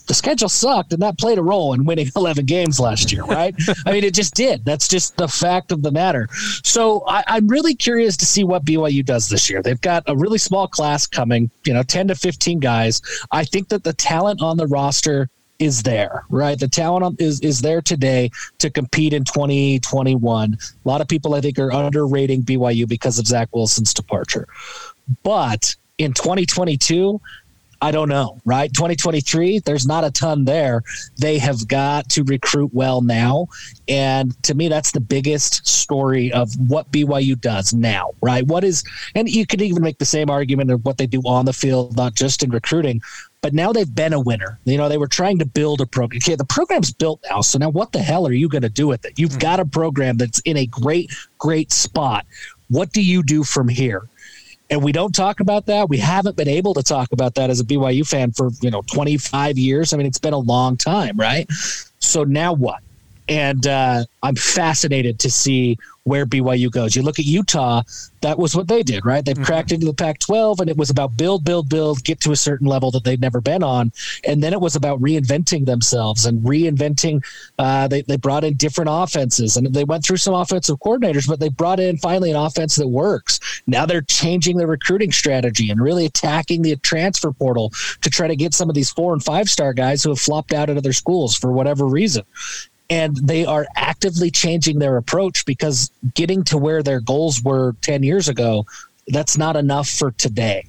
the 0.06 0.14
schedule 0.14 0.48
sucked 0.48 0.92
and 0.92 1.02
that 1.02 1.18
played 1.18 1.38
a 1.38 1.42
role 1.42 1.72
in 1.72 1.84
winning 1.84 2.10
11 2.16 2.46
games 2.46 2.78
last 2.78 3.12
year, 3.12 3.24
right? 3.24 3.54
I 3.84 3.92
mean, 3.92 4.04
it 4.04 4.14
just 4.14 4.34
did. 4.34 4.64
That's 4.64 4.88
just 4.88 5.16
the 5.16 5.28
fact 5.28 5.72
of 5.72 5.82
the 5.82 5.90
matter. 5.90 6.28
So 6.62 7.02
I, 7.06 7.36
am 7.36 7.48
really 7.48 7.74
curious 7.74 8.16
to 8.18 8.26
see 8.26 8.44
what 8.44 8.64
BYU 8.64 9.04
does 9.04 9.28
this 9.28 9.50
year. 9.50 9.62
They've 9.62 9.80
got 9.80 10.04
a 10.06 10.16
really 10.16 10.38
small 10.38 10.68
class 10.68 11.06
coming, 11.06 11.50
you 11.64 11.74
know, 11.74 11.82
10 11.82 12.08
to 12.08 12.14
15 12.14 12.60
guys. 12.60 13.02
I 13.32 13.44
think 13.44 13.68
that 13.68 13.84
the 13.84 13.92
talent 13.92 14.40
on 14.42 14.56
the 14.56 14.66
roster 14.66 15.28
is 15.58 15.82
there, 15.82 16.24
right? 16.28 16.58
The 16.58 16.68
talent 16.68 17.20
is 17.20 17.40
is 17.40 17.60
there 17.60 17.80
today 17.80 18.30
to 18.58 18.70
compete 18.70 19.12
in 19.12 19.24
2021. 19.24 20.54
A 20.54 20.88
lot 20.88 21.00
of 21.00 21.08
people, 21.08 21.34
I 21.34 21.40
think, 21.40 21.58
are 21.58 21.72
underrating 21.72 22.42
BYU 22.42 22.88
because 22.88 23.18
of 23.18 23.26
Zach 23.26 23.48
Wilson's 23.54 23.94
departure. 23.94 24.46
But 25.22 25.74
in 25.98 26.12
2022, 26.12 27.20
I 27.80 27.90
don't 27.90 28.08
know, 28.08 28.40
right? 28.44 28.72
2023, 28.72 29.60
there's 29.60 29.86
not 29.86 30.04
a 30.04 30.10
ton 30.10 30.44
there. 30.44 30.82
They 31.18 31.38
have 31.38 31.68
got 31.68 32.08
to 32.10 32.24
recruit 32.24 32.72
well 32.72 33.02
now. 33.02 33.48
And 33.86 34.40
to 34.44 34.54
me, 34.54 34.68
that's 34.68 34.92
the 34.92 35.00
biggest 35.00 35.66
story 35.66 36.32
of 36.32 36.50
what 36.68 36.90
BYU 36.90 37.38
does 37.38 37.74
now, 37.74 38.12
right? 38.22 38.46
What 38.46 38.64
is, 38.64 38.82
and 39.14 39.28
you 39.28 39.46
could 39.46 39.60
even 39.60 39.82
make 39.82 39.98
the 39.98 40.06
same 40.06 40.30
argument 40.30 40.70
of 40.70 40.84
what 40.84 40.96
they 40.96 41.06
do 41.06 41.20
on 41.26 41.44
the 41.44 41.52
field, 41.52 41.96
not 41.96 42.14
just 42.14 42.42
in 42.42 42.50
recruiting, 42.50 43.02
but 43.46 43.54
now 43.54 43.72
they've 43.72 43.94
been 43.94 44.12
a 44.12 44.18
winner. 44.18 44.58
You 44.64 44.76
know, 44.76 44.88
they 44.88 44.98
were 44.98 45.06
trying 45.06 45.38
to 45.38 45.46
build 45.46 45.80
a 45.80 45.86
program. 45.86 46.16
Okay, 46.16 46.34
the 46.34 46.44
program's 46.44 46.92
built 46.92 47.24
now. 47.30 47.42
So 47.42 47.60
now 47.60 47.68
what 47.68 47.92
the 47.92 48.00
hell 48.00 48.26
are 48.26 48.32
you 48.32 48.48
going 48.48 48.62
to 48.62 48.68
do 48.68 48.88
with 48.88 49.04
it? 49.04 49.20
You've 49.20 49.30
mm-hmm. 49.30 49.38
got 49.38 49.60
a 49.60 49.64
program 49.64 50.16
that's 50.16 50.40
in 50.40 50.56
a 50.56 50.66
great, 50.66 51.12
great 51.38 51.70
spot. 51.70 52.26
What 52.70 52.90
do 52.90 53.00
you 53.00 53.22
do 53.22 53.44
from 53.44 53.68
here? 53.68 54.08
And 54.68 54.82
we 54.82 54.90
don't 54.90 55.14
talk 55.14 55.38
about 55.38 55.66
that. 55.66 55.88
We 55.88 55.98
haven't 55.98 56.36
been 56.36 56.48
able 56.48 56.74
to 56.74 56.82
talk 56.82 57.12
about 57.12 57.36
that 57.36 57.48
as 57.48 57.60
a 57.60 57.64
BYU 57.64 58.04
fan 58.04 58.32
for, 58.32 58.50
you 58.62 58.70
know, 58.72 58.82
25 58.92 59.56
years. 59.56 59.92
I 59.92 59.96
mean, 59.96 60.08
it's 60.08 60.18
been 60.18 60.32
a 60.32 60.38
long 60.38 60.76
time, 60.76 61.16
right? 61.16 61.48
So 62.00 62.24
now 62.24 62.52
what? 62.52 62.80
And 63.28 63.66
uh, 63.66 64.04
I'm 64.22 64.36
fascinated 64.36 65.18
to 65.20 65.30
see 65.30 65.78
where 66.06 66.24
BYU 66.24 66.70
goes. 66.70 66.94
You 66.94 67.02
look 67.02 67.18
at 67.18 67.24
Utah, 67.24 67.82
that 68.20 68.38
was 68.38 68.54
what 68.54 68.68
they 68.68 68.84
did, 68.84 69.04
right? 69.04 69.24
They've 69.24 69.34
mm-hmm. 69.34 69.44
cracked 69.44 69.72
into 69.72 69.86
the 69.86 69.92
Pac 69.92 70.20
12, 70.20 70.60
and 70.60 70.70
it 70.70 70.76
was 70.76 70.88
about 70.88 71.16
build, 71.16 71.44
build, 71.44 71.68
build, 71.68 72.04
get 72.04 72.20
to 72.20 72.30
a 72.30 72.36
certain 72.36 72.68
level 72.68 72.92
that 72.92 73.02
they'd 73.02 73.20
never 73.20 73.40
been 73.40 73.64
on. 73.64 73.92
And 74.24 74.40
then 74.40 74.52
it 74.52 74.60
was 74.60 74.76
about 74.76 75.00
reinventing 75.00 75.66
themselves 75.66 76.24
and 76.24 76.40
reinventing. 76.42 77.24
Uh, 77.58 77.88
they, 77.88 78.02
they 78.02 78.16
brought 78.16 78.44
in 78.44 78.54
different 78.54 78.88
offenses, 78.92 79.56
and 79.56 79.66
they 79.74 79.82
went 79.82 80.04
through 80.04 80.18
some 80.18 80.34
offensive 80.34 80.78
coordinators, 80.78 81.26
but 81.26 81.40
they 81.40 81.48
brought 81.48 81.80
in 81.80 81.98
finally 81.98 82.30
an 82.30 82.36
offense 82.36 82.76
that 82.76 82.86
works. 82.86 83.62
Now 83.66 83.84
they're 83.84 84.02
changing 84.02 84.58
their 84.58 84.68
recruiting 84.68 85.10
strategy 85.10 85.70
and 85.70 85.80
really 85.80 86.06
attacking 86.06 86.62
the 86.62 86.76
transfer 86.76 87.32
portal 87.32 87.72
to 88.02 88.10
try 88.10 88.28
to 88.28 88.36
get 88.36 88.54
some 88.54 88.68
of 88.68 88.76
these 88.76 88.90
four 88.90 89.12
and 89.12 89.24
five 89.24 89.50
star 89.50 89.72
guys 89.72 90.04
who 90.04 90.10
have 90.10 90.20
flopped 90.20 90.52
out 90.52 90.70
at 90.70 90.76
other 90.76 90.92
schools 90.92 91.36
for 91.36 91.50
whatever 91.50 91.84
reason 91.86 92.22
and 92.88 93.16
they 93.16 93.44
are 93.44 93.66
actively 93.76 94.30
changing 94.30 94.78
their 94.78 94.96
approach 94.96 95.44
because 95.44 95.90
getting 96.14 96.44
to 96.44 96.58
where 96.58 96.82
their 96.82 97.00
goals 97.00 97.42
were 97.42 97.74
10 97.82 98.02
years 98.02 98.28
ago 98.28 98.64
that's 99.08 99.38
not 99.38 99.54
enough 99.54 99.88
for 99.88 100.10
today. 100.12 100.66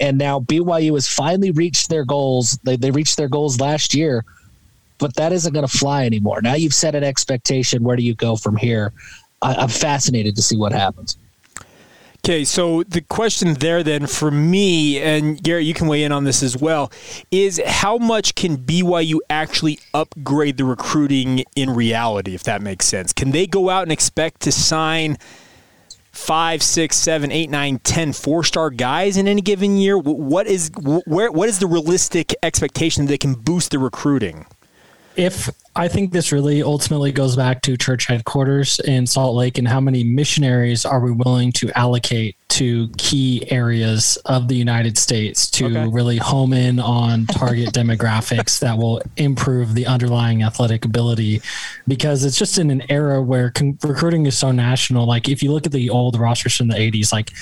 And 0.00 0.16
now 0.16 0.40
BYU 0.40 0.94
has 0.94 1.06
finally 1.06 1.50
reached 1.50 1.90
their 1.90 2.04
goals. 2.06 2.58
They, 2.64 2.76
they 2.76 2.90
reached 2.90 3.18
their 3.18 3.28
goals 3.28 3.60
last 3.60 3.94
year 3.94 4.24
but 4.98 5.16
that 5.16 5.32
isn't 5.32 5.52
going 5.52 5.66
to 5.66 5.78
fly 5.78 6.06
anymore. 6.06 6.40
Now 6.40 6.54
you've 6.54 6.72
set 6.72 6.94
an 6.94 7.04
expectation 7.04 7.82
where 7.82 7.96
do 7.96 8.02
you 8.02 8.14
go 8.14 8.36
from 8.36 8.56
here? 8.56 8.92
I, 9.44 9.54
i'm 9.54 9.68
fascinated 9.68 10.34
to 10.36 10.42
see 10.42 10.56
what 10.56 10.72
happens 10.72 11.16
Okay, 12.24 12.46
so 12.46 12.82
the 12.84 13.02
question 13.02 13.52
there 13.52 13.82
then 13.82 14.06
for 14.06 14.30
me, 14.30 14.98
and 14.98 15.42
Garrett, 15.42 15.66
you 15.66 15.74
can 15.74 15.88
weigh 15.88 16.04
in 16.04 16.10
on 16.10 16.24
this 16.24 16.42
as 16.42 16.56
well, 16.56 16.90
is 17.30 17.60
how 17.66 17.98
much 17.98 18.34
can 18.34 18.56
BYU 18.56 19.18
actually 19.28 19.78
upgrade 19.92 20.56
the 20.56 20.64
recruiting 20.64 21.44
in 21.54 21.68
reality, 21.68 22.34
if 22.34 22.42
that 22.44 22.62
makes 22.62 22.86
sense? 22.86 23.12
Can 23.12 23.32
they 23.32 23.46
go 23.46 23.68
out 23.68 23.82
and 23.82 23.92
expect 23.92 24.40
to 24.40 24.52
sign 24.52 25.18
five, 26.12 26.62
six, 26.62 26.96
seven, 26.96 27.30
eight, 27.30 27.50
nine, 27.50 27.78
ten 27.80 28.14
four-star 28.14 28.70
guys 28.70 29.18
in 29.18 29.28
any 29.28 29.42
given 29.42 29.76
year? 29.76 29.98
What 29.98 30.46
is 30.46 30.70
where? 31.04 31.30
What 31.30 31.50
is 31.50 31.58
the 31.58 31.66
realistic 31.66 32.34
expectation 32.42 33.04
that 33.04 33.10
they 33.10 33.18
can 33.18 33.34
boost 33.34 33.72
the 33.72 33.78
recruiting? 33.78 34.46
If 35.16 35.50
I 35.76 35.88
think 35.88 36.12
this 36.12 36.30
really 36.30 36.62
ultimately 36.62 37.10
goes 37.12 37.36
back 37.36 37.62
to 37.62 37.76
church 37.76 38.06
headquarters 38.06 38.78
in 38.80 39.06
Salt 39.06 39.34
Lake 39.34 39.58
and 39.58 39.66
how 39.66 39.80
many 39.80 40.04
missionaries 40.04 40.84
are 40.84 41.00
we 41.00 41.10
willing 41.10 41.52
to 41.52 41.70
allocate 41.76 42.36
to 42.50 42.88
key 42.96 43.50
areas 43.50 44.16
of 44.26 44.46
the 44.46 44.54
United 44.54 44.96
States 44.96 45.50
to 45.50 45.66
okay. 45.66 45.88
really 45.88 46.18
home 46.18 46.52
in 46.52 46.78
on 46.78 47.26
target 47.26 47.68
demographics 47.72 48.60
that 48.60 48.78
will 48.78 49.02
improve 49.16 49.74
the 49.74 49.86
underlying 49.86 50.44
athletic 50.44 50.84
ability 50.84 51.42
because 51.88 52.24
it's 52.24 52.38
just 52.38 52.58
in 52.58 52.70
an 52.70 52.82
era 52.88 53.20
where 53.20 53.50
con- 53.50 53.76
recruiting 53.82 54.26
is 54.26 54.38
so 54.38 54.52
national. 54.52 55.06
Like 55.06 55.28
if 55.28 55.42
you 55.42 55.50
look 55.52 55.66
at 55.66 55.72
the 55.72 55.90
old 55.90 56.16
rosters 56.16 56.56
from 56.56 56.68
the 56.68 56.76
80s, 56.76 57.12
like 57.12 57.32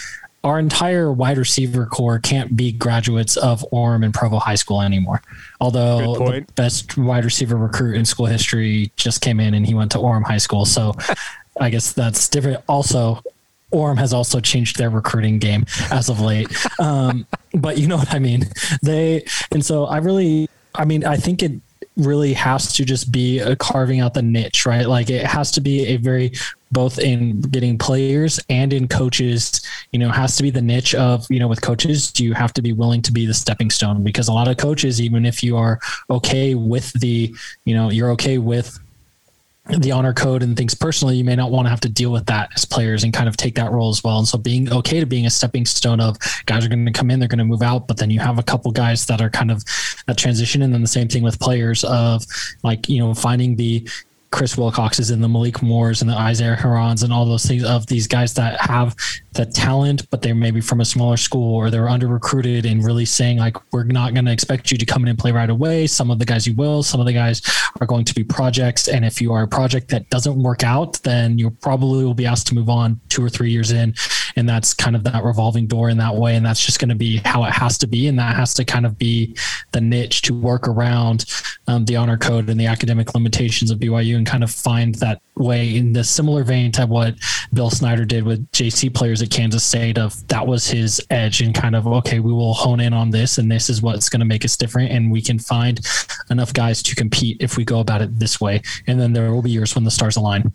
our 0.45 0.59
entire 0.59 1.13
wide 1.13 1.39
receiver 1.39 1.87
corps 1.87 2.19
can't 2.19 2.57
be 2.57 2.73
graduates 2.73 3.37
of 3.37 3.65
Orem 3.73 4.05
and 4.05 4.13
Provo 4.13 4.39
High 4.39 4.57
School 4.57 4.83
anymore. 4.83 5.23
Although 5.61 6.17
the 6.17 6.47
best 6.57 6.99
wide 6.99 7.25
receiver 7.25 7.57
recruit 7.57 7.97
in 7.97 8.05
school 8.05 8.27
history 8.27 8.91
just 8.97 9.21
came 9.21 9.39
in 9.39 9.55
and 9.55 9.65
he 9.65 9.75
went 9.75 9.93
to 9.93 9.99
Orem 9.99 10.25
High 10.25 10.39
School. 10.39 10.65
So 10.65 10.95
I 11.61 11.71
guess 11.71 11.93
that's 11.93 12.29
different. 12.29 12.63
Also, 12.69 13.23
Orem 13.73 13.99
has 13.99 14.13
also 14.13 14.41
changed 14.41 14.79
their 14.79 14.91
recruiting 14.91 15.39
game 15.39 15.65
as 15.91 16.09
of 16.09 16.21
late. 16.21 16.49
Um, 16.79 17.27
but 17.55 17.79
you 17.79 17.87
know 17.87 17.97
what 17.97 18.13
I 18.13 18.19
mean? 18.19 18.45
They, 18.83 19.25
and 19.53 19.65
so 19.65 19.87
I 19.87 19.99
really, 19.99 20.49
I 20.75 20.85
mean, 20.85 21.05
I 21.05 21.17
think 21.17 21.43
it 21.43 21.53
really 21.97 22.33
has 22.33 22.73
to 22.73 22.85
just 22.85 23.13
be 23.13 23.39
a 23.39 23.55
carving 23.55 24.01
out 24.01 24.15
the 24.15 24.23
niche, 24.23 24.67
right? 24.67 24.87
Like 24.89 25.11
it 25.11 25.25
has 25.25 25.51
to 25.53 25.61
be 25.61 25.87
a 25.87 25.97
very 25.99 26.33
both 26.73 26.99
in 26.99 27.41
getting 27.43 27.79
players 27.79 28.41
and 28.49 28.73
in 28.73 28.89
coaches, 28.89 29.63
you 29.93 29.99
know, 29.99 30.11
has 30.11 30.37
to 30.37 30.43
be 30.43 30.51
the 30.51 30.63
niche 30.63 30.95
of, 30.95 31.27
you 31.31 31.39
know, 31.39 31.49
with 31.49 31.61
coaches, 31.61 32.13
you 32.19 32.33
have 32.33 32.53
to 32.55 32.63
be 32.63 32.73
willing 32.73 33.03
to 33.03 33.13
be 33.13 33.27
the 33.27 33.35
stepping 33.35 33.71
stone 33.71 34.03
because 34.03 34.29
a 34.29 34.33
lot 34.33 34.49
of 34.49 34.57
coaches, 34.57 35.01
even 35.01 35.27
if 35.27 35.43
you 35.43 35.57
are 35.57 35.79
okay 36.11 36.55
with 36.55 36.93
the, 36.95 37.35
you 37.65 37.75
know, 37.75 37.91
you're 37.91 38.11
okay 38.11 38.39
with 38.39 38.79
the 39.79 39.93
honor 39.93 40.13
code 40.13 40.43
and 40.43 40.57
things 40.57 40.75
personally, 40.75 41.17
you 41.17 41.23
may 41.23 41.37
not 41.37 41.51
want 41.53 41.67
to 41.67 41.71
have 41.71 41.81
to 41.81 41.89
deal 41.89 42.11
with 42.11 42.27
that 42.27 42.51
as 42.57 42.65
players 42.65 43.05
and 43.05 43.13
kind 43.13 43.29
of 43.29 43.37
take 43.37 43.55
that 43.55 43.71
role 43.71 43.91
as 43.91 44.03
well. 44.03 44.19
And 44.19 44.27
so 44.27 44.37
being 44.37 44.73
okay 44.73 44.99
to 44.99 45.07
being 45.07 45.27
a 45.27 45.31
stepping 45.31 45.67
stone 45.67 46.01
of 46.01 46.17
guys 46.47 46.65
are 46.65 46.69
going 46.69 46.85
to 46.85 46.91
come 46.91 47.11
in, 47.11 47.21
they're 47.21 47.29
going 47.29 47.39
to 47.39 47.45
move 47.45 47.63
out, 47.63 47.87
but 47.87 47.97
then 47.97 48.11
you 48.11 48.19
have 48.19 48.39
a 48.39 48.43
couple 48.43 48.73
guys 48.73 49.07
that 49.07 49.21
are 49.21 49.31
kind 49.31 49.53
of 49.53 49.63
that 50.07 50.19
transition. 50.19 50.63
And 50.63 50.75
then 50.75 50.81
the 50.81 50.89
same 50.89 51.07
thing 51.07 51.23
with 51.23 51.39
players 51.39 51.85
of 51.85 52.25
like, 52.65 52.89
you 52.89 52.99
know, 52.99 53.15
finding 53.15 53.55
the, 53.55 53.89
Chris 54.33 54.57
Wilcoxes 54.57 55.13
and 55.13 55.23
the 55.23 55.29
Malik 55.29 55.63
Moores 55.63 56.01
and 56.01 56.11
the 56.11 56.17
Isaiah 56.17 56.57
Herrons 56.57 57.03
and 57.03 57.13
all 57.13 57.27
those 57.27 57.45
things 57.45 57.63
of 57.63 57.87
these 57.87 58.09
guys 58.09 58.35
that 58.35 58.59
have 58.61 58.97
the 59.35 59.47
talent, 59.47 60.09
but 60.11 60.23
they're 60.23 60.35
maybe 60.35 60.61
from 60.61 60.81
a 60.81 60.85
smaller 60.85 61.17
school 61.17 61.55
or 61.55 61.71
they're 61.71 61.89
under 61.89 62.07
recruited 62.07 62.67
and 62.67 62.85
really 62.85 63.05
saying 63.05 63.39
like, 63.39 63.57
we're 63.73 63.85
not 63.85 64.15
going 64.15 64.25
to 64.25 64.33
expect 64.33 64.71
you 64.71 64.79
to 64.79 64.87
come 64.87 65.03
in 65.03 65.09
and 65.09 65.19
play 65.19 65.33
right 65.33 65.51
away. 65.51 65.87
Some 65.87 66.11
of 66.11 66.19
the 66.19 66.25
guys 66.25 66.47
you 66.47 66.55
will, 66.55 66.83
some 66.83 66.99
of 66.99 67.07
the 67.07 67.13
guys 67.13 67.43
are 67.81 67.87
going 67.87 68.05
to 68.07 68.15
be 68.15 68.25
projects. 68.25 68.89
And 68.89 69.05
if 69.05 69.21
you 69.21 69.33
are 69.33 69.43
a 69.43 69.49
project 69.49 69.89
that 69.89 70.09
doesn't 70.11 70.43
work 70.43 70.65
out, 70.65 71.03
then 71.03 71.39
you 71.39 71.51
probably 71.51 72.05
will 72.05 72.15
be 72.15 72.27
asked 72.27 72.47
to 72.49 72.55
move 72.55 72.69
on 72.69 73.01
two 73.09 73.25
or 73.25 73.29
three 73.29 73.51
years 73.51 73.71
in. 73.71 73.95
And 74.37 74.49
that's 74.49 74.73
kind 74.73 74.97
of 74.97 75.05
that 75.05 75.25
revolving 75.25 75.67
door 75.67 75.91
in 75.91 75.99
that 75.99 76.15
way. 76.15 76.37
And 76.37 76.45
that's 76.45 76.65
just 76.65 76.79
going 76.79 76.89
to 76.89 76.95
be 76.95 77.19
how 77.19 77.45
it 77.45 77.53
has 77.53 77.77
to 77.79 77.87
be. 77.87 78.09
And 78.09 78.19
that 78.19 78.35
has 78.35 78.55
to 78.55 78.65
kind 78.65 78.87
of 78.87 78.99
be 78.99 79.37
the 79.73 79.81
niche 79.81 80.23
to 80.23 80.39
work 80.39 80.69
around 80.69 81.27
um, 81.67 81.85
the 81.85 81.97
honor 81.97 82.17
code 82.17 82.49
and 82.49 82.59
the 82.59 82.67
academic 82.67 83.15
limitations 83.15 83.71
of 83.71 83.79
BYU 83.79 84.22
and 84.23 84.27
kind 84.29 84.45
of 84.45 84.53
find 84.53 84.95
that 84.97 85.21
way 85.35 85.77
in 85.77 85.93
the 85.93 86.05
similar 86.05 86.45
vein 86.45 86.71
to 86.71 86.87
what 86.87 87.17
Bill 87.53 87.71
Snyder 87.71 88.05
did 88.05 88.23
with 88.23 88.49
JC 88.53 88.95
players 88.95 89.21
at 89.21 89.31
Kansas 89.31 89.65
State 89.65 89.99
of 89.99 90.27
that 90.29 90.47
was 90.47 90.69
his 90.69 91.05
edge 91.11 91.41
and 91.41 91.53
kind 91.53 91.75
of 91.75 91.89
okay 91.89 92.21
we 92.21 92.33
will 92.33 92.55
hone 92.55 92.79
in 92.79 92.93
on 92.93 93.11
this 93.11 93.39
and 93.39 93.51
this 93.51 93.69
is 93.69 93.83
what's 93.83 94.09
going 94.09 94.21
to 94.21 94.27
make 94.27 94.45
us 94.45 94.57
different 94.57 94.93
and 94.93 95.11
we 95.11 95.21
can 95.21 95.41
find 95.41 95.81
enough 96.31 96.53
guys 96.53 96.85
to 96.85 96.95
compete 96.95 97.37
if 97.41 97.57
we 97.57 97.65
go 97.65 97.81
about 97.81 98.01
it 98.01 98.17
this 98.21 98.41
way. 98.41 98.63
And 98.87 99.01
then 99.01 99.13
there 99.13 99.33
will 99.33 99.43
be 99.43 99.51
years 99.51 99.75
when 99.75 99.83
the 99.83 99.91
stars 99.91 100.17
align 100.17 100.53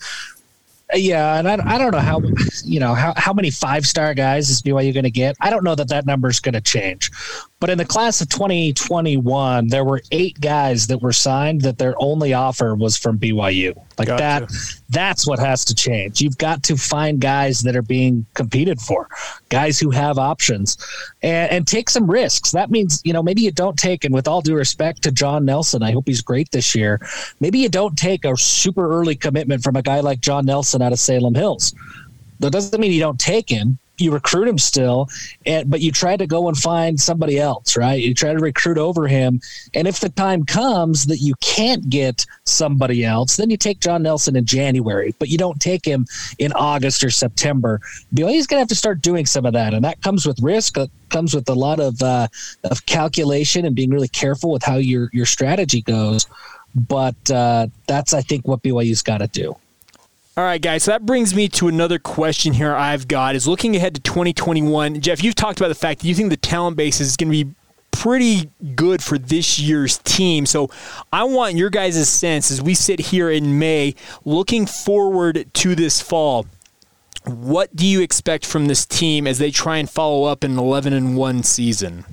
yeah, 0.94 1.38
and 1.38 1.48
I, 1.48 1.76
I 1.76 1.78
don't 1.78 1.92
know 1.92 2.00
how 2.00 2.22
you 2.64 2.80
know 2.80 2.94
how, 2.94 3.14
how 3.18 3.34
many 3.34 3.52
five 3.52 3.86
star 3.86 4.14
guys 4.14 4.50
is 4.50 4.62
BYU 4.62 4.94
going 4.94 5.04
to 5.04 5.12
get. 5.12 5.36
I 5.42 5.50
don't 5.50 5.64
know 5.64 5.76
that 5.76 5.90
that 5.90 6.06
number 6.06 6.30
is 6.30 6.40
going 6.40 6.54
to 6.54 6.62
change, 6.62 7.12
but 7.60 7.70
in 7.70 7.78
the 7.78 7.86
class 7.86 8.22
of 8.22 8.30
2021, 8.30 9.68
there 9.68 9.84
were 9.84 10.02
eight 10.12 10.40
guys 10.40 10.88
that 10.88 11.02
were 11.02 11.14
signed 11.14 11.62
that 11.62 11.78
their 11.78 11.96
only 12.00 12.34
offer 12.34 12.74
was 12.76 12.98
from 12.98 13.20
BYU. 13.20 13.76
Like 13.98 14.10
gotcha. 14.10 14.46
that, 14.46 14.52
that's 14.90 15.28
what 15.28 15.40
has 15.40 15.66
to 15.66 15.76
change. 15.76 16.22
You've 16.22 16.38
got 16.38 16.62
to 16.64 16.78
find 16.78 17.20
guys 17.20 17.62
that 17.62 17.76
are 17.76 17.82
being 17.82 18.26
competed 18.36 18.80
for, 18.80 19.08
guys 19.50 19.80
who 19.80 19.90
have 19.90 20.20
options, 20.20 20.78
and, 21.24 21.52
and 21.52 21.68
take 21.68 21.90
some 21.90 22.10
risks. 22.10 22.52
That 22.52 22.70
means, 22.70 23.02
you 23.04 23.14
know, 23.14 23.24
maybe 23.24 23.42
you 23.42 23.52
don't 23.52 23.78
take, 23.78 24.06
and 24.06 24.14
with 24.14 24.28
all 24.28 24.42
due 24.42 24.56
respect 24.56 25.02
to 25.04 25.12
John 25.12 25.46
Nelson, 25.46 25.82
I 25.82 25.92
hope 25.92 26.08
he's 26.08 26.22
great 26.22 26.52
this 26.52 26.76
year. 26.76 27.02
Maybe 27.40 27.60
you 27.60 27.70
don't 27.70 27.98
take 27.98 28.24
a 28.24 28.38
super 28.38 28.88
early 28.88 29.16
commitment 29.16 29.64
from 29.64 29.76
a 29.76 29.82
guy 29.82 30.00
like 30.02 30.22
John 30.22 30.46
Nelson 30.46 30.82
out 30.82 30.94
of 30.94 31.00
Salem 31.00 31.34
Hills. 31.34 31.74
That 32.40 32.52
doesn't 32.52 32.80
mean 32.80 32.92
you 32.92 33.00
don't 33.00 33.20
take 33.20 33.50
him 33.50 33.80
you 33.98 34.12
recruit 34.12 34.48
him 34.48 34.58
still, 34.58 35.10
and 35.46 35.70
but 35.70 35.82
you 35.82 35.92
try 35.92 36.16
to 36.18 36.28
go 36.28 36.48
and 36.48 36.58
find 36.58 37.00
somebody 37.00 37.40
else, 37.40 37.76
right? 37.76 38.02
You 38.02 38.14
try 38.14 38.34
to 38.34 38.40
recruit 38.40 38.78
over 38.78 39.08
him, 39.08 39.42
and 39.74 39.88
if 39.88 40.00
the 40.00 40.10
time 40.10 40.46
comes 40.46 41.06
that 41.06 41.18
you 41.18 41.36
can't 41.42 41.90
get 41.90 42.26
somebody 42.46 43.04
else, 43.04 43.38
then 43.38 43.50
you 43.50 43.58
take 43.58 43.80
John 43.80 44.04
Nelson 44.04 44.36
in 44.36 44.46
January, 44.46 45.14
but 45.20 45.30
you 45.30 45.38
don't 45.38 45.60
take 45.60 45.86
him 45.86 46.06
in 46.40 46.54
August 46.54 47.04
or 47.04 47.10
September. 47.10 47.80
BYU's 48.14 48.48
going 48.48 48.58
to 48.58 48.62
have 48.62 48.68
to 48.70 48.76
start 48.76 49.02
doing 49.02 49.26
some 49.26 49.46
of 49.46 49.54
that, 49.54 49.74
and 49.74 49.84
that 49.84 50.02
comes 50.02 50.26
with 50.26 50.40
risk. 50.42 50.76
That 50.76 50.90
comes 51.10 51.34
with 51.34 51.50
a 51.50 51.56
lot 51.56 51.80
of 51.80 52.02
uh, 52.02 52.28
of 52.64 52.86
calculation 52.86 53.66
and 53.66 53.76
being 53.76 53.90
really 53.90 54.08
careful 54.08 54.52
with 54.52 54.64
how 54.64 54.76
your 54.76 55.10
your 55.14 55.26
strategy 55.26 55.82
goes. 55.82 56.28
But 56.76 57.32
uh, 57.32 57.68
that's 57.88 58.14
I 58.14 58.22
think 58.22 58.48
what 58.48 58.62
BYU's 58.62 59.02
got 59.02 59.20
to 59.20 59.28
do. 59.28 59.56
All 60.38 60.44
right, 60.44 60.62
guys. 60.62 60.84
So 60.84 60.92
that 60.92 61.04
brings 61.04 61.34
me 61.34 61.48
to 61.50 61.68
another 61.68 61.98
question 61.98 62.54
here 62.54 62.76
I've 62.76 63.08
got 63.08 63.34
is 63.34 63.48
looking 63.48 63.76
ahead 63.76 63.96
to 63.96 64.02
2021. 64.02 65.02
Jeff, 65.02 65.24
you've 65.24 65.34
talked 65.34 65.60
about 65.60 65.70
the 65.70 65.74
fact 65.74 66.02
that 66.02 66.08
you 66.08 66.14
think 66.14 66.30
the 66.30 66.38
talent 66.38 66.78
base 66.78 67.02
is 67.02 67.18
going 67.18 67.32
to 67.32 67.46
be 67.46 67.56
pretty 67.90 68.52
good 68.76 69.02
for 69.02 69.18
this 69.18 69.58
year's 69.58 69.98
team. 69.98 70.46
So 70.46 70.70
I 71.12 71.24
want 71.24 71.56
your 71.56 71.72
guys' 71.72 72.08
sense 72.08 72.52
as 72.52 72.62
we 72.62 72.76
sit 72.76 73.00
here 73.00 73.32
in 73.32 73.58
May, 73.58 73.96
looking 74.26 74.68
forward 74.68 75.50
to 75.56 75.74
this 75.74 76.04
fall. 76.04 76.46
What 77.26 77.76
do 77.76 77.88
you 77.88 78.02
expect 78.02 78.46
from 78.46 78.68
this 78.68 78.86
team 78.86 79.26
as 79.26 79.40
they 79.40 79.50
try 79.50 79.78
and 79.78 79.90
follow 79.90 80.26
up 80.26 80.44
an 80.44 80.60
11 80.60 80.94
and 80.94 81.18
1 81.18 81.42
season? 81.42 82.06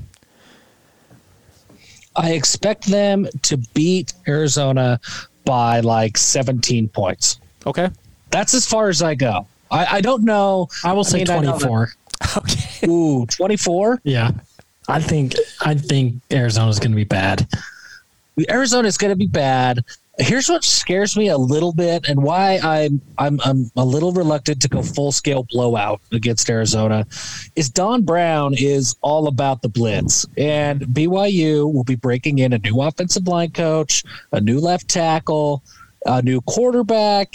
I 2.16 2.32
expect 2.32 2.86
them 2.86 3.28
to 3.42 3.58
beat 3.74 4.14
Arizona 4.26 4.98
by 5.44 5.80
like 5.80 6.16
17 6.16 6.88
points. 6.88 7.38
Okay. 7.66 7.90
That's 8.34 8.52
as 8.52 8.66
far 8.66 8.88
as 8.88 9.00
I 9.00 9.14
go. 9.14 9.46
I, 9.70 9.98
I 9.98 10.00
don't 10.00 10.24
know. 10.24 10.68
I 10.82 10.92
will 10.92 11.04
say 11.04 11.20
I 11.20 11.24
know 11.24 11.56
24. 11.56 11.92
Okay. 12.36 12.88
Ooh, 12.88 13.26
24? 13.26 14.00
Yeah. 14.02 14.32
I 14.88 15.00
think 15.00 15.34
I 15.60 15.74
think 15.74 16.20
Arizona's 16.32 16.80
going 16.80 16.90
to 16.90 16.96
be 16.96 17.04
bad. 17.04 17.46
Arizona 18.50 18.88
is 18.88 18.98
going 18.98 19.12
to 19.12 19.16
be 19.16 19.28
bad. 19.28 19.84
Here's 20.18 20.48
what 20.48 20.64
scares 20.64 21.16
me 21.16 21.28
a 21.28 21.38
little 21.38 21.72
bit, 21.72 22.08
and 22.08 22.24
why 22.24 22.58
I'm 22.62 23.00
I'm 23.18 23.40
I'm 23.44 23.70
a 23.76 23.84
little 23.84 24.12
reluctant 24.12 24.60
to 24.62 24.68
go 24.68 24.82
full 24.82 25.12
scale 25.12 25.44
blowout 25.44 26.00
against 26.10 26.50
Arizona, 26.50 27.06
is 27.54 27.70
Don 27.70 28.02
Brown 28.02 28.54
is 28.58 28.96
all 29.00 29.28
about 29.28 29.62
the 29.62 29.68
blitz, 29.68 30.26
and 30.36 30.80
BYU 30.82 31.72
will 31.72 31.84
be 31.84 31.94
breaking 31.94 32.40
in 32.40 32.52
a 32.52 32.58
new 32.58 32.80
offensive 32.80 33.28
line 33.28 33.52
coach, 33.52 34.02
a 34.32 34.40
new 34.40 34.58
left 34.58 34.88
tackle, 34.88 35.62
a 36.06 36.20
new 36.20 36.40
quarterback. 36.40 37.34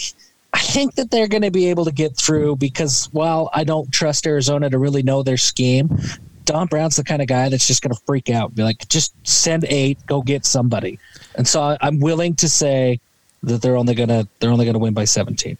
I 0.53 0.59
think 0.59 0.95
that 0.95 1.11
they're 1.11 1.27
going 1.27 1.43
to 1.43 1.51
be 1.51 1.69
able 1.69 1.85
to 1.85 1.91
get 1.91 2.15
through 2.17 2.55
because 2.57 3.05
while 3.11 3.49
I 3.53 3.63
don't 3.63 3.91
trust 3.91 4.25
Arizona 4.25 4.69
to 4.69 4.77
really 4.79 5.03
know 5.03 5.21
their 5.23 5.37
scheme, 5.37 5.99
Don 6.45 6.65
Brown's 6.67 6.95
the 6.95 7.03
kind 7.03 7.21
of 7.21 7.27
guy 7.27 7.49
that's 7.49 7.67
just 7.67 7.83
going 7.83 7.93
to 7.93 8.01
freak 8.05 8.29
out, 8.29 8.55
be 8.55 8.63
like, 8.63 8.87
just 8.89 9.13
send 9.27 9.65
eight, 9.69 9.99
go 10.07 10.21
get 10.21 10.45
somebody. 10.45 10.97
And 11.35 11.47
so 11.47 11.77
I'm 11.81 11.99
willing 11.99 12.35
to 12.37 12.49
say 12.49 12.99
that 13.43 13.61
they're 13.61 13.77
only 13.77 13.95
gonna 13.95 14.27
they're 14.39 14.49
only 14.51 14.65
gonna 14.65 14.79
win 14.79 14.93
by 14.93 15.05
17. 15.05 15.57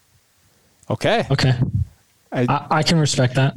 Okay. 0.90 1.24
Okay. 1.30 1.54
I- 2.32 2.46
I, 2.48 2.66
I 2.70 2.82
can 2.82 2.98
respect 2.98 3.34
that. 3.36 3.54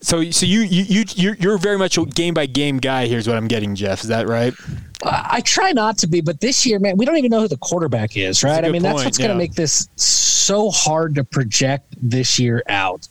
So, 0.00 0.30
so 0.30 0.46
you 0.46 0.60
you 0.60 0.82
you 0.84 1.04
you're, 1.14 1.34
you're 1.36 1.58
very 1.58 1.78
much 1.78 1.96
a 1.98 2.04
game 2.04 2.34
by 2.34 2.46
game 2.46 2.76
guy. 2.78 3.06
Here's 3.06 3.26
what 3.26 3.36
I'm 3.36 3.48
getting, 3.48 3.74
Jeff. 3.74 4.02
Is 4.02 4.08
that 4.08 4.28
right? 4.28 4.52
I, 5.04 5.40
try 5.42 5.72
not 5.72 5.98
to 5.98 6.06
be, 6.06 6.20
but 6.20 6.40
this 6.40 6.64
year, 6.64 6.78
man, 6.78 6.96
we 6.96 7.04
don't 7.04 7.16
even 7.16 7.30
know 7.30 7.40
who 7.40 7.48
the 7.48 7.58
quarterback 7.58 8.16
is, 8.16 8.42
right? 8.42 8.64
I 8.64 8.70
mean, 8.70 8.82
that's 8.82 8.94
point, 8.94 9.04
what's 9.04 9.18
going 9.18 9.30
to 9.30 9.36
make 9.36 9.54
this 9.54 9.88
so 9.96 10.70
hard 10.70 11.14
to 11.16 11.24
project 11.24 11.94
this 12.00 12.38
year 12.38 12.62
out. 12.68 13.06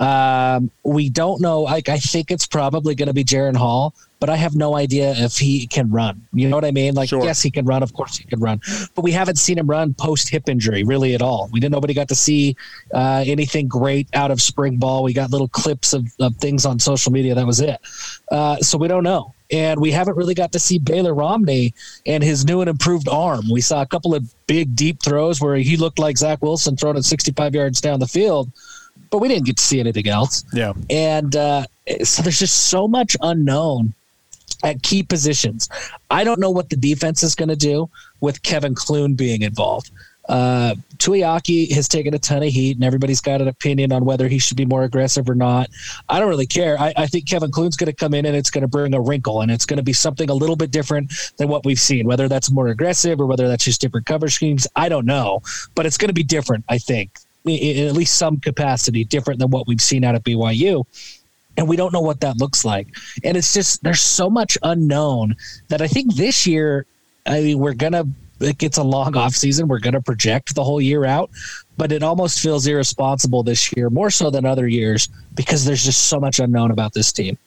Um, 0.00 0.70
we 0.84 1.08
don't 1.08 1.40
know. 1.40 1.62
Like, 1.62 1.88
I 1.88 1.98
think 1.98 2.30
it's 2.30 2.46
probably 2.46 2.94
going 2.94 3.08
to 3.08 3.14
be 3.14 3.24
Jaren 3.24 3.56
Hall, 3.56 3.94
but 4.20 4.30
I 4.30 4.36
have 4.36 4.54
no 4.54 4.76
idea 4.76 5.12
if 5.16 5.36
he 5.36 5.66
can 5.66 5.90
run. 5.90 6.26
You 6.32 6.48
know 6.48 6.56
what 6.56 6.64
I 6.64 6.70
mean? 6.70 6.94
Like, 6.94 7.08
Sure. 7.10 7.22
yes, 7.24 7.42
he 7.42 7.50
can 7.50 7.66
run. 7.66 7.82
Of 7.82 7.92
course, 7.92 8.16
he 8.16 8.24
can 8.24 8.40
run, 8.40 8.60
but 8.94 9.02
we 9.02 9.12
haven't 9.12 9.36
seen 9.36 9.58
him 9.58 9.66
run 9.66 9.94
post 9.94 10.28
hip 10.28 10.48
injury 10.48 10.82
really 10.84 11.14
at 11.14 11.22
all. 11.22 11.48
We 11.52 11.60
didn't. 11.60 11.72
Nobody 11.72 11.94
got 11.94 12.08
to 12.08 12.14
see 12.14 12.56
uh, 12.94 13.24
anything 13.26 13.68
great 13.68 14.08
out 14.14 14.30
of 14.30 14.40
spring 14.40 14.76
ball. 14.76 15.02
We 15.02 15.12
got 15.12 15.30
little 15.30 15.48
clips 15.48 15.92
of, 15.92 16.06
of 16.20 16.36
things 16.36 16.64
on 16.64 16.78
social 16.78 17.12
media. 17.12 17.34
That 17.34 17.46
was 17.46 17.60
it. 17.60 17.80
Uh, 18.30 18.56
so 18.58 18.78
we 18.78 18.88
don't 18.88 19.04
know. 19.04 19.34
And 19.50 19.78
we 19.78 19.90
haven't 19.90 20.16
really 20.16 20.34
got 20.34 20.52
to 20.52 20.58
see 20.58 20.78
Baylor 20.78 21.12
Romney 21.14 21.74
and 22.06 22.24
his 22.24 22.46
new 22.46 22.60
and 22.62 22.70
improved 22.70 23.08
arm. 23.08 23.44
We 23.52 23.60
saw 23.60 23.82
a 23.82 23.86
couple 23.86 24.14
of 24.14 24.34
big, 24.46 24.74
deep 24.74 25.02
throws 25.02 25.40
where 25.40 25.56
he 25.56 25.76
looked 25.76 25.98
like 25.98 26.16
Zach 26.16 26.40
Wilson 26.42 26.76
throwing 26.76 26.96
it 26.96 27.04
65 27.04 27.54
yards 27.54 27.80
down 27.80 28.00
the 28.00 28.06
field, 28.06 28.50
but 29.10 29.18
we 29.18 29.28
didn't 29.28 29.44
get 29.44 29.58
to 29.58 29.62
see 29.62 29.80
anything 29.80 30.08
else. 30.08 30.44
Yeah. 30.54 30.72
And 30.88 31.36
uh, 31.36 31.66
so 32.04 32.22
there's 32.22 32.38
just 32.38 32.66
so 32.68 32.88
much 32.88 33.16
unknown 33.20 33.92
at 34.62 34.82
key 34.82 35.02
positions. 35.02 35.68
I 36.10 36.24
don't 36.24 36.40
know 36.40 36.50
what 36.50 36.70
the 36.70 36.76
defense 36.76 37.22
is 37.22 37.34
going 37.34 37.50
to 37.50 37.56
do 37.56 37.90
with 38.20 38.42
Kevin 38.42 38.74
Clune 38.74 39.14
being 39.14 39.42
involved. 39.42 39.90
Uh, 40.26 40.74
Tuiaki 40.96 41.70
has 41.72 41.86
taken 41.86 42.14
a 42.14 42.18
ton 42.18 42.42
of 42.42 42.48
heat, 42.48 42.76
and 42.76 42.84
everybody's 42.84 43.20
got 43.20 43.42
an 43.42 43.48
opinion 43.48 43.92
on 43.92 44.06
whether 44.06 44.26
he 44.26 44.38
should 44.38 44.56
be 44.56 44.64
more 44.64 44.84
aggressive 44.84 45.28
or 45.28 45.34
not. 45.34 45.68
I 46.08 46.18
don't 46.18 46.30
really 46.30 46.46
care. 46.46 46.80
I, 46.80 46.94
I 46.96 47.06
think 47.06 47.28
Kevin 47.28 47.50
Clune's 47.50 47.76
going 47.76 47.90
to 47.90 47.92
come 47.92 48.14
in 48.14 48.24
and 48.24 48.34
it's 48.34 48.50
going 48.50 48.62
to 48.62 48.68
bring 48.68 48.94
a 48.94 49.00
wrinkle, 49.00 49.42
and 49.42 49.50
it's 49.50 49.66
going 49.66 49.76
to 49.76 49.82
be 49.82 49.92
something 49.92 50.30
a 50.30 50.34
little 50.34 50.56
bit 50.56 50.70
different 50.70 51.12
than 51.36 51.48
what 51.48 51.66
we've 51.66 51.80
seen. 51.80 52.06
Whether 52.06 52.28
that's 52.28 52.50
more 52.50 52.68
aggressive 52.68 53.20
or 53.20 53.26
whether 53.26 53.48
that's 53.48 53.64
just 53.64 53.80
different 53.80 54.06
cover 54.06 54.30
schemes, 54.30 54.66
I 54.76 54.88
don't 54.88 55.04
know. 55.04 55.42
But 55.74 55.84
it's 55.84 55.98
going 55.98 56.08
to 56.08 56.14
be 56.14 56.24
different, 56.24 56.64
I 56.70 56.78
think, 56.78 57.18
in, 57.44 57.52
in 57.52 57.86
at 57.86 57.92
least 57.92 58.16
some 58.16 58.40
capacity, 58.40 59.04
different 59.04 59.40
than 59.40 59.50
what 59.50 59.66
we've 59.66 59.82
seen 59.82 60.04
out 60.04 60.14
of 60.14 60.22
BYU 60.22 60.86
and 61.56 61.68
we 61.68 61.76
don't 61.76 61.92
know 61.92 62.00
what 62.00 62.20
that 62.20 62.38
looks 62.38 62.64
like. 62.64 62.88
And 63.22 63.36
it's 63.36 63.52
just 63.52 63.82
there's 63.82 64.00
so 64.00 64.28
much 64.28 64.58
unknown 64.62 65.36
that 65.68 65.80
I 65.80 65.88
think 65.88 66.14
this 66.14 66.46
year, 66.46 66.86
I 67.26 67.40
mean, 67.40 67.58
we're 67.58 67.74
gonna. 67.74 68.04
It 68.40 68.58
gets 68.58 68.78
a 68.78 68.82
long 68.82 69.16
off 69.22 69.32
season. 69.32 69.68
We're 69.68 69.78
gonna 69.78 70.02
project 70.02 70.54
the 70.54 70.64
whole 70.64 70.80
year 70.80 71.04
out, 71.04 71.30
but 71.76 71.92
it 71.92 72.02
almost 72.02 72.40
feels 72.40 72.66
irresponsible 72.66 73.42
this 73.42 73.74
year, 73.76 73.90
more 73.90 74.10
so 74.10 74.30
than 74.30 74.44
other 74.44 74.66
years, 74.66 75.08
because 75.34 75.64
there's 75.64 75.84
just 75.84 76.08
so 76.08 76.18
much 76.18 76.38
unknown 76.40 76.70
about 76.70 76.92
this 76.92 77.12
team. 77.12 77.38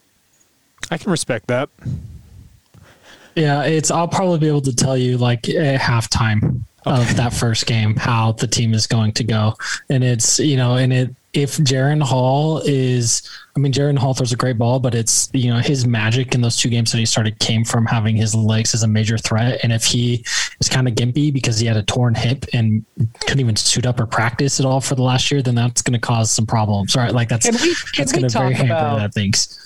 I 0.90 0.98
can 0.98 1.12
respect 1.12 1.48
that. 1.48 1.70
Yeah, 3.36 3.64
it's. 3.64 3.92
I'll 3.92 4.08
probably 4.08 4.40
be 4.40 4.48
able 4.48 4.62
to 4.62 4.76
tell 4.76 4.98
you 4.98 5.18
like 5.18 5.48
at 5.50 5.80
halftime 5.80 6.62
of 6.86 7.18
that 7.18 7.34
first 7.34 7.66
game 7.66 7.96
how 7.96 8.32
the 8.32 8.48
team 8.48 8.74
is 8.74 8.88
going 8.88 9.12
to 9.14 9.24
go, 9.24 9.56
and 9.90 10.04
it's 10.04 10.40
you 10.40 10.58
know, 10.58 10.78
and 10.78 10.92
it 10.94 11.16
if 11.38 11.58
Jaren 11.58 12.02
Hall 12.02 12.62
is, 12.66 13.22
I 13.56 13.60
mean, 13.60 13.72
Jaren 13.72 13.96
Hall 13.98 14.16
throws 14.16 14.32
a 14.34 14.36
great 14.36 14.58
ball, 14.58 14.80
but 14.80 14.96
it's 14.96 15.30
you 15.34 15.54
know 15.54 15.60
his 15.60 15.86
magic 15.86 16.34
in 16.34 16.42
those 16.42 16.58
two 16.58 16.68
games 16.70 16.92
that 16.92 16.98
he 16.98 17.06
started 17.06 17.38
came 17.40 17.64
from 17.64 17.86
having 17.86 18.16
his 18.16 18.34
legs 18.34 18.74
as 18.74 18.82
a 18.82 18.88
major 18.88 19.18
threat, 19.20 19.60
and 19.64 19.72
if 19.72 19.84
he 19.86 20.26
is 20.60 20.68
kind 20.68 20.88
of 20.88 20.96
gimpy 20.96 21.32
because 21.32 21.60
he 21.60 21.68
had 21.68 21.78
a 21.78 21.84
torn 21.84 22.16
hip 22.16 22.46
and 22.54 22.84
couldn't 23.22 23.40
even 23.40 23.56
suit 23.56 23.86
up 23.86 24.00
or 24.00 24.08
practice 24.08 24.60
at 24.60 24.66
all 24.66 24.82
for 24.82 24.96
the 24.96 25.04
last 25.04 25.30
year, 25.30 25.44
then 25.44 25.54
that's 25.54 25.84
going 25.84 25.94
to 25.94 26.00
cause 26.00 26.32
some 26.32 26.46
problems, 26.48 26.96
right? 26.96 27.14
Like 27.14 27.30
that's 27.30 27.46
Can 27.46 27.54
we- 27.62 27.76
can 27.76 27.76
that's 27.98 28.12
going 28.12 28.28
to 28.28 28.38
very 28.38 28.54
talk 28.54 28.58
hamper 28.58 28.74
about- 28.74 28.98
that 29.00 29.14
things. 29.14 29.60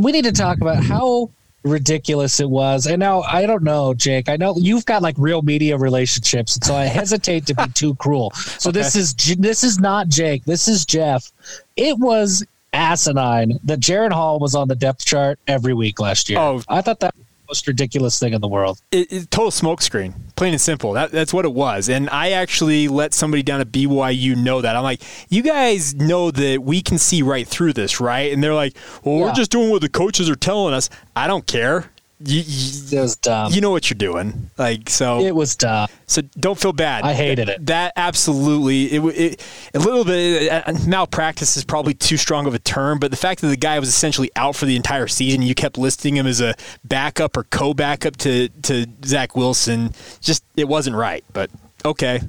we 0.00 0.10
need 0.10 0.24
to 0.24 0.32
talk 0.32 0.60
about 0.60 0.82
how 0.82 1.30
ridiculous 1.66 2.40
it 2.40 2.48
was. 2.48 2.86
And 2.86 3.00
now 3.00 3.22
I 3.22 3.46
don't 3.46 3.62
know, 3.62 3.94
Jake. 3.94 4.28
I 4.28 4.36
know 4.36 4.54
you've 4.56 4.86
got 4.86 5.02
like 5.02 5.16
real 5.18 5.42
media 5.42 5.76
relationships, 5.76 6.56
and 6.56 6.64
so 6.64 6.74
I 6.74 6.84
hesitate 6.84 7.46
to 7.46 7.54
be 7.54 7.68
too 7.74 7.94
cruel. 7.96 8.30
So 8.32 8.70
this 8.70 8.96
is 8.96 9.14
this 9.14 9.64
is 9.64 9.78
not 9.78 10.08
Jake. 10.08 10.44
This 10.44 10.68
is 10.68 10.84
Jeff. 10.86 11.32
It 11.76 11.98
was 11.98 12.44
asinine 12.72 13.58
that 13.64 13.80
Jaren 13.80 14.12
Hall 14.12 14.38
was 14.38 14.54
on 14.54 14.68
the 14.68 14.74
depth 14.74 15.04
chart 15.04 15.38
every 15.46 15.74
week 15.74 15.98
last 15.98 16.28
year. 16.28 16.38
Oh. 16.38 16.62
I 16.68 16.82
thought 16.82 17.00
that 17.00 17.14
most 17.48 17.66
ridiculous 17.66 18.18
thing 18.18 18.32
in 18.32 18.40
the 18.40 18.48
world. 18.48 18.80
it, 18.92 19.12
it, 19.12 19.30
total 19.30 19.50
smokescreen, 19.50 20.14
plain 20.36 20.52
and 20.52 20.60
simple. 20.60 20.92
That, 20.92 21.10
that's 21.10 21.32
what 21.32 21.44
it 21.44 21.52
was. 21.52 21.88
And 21.88 22.08
I 22.10 22.30
actually 22.32 22.88
let 22.88 23.14
somebody 23.14 23.42
down 23.42 23.60
at 23.60 23.72
BYU 23.72 24.36
know 24.36 24.60
that. 24.60 24.76
I'm 24.76 24.82
like, 24.82 25.02
you 25.28 25.42
guys 25.42 25.94
know 25.94 26.30
that 26.30 26.62
we 26.62 26.82
can 26.82 26.98
see 26.98 27.22
right 27.22 27.46
through 27.46 27.72
this, 27.72 28.00
right? 28.00 28.32
And 28.32 28.42
they're 28.42 28.54
like, 28.54 28.76
well, 29.04 29.18
we're 29.18 29.32
just 29.32 29.50
doing 29.50 29.70
what 29.70 29.80
the 29.82 29.88
coaches 29.88 30.28
are 30.28 30.36
telling 30.36 30.74
us. 30.74 30.88
I 31.14 31.26
don't 31.26 31.46
care. 31.46 31.90
You, 32.18 32.42
you, 32.46 32.98
It 32.98 33.00
was 33.00 33.16
dumb. 33.16 33.52
you 33.52 33.60
know 33.60 33.70
what 33.70 33.90
you're 33.90 33.98
doing. 33.98 34.50
Like, 34.56 34.88
so. 34.88 35.20
it 35.20 35.34
was 35.34 35.54
dumb. 35.54 35.88
So 36.06 36.22
don't 36.38 36.58
feel 36.58 36.72
bad. 36.72 37.04
I 37.04 37.12
hated 37.12 37.48
it. 37.48 37.66
That 37.66 37.92
absolutely, 37.96 38.84
it, 38.86 39.04
it 39.04 39.44
a 39.74 39.78
little 39.78 40.04
bit 40.04 40.50
uh, 40.50 40.72
malpractice 40.86 41.56
is 41.56 41.64
probably 41.64 41.92
too 41.94 42.16
strong 42.16 42.46
of 42.46 42.54
a 42.54 42.58
term, 42.58 42.98
but 42.98 43.10
the 43.10 43.16
fact 43.16 43.40
that 43.42 43.48
the 43.48 43.56
guy 43.56 43.78
was 43.78 43.88
essentially 43.88 44.30
out 44.36 44.56
for 44.56 44.64
the 44.64 44.76
entire 44.76 45.08
season, 45.08 45.42
you 45.42 45.54
kept 45.54 45.76
listing 45.76 46.16
him 46.16 46.26
as 46.26 46.40
a 46.40 46.54
backup 46.84 47.36
or 47.36 47.44
co-backup 47.44 48.16
to 48.18 48.48
to 48.62 48.86
Zach 49.04 49.36
Wilson, 49.36 49.92
just 50.20 50.44
it 50.56 50.68
wasn't 50.68 50.96
right. 50.96 51.24
But 51.32 51.50
okay, 51.84 52.20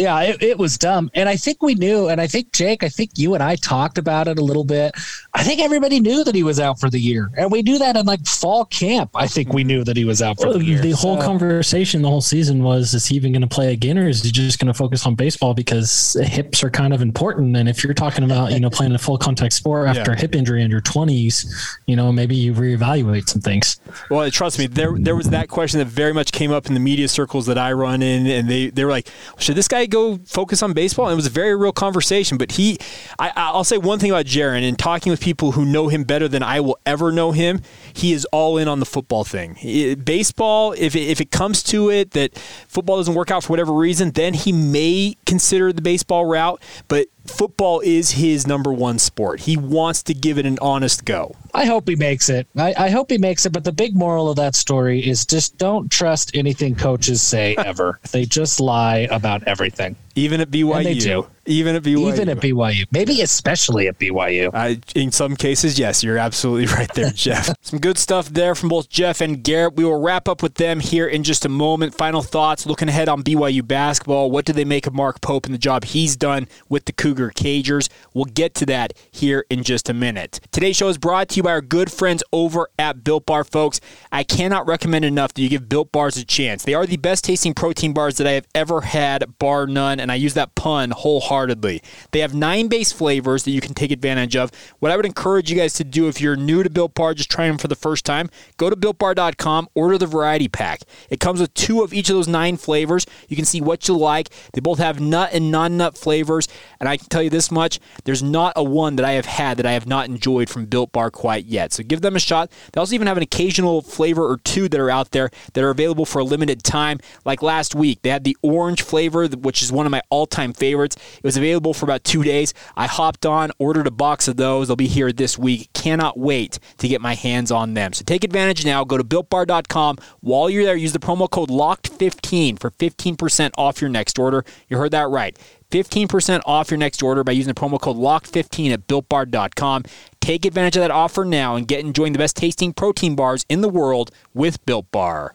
Yeah, 0.00 0.20
it, 0.22 0.42
it 0.42 0.58
was 0.58 0.78
dumb. 0.78 1.10
And 1.14 1.28
I 1.28 1.36
think 1.36 1.62
we 1.62 1.74
knew, 1.74 2.08
and 2.08 2.20
I 2.20 2.26
think, 2.26 2.52
Jake, 2.52 2.82
I 2.82 2.88
think 2.88 3.10
you 3.18 3.34
and 3.34 3.42
I 3.42 3.56
talked 3.56 3.98
about 3.98 4.28
it 4.28 4.38
a 4.38 4.44
little 4.44 4.64
bit. 4.64 4.92
I 5.34 5.42
think 5.44 5.60
everybody 5.60 6.00
knew 6.00 6.24
that 6.24 6.34
he 6.34 6.42
was 6.42 6.58
out 6.58 6.80
for 6.80 6.88
the 6.90 6.98
year. 6.98 7.30
And 7.36 7.52
we 7.52 7.62
knew 7.62 7.78
that 7.78 7.96
in 7.96 8.06
like 8.06 8.24
fall 8.26 8.64
camp. 8.64 9.10
I 9.14 9.26
think 9.26 9.52
we 9.52 9.62
knew 9.62 9.84
that 9.84 9.96
he 9.96 10.04
was 10.04 10.22
out 10.22 10.40
for 10.40 10.48
Well, 10.48 10.58
the 10.58 10.64
year. 10.64 10.80
the 10.80 10.92
whole 10.92 11.18
So- 11.20 11.26
conversation 11.26 12.02
the 12.02 12.08
whole 12.08 12.20
season 12.20 12.62
was 12.62 12.94
is 12.94 13.06
he 13.06 13.16
even 13.16 13.32
going 13.32 13.42
to 13.42 13.48
play 13.48 13.72
again 13.72 13.98
or 13.98 14.08
is 14.08 14.22
he 14.22 14.30
just 14.30 14.58
going 14.58 14.66
to 14.68 14.74
focus 14.74 15.06
on 15.06 15.14
baseball 15.14 15.54
because 15.54 16.16
hips 16.22 16.64
are 16.64 16.70
kind 16.70 16.92
of 16.94 17.02
important 17.02 17.56
and 17.56 17.68
if 17.68 17.84
you're 17.84 17.94
talking 17.94 18.24
about 18.24 18.52
you 18.52 18.60
know 18.60 18.70
playing 18.70 18.92
a 18.94 18.98
full 18.98 19.18
contact 19.18 19.52
sport 19.52 19.88
after 19.88 20.10
Yeah. 20.12 20.16
a 20.16 20.20
hip 20.20 20.34
injury 20.34 20.62
in 20.62 20.70
your 20.70 20.80
20s 20.80 21.46
you 21.86 21.96
know 21.96 22.10
maybe 22.12 22.34
you 22.34 22.52
reevaluate 22.54 23.28
some 23.28 23.40
things 23.40 23.78
Well, 24.10 24.30
trust 24.30 24.58
me, 24.58 24.66
there 24.66 24.94
there 24.98 25.16
was 25.16 25.30
that 25.30 25.48
question 25.48 25.78
that 25.78 25.86
very 25.86 26.12
much 26.12 26.32
came 26.32 26.50
up 26.52 26.66
in 26.66 26.74
the 26.74 26.80
media 26.80 27.08
circles 27.08 27.46
that 27.46 27.58
I 27.58 27.72
run 27.72 28.02
in, 28.02 28.26
and 28.26 28.48
they, 28.48 28.70
they 28.70 28.84
were 28.84 28.90
like, 28.90 29.08
should 29.38 29.56
this 29.56 29.68
guy 29.68 29.86
go 29.90 30.18
focus 30.26 30.62
on 30.62 30.72
baseball? 30.72 31.06
And 31.06 31.12
it 31.12 31.16
was 31.16 31.26
a 31.26 31.30
very 31.30 31.56
real 31.56 31.72
conversation. 31.72 32.38
But 32.38 32.52
he, 32.52 32.78
I, 33.18 33.32
I'll 33.36 33.64
say 33.64 33.78
one 33.78 33.98
thing 33.98 34.10
about 34.10 34.26
Jaren, 34.26 34.66
and 34.66 34.78
talking 34.78 35.10
with 35.10 35.20
people 35.20 35.52
who 35.52 35.64
know 35.64 35.88
him 35.88 36.04
better 36.04 36.28
than 36.28 36.42
I 36.42 36.60
will 36.60 36.78
ever 36.86 37.12
know 37.12 37.32
him, 37.32 37.62
he 37.92 38.12
is 38.12 38.24
all 38.26 38.56
in 38.58 38.68
on 38.68 38.80
the 38.80 38.86
football 38.86 39.24
thing. 39.24 39.56
He- 39.56 39.94
baseball, 39.94 40.72
if 40.72 40.96
it, 40.96 41.08
if 41.08 41.20
it 41.20 41.30
comes 41.30 41.62
to 41.64 41.90
it 41.90 42.12
that 42.12 42.38
football 42.68 42.96
doesn't 42.96 43.14
work 43.14 43.30
out 43.30 43.44
for 43.44 43.52
whatever 43.52 43.72
reason, 43.72 44.12
then 44.12 44.34
he 44.34 44.52
may 44.52 45.16
consider 45.26 45.72
the 45.72 45.82
baseball 45.82 46.24
route. 46.24 46.62
But 46.88 47.08
football 47.26 47.80
is 47.80 48.12
his 48.12 48.46
number 48.46 48.72
one 48.72 48.98
sport. 48.98 49.40
He 49.40 49.56
wants 49.56 50.02
to 50.04 50.14
give 50.14 50.38
it 50.38 50.46
an 50.46 50.58
honest 50.60 51.04
go. 51.04 51.34
I 51.54 51.64
hope 51.64 51.88
he 51.88 51.96
makes 51.96 52.28
it. 52.28 52.46
I, 52.56 52.74
I 52.76 52.90
hope 52.90 53.10
he 53.10 53.18
makes 53.18 53.46
it. 53.46 53.52
But 53.52 53.64
the 53.64 53.72
big 53.72 53.94
moral 53.96 54.28
of 54.28 54.36
that 54.36 54.54
story 54.54 55.00
is 55.06 55.26
just 55.26 55.58
don't 55.58 55.90
trust 55.90 56.30
anything 56.34 56.74
coaches 56.74 57.22
say 57.22 57.56
ever. 57.58 57.98
they 58.12 58.24
just 58.24 58.60
lie 58.60 59.08
about 59.10 59.42
everything, 59.44 59.96
Even 60.14 60.40
at 60.40 60.50
BYU. 60.50 60.76
And 60.76 60.86
they 60.86 60.94
do. 60.94 61.26
Even 61.46 61.74
at 61.74 61.82
BYU. 61.82 62.12
even 62.12 62.28
at 62.28 62.36
BYU. 62.38 62.86
Maybe 62.92 63.22
especially 63.22 63.88
at 63.88 63.98
BYU. 63.98 64.50
I, 64.54 64.78
in 64.94 65.10
some 65.10 65.36
cases, 65.36 65.78
yes, 65.78 66.04
you're 66.04 66.18
absolutely 66.18 66.66
right 66.74 66.92
there, 66.94 67.10
Jeff. 67.10 67.50
Some 67.62 67.80
good 67.80 67.98
stuff 67.98 68.28
there 68.28 68.54
from 68.54 68.68
both 68.68 68.88
Jeff 68.88 69.20
and 69.20 69.42
Garrett. 69.42 69.74
We 69.74 69.84
will 69.84 70.00
wrap 70.00 70.28
up 70.28 70.42
with 70.42 70.54
them 70.54 70.80
here 70.80 71.06
in 71.06 71.22
just 71.22 71.44
a 71.44 71.48
moment. 71.48 71.94
Final 71.94 72.22
thoughts, 72.22 72.66
looking 72.66 72.88
ahead 72.88 73.08
on 73.08 73.22
BYU 73.22 73.66
basketball. 73.66 74.30
What 74.30 74.44
do 74.44 74.52
they 74.52 74.64
make 74.64 74.86
of 74.86 74.94
Mark 74.94 75.20
Pope 75.20 75.46
and 75.46 75.54
the 75.54 75.58
job 75.58 75.84
he's 75.84 76.16
done 76.16 76.48
with 76.68 76.84
the 76.84 76.92
Cougar 76.92 77.30
Cagers? 77.30 77.88
We'll 78.14 78.24
get 78.26 78.54
to 78.56 78.66
that 78.66 78.92
here 79.10 79.44
in 79.50 79.62
just 79.62 79.88
a 79.88 79.94
minute. 79.94 80.40
Today's 80.52 80.76
show 80.76 80.88
is 80.88 80.98
brought 80.98 81.28
to 81.30 81.36
you 81.36 81.42
by 81.42 81.50
our 81.50 81.60
good 81.60 81.90
friends 81.90 82.22
over 82.32 82.68
at 82.78 83.02
Built 83.04 83.26
Bar, 83.26 83.44
folks. 83.44 83.80
I 84.12 84.24
cannot 84.24 84.66
recommend 84.66 85.04
enough 85.04 85.34
that 85.34 85.42
you 85.42 85.48
give 85.48 85.68
Built 85.68 85.92
Bars 85.92 86.16
a 86.16 86.24
chance. 86.24 86.64
They 86.64 86.74
are 86.74 86.86
the 86.86 86.96
best 86.96 87.24
tasting 87.24 87.54
protein 87.54 87.92
bars 87.92 88.16
that 88.16 88.26
I 88.26 88.32
have 88.32 88.46
ever 88.54 88.80
had, 88.82 89.38
bar 89.38 89.66
none, 89.66 89.99
and 90.00 90.12
I 90.12 90.16
use 90.16 90.34
that 90.34 90.54
pun 90.54 90.90
wholeheartedly. 90.90 91.82
They 92.12 92.20
have 92.20 92.34
nine 92.34 92.68
base 92.68 92.92
flavors 92.92 93.44
that 93.44 93.50
you 93.50 93.60
can 93.60 93.74
take 93.74 93.90
advantage 93.90 94.36
of. 94.36 94.50
What 94.78 94.90
I 94.92 94.96
would 94.96 95.06
encourage 95.06 95.50
you 95.50 95.56
guys 95.56 95.74
to 95.74 95.84
do 95.84 96.08
if 96.08 96.20
you're 96.20 96.36
new 96.36 96.62
to 96.62 96.70
Built 96.70 96.94
Bar, 96.94 97.14
just 97.14 97.30
trying 97.30 97.50
them 97.50 97.58
for 97.58 97.68
the 97.68 97.74
first 97.74 98.04
time, 98.04 98.30
go 98.56 98.70
to 98.70 98.76
builtbar.com, 98.76 99.68
order 99.74 99.98
the 99.98 100.06
variety 100.06 100.48
pack. 100.48 100.82
It 101.08 101.20
comes 101.20 101.40
with 101.40 101.52
two 101.54 101.82
of 101.82 101.92
each 101.92 102.08
of 102.10 102.16
those 102.16 102.28
nine 102.28 102.56
flavors. 102.56 103.06
You 103.28 103.36
can 103.36 103.44
see 103.44 103.60
what 103.60 103.88
you 103.88 103.96
like. 103.96 104.30
They 104.52 104.60
both 104.60 104.78
have 104.78 105.00
nut 105.00 105.30
and 105.32 105.50
non 105.50 105.76
nut 105.76 105.96
flavors, 105.96 106.48
and 106.78 106.88
I 106.88 106.96
can 106.96 107.08
tell 107.08 107.22
you 107.22 107.30
this 107.30 107.50
much 107.50 107.80
there's 108.04 108.22
not 108.22 108.52
a 108.56 108.64
one 108.64 108.96
that 108.96 109.06
I 109.06 109.12
have 109.12 109.26
had 109.26 109.56
that 109.58 109.66
I 109.66 109.72
have 109.72 109.86
not 109.86 110.08
enjoyed 110.08 110.48
from 110.48 110.66
Built 110.66 110.92
Bar 110.92 111.10
quite 111.10 111.46
yet. 111.46 111.72
So 111.72 111.82
give 111.82 112.00
them 112.00 112.16
a 112.16 112.20
shot. 112.20 112.50
They 112.72 112.80
also 112.80 112.94
even 112.94 113.06
have 113.06 113.16
an 113.16 113.22
occasional 113.22 113.82
flavor 113.82 114.28
or 114.28 114.38
two 114.38 114.68
that 114.68 114.80
are 114.80 114.90
out 114.90 115.10
there 115.10 115.30
that 115.52 115.64
are 115.64 115.70
available 115.70 116.04
for 116.04 116.20
a 116.20 116.24
limited 116.24 116.62
time. 116.62 117.00
Like 117.24 117.42
last 117.42 117.74
week, 117.74 118.02
they 118.02 118.10
had 118.10 118.24
the 118.24 118.36
orange 118.42 118.82
flavor, 118.82 119.26
which 119.28 119.62
is 119.62 119.72
one 119.72 119.86
of 119.86 119.89
my 119.90 120.02
all 120.10 120.26
time 120.26 120.52
favorites. 120.52 120.96
It 121.16 121.24
was 121.24 121.36
available 121.36 121.74
for 121.74 121.86
about 121.86 122.04
two 122.04 122.22
days. 122.22 122.54
I 122.76 122.86
hopped 122.86 123.26
on, 123.26 123.50
ordered 123.58 123.86
a 123.86 123.90
box 123.90 124.28
of 124.28 124.36
those. 124.36 124.68
They'll 124.68 124.76
be 124.76 124.86
here 124.86 125.12
this 125.12 125.38
week. 125.38 125.72
Cannot 125.72 126.18
wait 126.18 126.58
to 126.78 126.88
get 126.88 127.00
my 127.00 127.14
hands 127.14 127.50
on 127.50 127.74
them. 127.74 127.92
So 127.92 128.04
take 128.04 128.24
advantage 128.24 128.64
now. 128.64 128.84
Go 128.84 128.96
to 128.96 129.04
builtbar.com. 129.04 129.98
While 130.20 130.50
you're 130.50 130.64
there, 130.64 130.76
use 130.76 130.92
the 130.92 130.98
promo 130.98 131.28
code 131.28 131.50
LOCKEDON15 131.50 132.58
for 132.58 132.70
15% 132.70 133.50
off 133.56 133.80
your 133.80 133.90
next 133.90 134.18
order. 134.18 134.44
You 134.68 134.78
heard 134.78 134.92
that 134.92 135.08
right. 135.08 135.38
15% 135.70 136.40
off 136.46 136.70
your 136.70 136.78
next 136.78 137.02
order 137.02 137.22
by 137.22 137.32
using 137.32 137.52
the 137.52 137.60
promo 137.60 137.80
code 137.80 137.96
LOCKEDON15 137.96 138.72
at 138.72 138.86
builtbar.com. 138.86 139.84
Take 140.20 140.44
advantage 140.44 140.76
of 140.76 140.82
that 140.82 140.90
offer 140.90 141.24
now 141.24 141.56
and 141.56 141.66
get 141.66 141.80
enjoying 141.80 142.12
the 142.12 142.18
best 142.18 142.36
tasting 142.36 142.72
protein 142.72 143.14
bars 143.14 143.46
in 143.48 143.60
the 143.60 143.68
world 143.68 144.10
with 144.34 144.64
Built 144.66 144.90
Bar. 144.90 145.34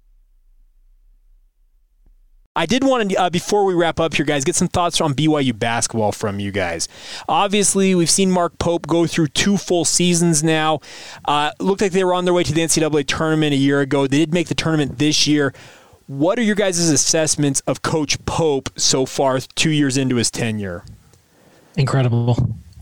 I 2.61 2.67
did 2.67 2.83
want 2.83 3.09
to, 3.09 3.15
uh, 3.15 3.29
before 3.31 3.65
we 3.65 3.73
wrap 3.73 3.99
up 3.99 4.13
here, 4.13 4.23
guys, 4.23 4.43
get 4.43 4.55
some 4.55 4.67
thoughts 4.67 5.01
on 5.01 5.15
BYU 5.15 5.57
basketball 5.57 6.11
from 6.11 6.39
you 6.39 6.51
guys. 6.51 6.87
Obviously, 7.27 7.95
we've 7.95 8.07
seen 8.07 8.29
Mark 8.29 8.59
Pope 8.59 8.85
go 8.85 9.07
through 9.07 9.29
two 9.29 9.57
full 9.57 9.83
seasons 9.83 10.43
now. 10.43 10.79
Uh, 11.25 11.53
looked 11.59 11.81
like 11.81 11.91
they 11.91 12.03
were 12.03 12.13
on 12.13 12.25
their 12.25 12.35
way 12.35 12.43
to 12.43 12.53
the 12.53 12.61
NCAA 12.61 13.07
tournament 13.07 13.53
a 13.53 13.57
year 13.57 13.81
ago. 13.81 14.05
They 14.05 14.19
did 14.19 14.31
make 14.31 14.47
the 14.47 14.53
tournament 14.53 14.99
this 14.99 15.25
year. 15.25 15.55
What 16.05 16.37
are 16.37 16.43
your 16.43 16.53
guys' 16.53 16.77
assessments 16.77 17.61
of 17.61 17.81
Coach 17.81 18.23
Pope 18.25 18.69
so 18.77 19.07
far, 19.07 19.39
two 19.39 19.71
years 19.71 19.97
into 19.97 20.17
his 20.17 20.29
tenure? 20.29 20.85
incredible 21.77 22.35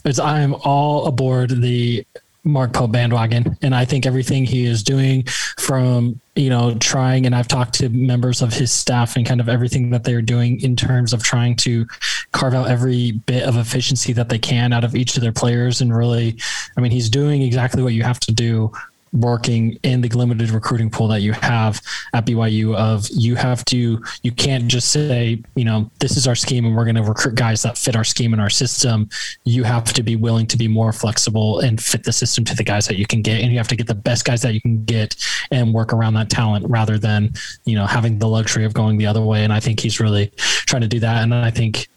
it's 0.03 0.17
i'm 0.17 0.55
all 0.63 1.05
aboard 1.05 1.61
the 1.61 2.03
mark 2.43 2.73
pope 2.73 2.91
bandwagon 2.91 3.57
and 3.61 3.75
i 3.75 3.83
think 3.83 4.05
everything 4.05 4.45
he 4.45 4.65
is 4.65 4.81
doing 4.81 5.23
from 5.57 6.19
you 6.35 6.49
know 6.49 6.73
trying 6.75 7.25
and 7.25 7.35
i've 7.35 7.47
talked 7.47 7.73
to 7.73 7.89
members 7.89 8.41
of 8.41 8.53
his 8.53 8.71
staff 8.71 9.15
and 9.17 9.25
kind 9.25 9.41
of 9.41 9.49
everything 9.49 9.89
that 9.89 10.03
they're 10.03 10.21
doing 10.21 10.59
in 10.61 10.75
terms 10.75 11.11
of 11.11 11.21
trying 11.21 11.55
to 11.55 11.85
carve 12.31 12.53
out 12.53 12.69
every 12.69 13.11
bit 13.11 13.43
of 13.43 13.57
efficiency 13.57 14.13
that 14.13 14.29
they 14.29 14.39
can 14.39 14.71
out 14.71 14.83
of 14.83 14.95
each 14.95 15.17
of 15.17 15.21
their 15.21 15.33
players 15.33 15.81
and 15.81 15.95
really 15.95 16.37
i 16.77 16.81
mean 16.81 16.91
he's 16.91 17.09
doing 17.09 17.41
exactly 17.41 17.83
what 17.83 17.93
you 17.93 18.03
have 18.03 18.19
to 18.19 18.31
do 18.31 18.71
working 19.13 19.77
in 19.83 20.01
the 20.01 20.09
limited 20.09 20.51
recruiting 20.51 20.89
pool 20.89 21.07
that 21.07 21.21
you 21.21 21.33
have 21.33 21.81
at 22.13 22.25
BYU 22.25 22.75
of 22.75 23.07
you 23.09 23.35
have 23.35 23.65
to 23.65 24.03
you 24.23 24.31
can't 24.31 24.67
just 24.67 24.91
say 24.91 25.41
you 25.55 25.65
know 25.65 25.89
this 25.99 26.17
is 26.17 26.27
our 26.27 26.35
scheme 26.35 26.65
and 26.65 26.75
we're 26.75 26.85
going 26.85 26.95
to 26.95 27.03
recruit 27.03 27.35
guys 27.35 27.61
that 27.63 27.77
fit 27.77 27.95
our 27.95 28.03
scheme 28.03 28.33
and 28.33 28.41
our 28.41 28.49
system. 28.49 29.09
You 29.45 29.63
have 29.63 29.85
to 29.93 30.03
be 30.03 30.15
willing 30.15 30.47
to 30.47 30.57
be 30.57 30.67
more 30.67 30.91
flexible 30.91 31.59
and 31.59 31.81
fit 31.81 32.03
the 32.03 32.13
system 32.13 32.43
to 32.45 32.55
the 32.55 32.63
guys 32.63 32.87
that 32.87 32.97
you 32.97 33.05
can 33.05 33.21
get. 33.21 33.41
And 33.41 33.51
you 33.51 33.57
have 33.57 33.67
to 33.69 33.75
get 33.75 33.87
the 33.87 33.95
best 33.95 34.25
guys 34.25 34.41
that 34.41 34.53
you 34.53 34.61
can 34.61 34.83
get 34.85 35.15
and 35.51 35.73
work 35.73 35.93
around 35.93 36.13
that 36.15 36.29
talent 36.29 36.65
rather 36.69 36.97
than 36.97 37.31
you 37.65 37.75
know 37.75 37.85
having 37.85 38.19
the 38.19 38.27
luxury 38.27 38.65
of 38.65 38.73
going 38.73 38.97
the 38.97 39.07
other 39.07 39.21
way. 39.21 39.43
And 39.43 39.53
I 39.53 39.59
think 39.59 39.79
he's 39.79 39.99
really 39.99 40.31
trying 40.37 40.81
to 40.81 40.87
do 40.87 40.99
that. 40.99 41.23
And 41.23 41.33
I 41.33 41.51
think 41.51 41.87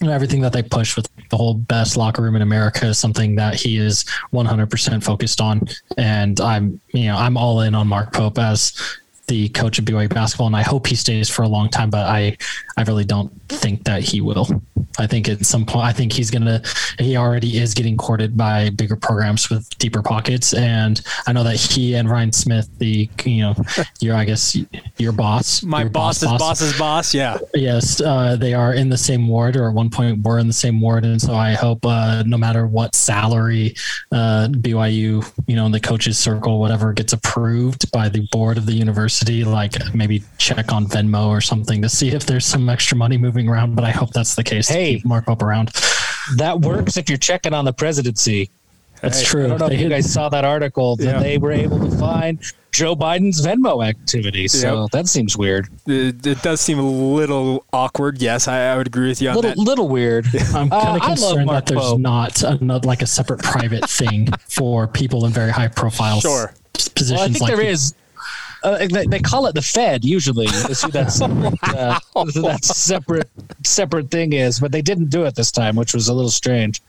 you 0.00 0.08
know, 0.08 0.12
everything 0.12 0.42
that 0.42 0.52
they 0.52 0.62
push 0.62 0.96
with 0.96 1.08
the 1.30 1.36
whole 1.36 1.54
best 1.54 1.96
locker 1.96 2.22
room 2.22 2.36
in 2.36 2.42
America 2.42 2.86
is 2.86 2.98
something 2.98 3.36
that 3.36 3.54
he 3.54 3.78
is 3.78 4.04
100% 4.32 5.02
focused 5.02 5.40
on. 5.40 5.62
And 5.96 6.40
I'm, 6.40 6.80
you 6.92 7.06
know, 7.06 7.16
I'm 7.16 7.36
all 7.36 7.60
in 7.60 7.74
on 7.74 7.88
Mark 7.88 8.12
Pope 8.12 8.38
as 8.38 8.72
the 9.28 9.48
coach 9.50 9.78
of 9.78 9.84
BYU 9.84 10.08
basketball, 10.08 10.46
and 10.46 10.56
I 10.56 10.62
hope 10.62 10.86
he 10.86 10.94
stays 10.94 11.28
for 11.28 11.42
a 11.42 11.48
long 11.48 11.68
time. 11.68 11.90
But 11.90 12.06
I, 12.06 12.36
I 12.76 12.82
really 12.82 13.04
don't 13.04 13.32
think 13.48 13.84
that 13.84 14.02
he 14.02 14.20
will. 14.20 14.62
I 14.98 15.06
think 15.06 15.28
at 15.28 15.44
some 15.44 15.64
point, 15.64 15.84
I 15.84 15.92
think 15.92 16.12
he's 16.12 16.30
gonna. 16.30 16.62
He 16.98 17.16
already 17.16 17.58
is 17.58 17.74
getting 17.74 17.96
courted 17.96 18.36
by 18.36 18.70
bigger 18.70 18.96
programs 18.96 19.50
with 19.50 19.68
deeper 19.78 20.02
pockets, 20.02 20.54
and 20.54 21.00
I 21.26 21.32
know 21.32 21.44
that 21.44 21.56
he 21.56 21.94
and 21.94 22.08
Ryan 22.08 22.32
Smith, 22.32 22.68
the 22.78 23.08
you 23.24 23.42
know, 23.42 23.54
your 24.00 24.16
I 24.16 24.24
guess 24.24 24.56
your 24.98 25.12
boss, 25.12 25.62
My 25.62 25.82
your 25.82 25.90
boss's 25.90 26.28
boss's 26.28 26.78
boss, 26.78 27.14
yeah. 27.14 27.38
Yes, 27.54 28.00
uh, 28.00 28.36
they 28.36 28.54
are 28.54 28.74
in 28.74 28.88
the 28.88 28.98
same 28.98 29.28
ward, 29.28 29.56
or 29.56 29.68
at 29.68 29.74
one 29.74 29.90
point 29.90 30.22
were 30.22 30.38
in 30.38 30.46
the 30.46 30.52
same 30.52 30.80
ward, 30.80 31.04
and 31.04 31.20
so 31.20 31.34
I 31.34 31.52
hope 31.52 31.84
uh, 31.84 32.22
no 32.26 32.38
matter 32.38 32.66
what 32.66 32.94
salary 32.94 33.74
uh, 34.12 34.48
BYU, 34.50 35.30
you 35.46 35.56
know, 35.56 35.66
in 35.66 35.72
the 35.72 35.80
coaches 35.80 36.18
circle, 36.18 36.60
whatever 36.60 36.92
gets 36.92 37.12
approved 37.12 37.90
by 37.92 38.08
the 38.08 38.26
board 38.32 38.58
of 38.58 38.66
the 38.66 38.72
university, 38.72 39.44
like 39.44 39.74
maybe 39.94 40.22
check 40.38 40.72
on 40.72 40.86
Venmo 40.86 41.28
or 41.28 41.40
something 41.40 41.82
to 41.82 41.88
see 41.88 42.08
if 42.10 42.26
there's 42.26 42.46
some 42.46 42.68
extra 42.68 42.96
money 42.96 43.18
moving 43.18 43.48
around. 43.48 43.74
But 43.74 43.84
I 43.84 43.90
hope 43.90 44.12
that's 44.12 44.34
the 44.34 44.44
case. 44.44 44.68
Hey. 44.68 44.85
To 44.92 44.96
keep 44.98 45.04
Mark 45.04 45.26
Pope 45.26 45.42
around. 45.42 45.70
That 46.36 46.60
works 46.60 46.96
if 46.96 47.08
you're 47.08 47.18
checking 47.18 47.54
on 47.54 47.64
the 47.64 47.72
presidency. 47.72 48.50
That's 49.02 49.20
Hey, 49.20 49.26
true. 49.26 49.44
I 49.44 49.48
don't 49.48 49.60
know 49.60 49.68
They 49.68 49.74
if 49.76 49.80
you 49.82 49.88
guys 49.88 50.10
saw 50.12 50.28
that 50.30 50.44
article 50.44 50.96
that 50.96 51.04
Yeah. 51.04 51.20
they 51.22 51.38
were 51.38 51.52
able 51.52 51.78
to 51.78 51.96
find 51.98 52.38
Joe 52.72 52.96
Biden's 52.96 53.44
Venmo 53.46 53.86
activity. 53.86 54.48
So 54.48 54.82
Yep. 54.82 54.90
that 54.92 55.06
seems 55.08 55.36
weird. 55.36 55.68
It, 55.86 56.26
it 56.26 56.42
does 56.42 56.60
seem 56.60 56.78
a 56.78 56.82
little 56.88 57.64
awkward. 57.72 58.20
Yes, 58.20 58.48
I, 58.48 58.72
I 58.72 58.76
would 58.76 58.86
agree 58.86 59.08
with 59.08 59.20
you 59.22 59.28
on 59.28 59.36
Little 59.36 59.50
that. 59.50 59.58
little 59.58 59.88
weird. 59.88 60.26
I'm 60.54 60.72
Uh, 60.72 60.80
kind 60.82 60.96
of 60.96 61.02
I 61.02 61.08
love 61.08 61.18
concerned 61.18 61.48
that 61.50 61.66
there's 61.66 61.80
Pope. 61.80 62.00
not 62.00 62.42
another, 62.42 62.86
like 62.88 63.02
a 63.02 63.06
separate 63.06 63.42
private 63.42 63.88
thing 63.88 64.28
for 64.48 64.86
people 64.88 65.26
in 65.26 65.32
very 65.32 65.52
high 65.52 65.68
profile 65.68 66.20
Sure. 66.20 66.52
positions. 66.72 67.12
Well, 67.12 67.20
I 67.20 67.28
think 67.28 67.40
like 67.42 67.54
there 67.54 67.64
is. 67.64 67.94
Uh, 68.66 68.86
they, 68.88 69.06
they 69.06 69.20
call 69.20 69.46
it 69.46 69.54
the 69.54 69.62
Fed 69.62 70.04
usually. 70.04 70.46
Is 70.46 70.82
who 70.82 70.90
that 70.90 71.12
separate, 71.12 71.54
uh, 71.62 72.00
that 72.14 72.64
separate 72.64 73.30
separate 73.64 74.10
thing 74.10 74.32
is, 74.32 74.58
but 74.58 74.72
they 74.72 74.82
didn't 74.82 75.08
do 75.08 75.24
it 75.24 75.36
this 75.36 75.52
time, 75.52 75.76
which 75.76 75.94
was 75.94 76.08
a 76.08 76.14
little 76.14 76.30
strange. 76.30 76.82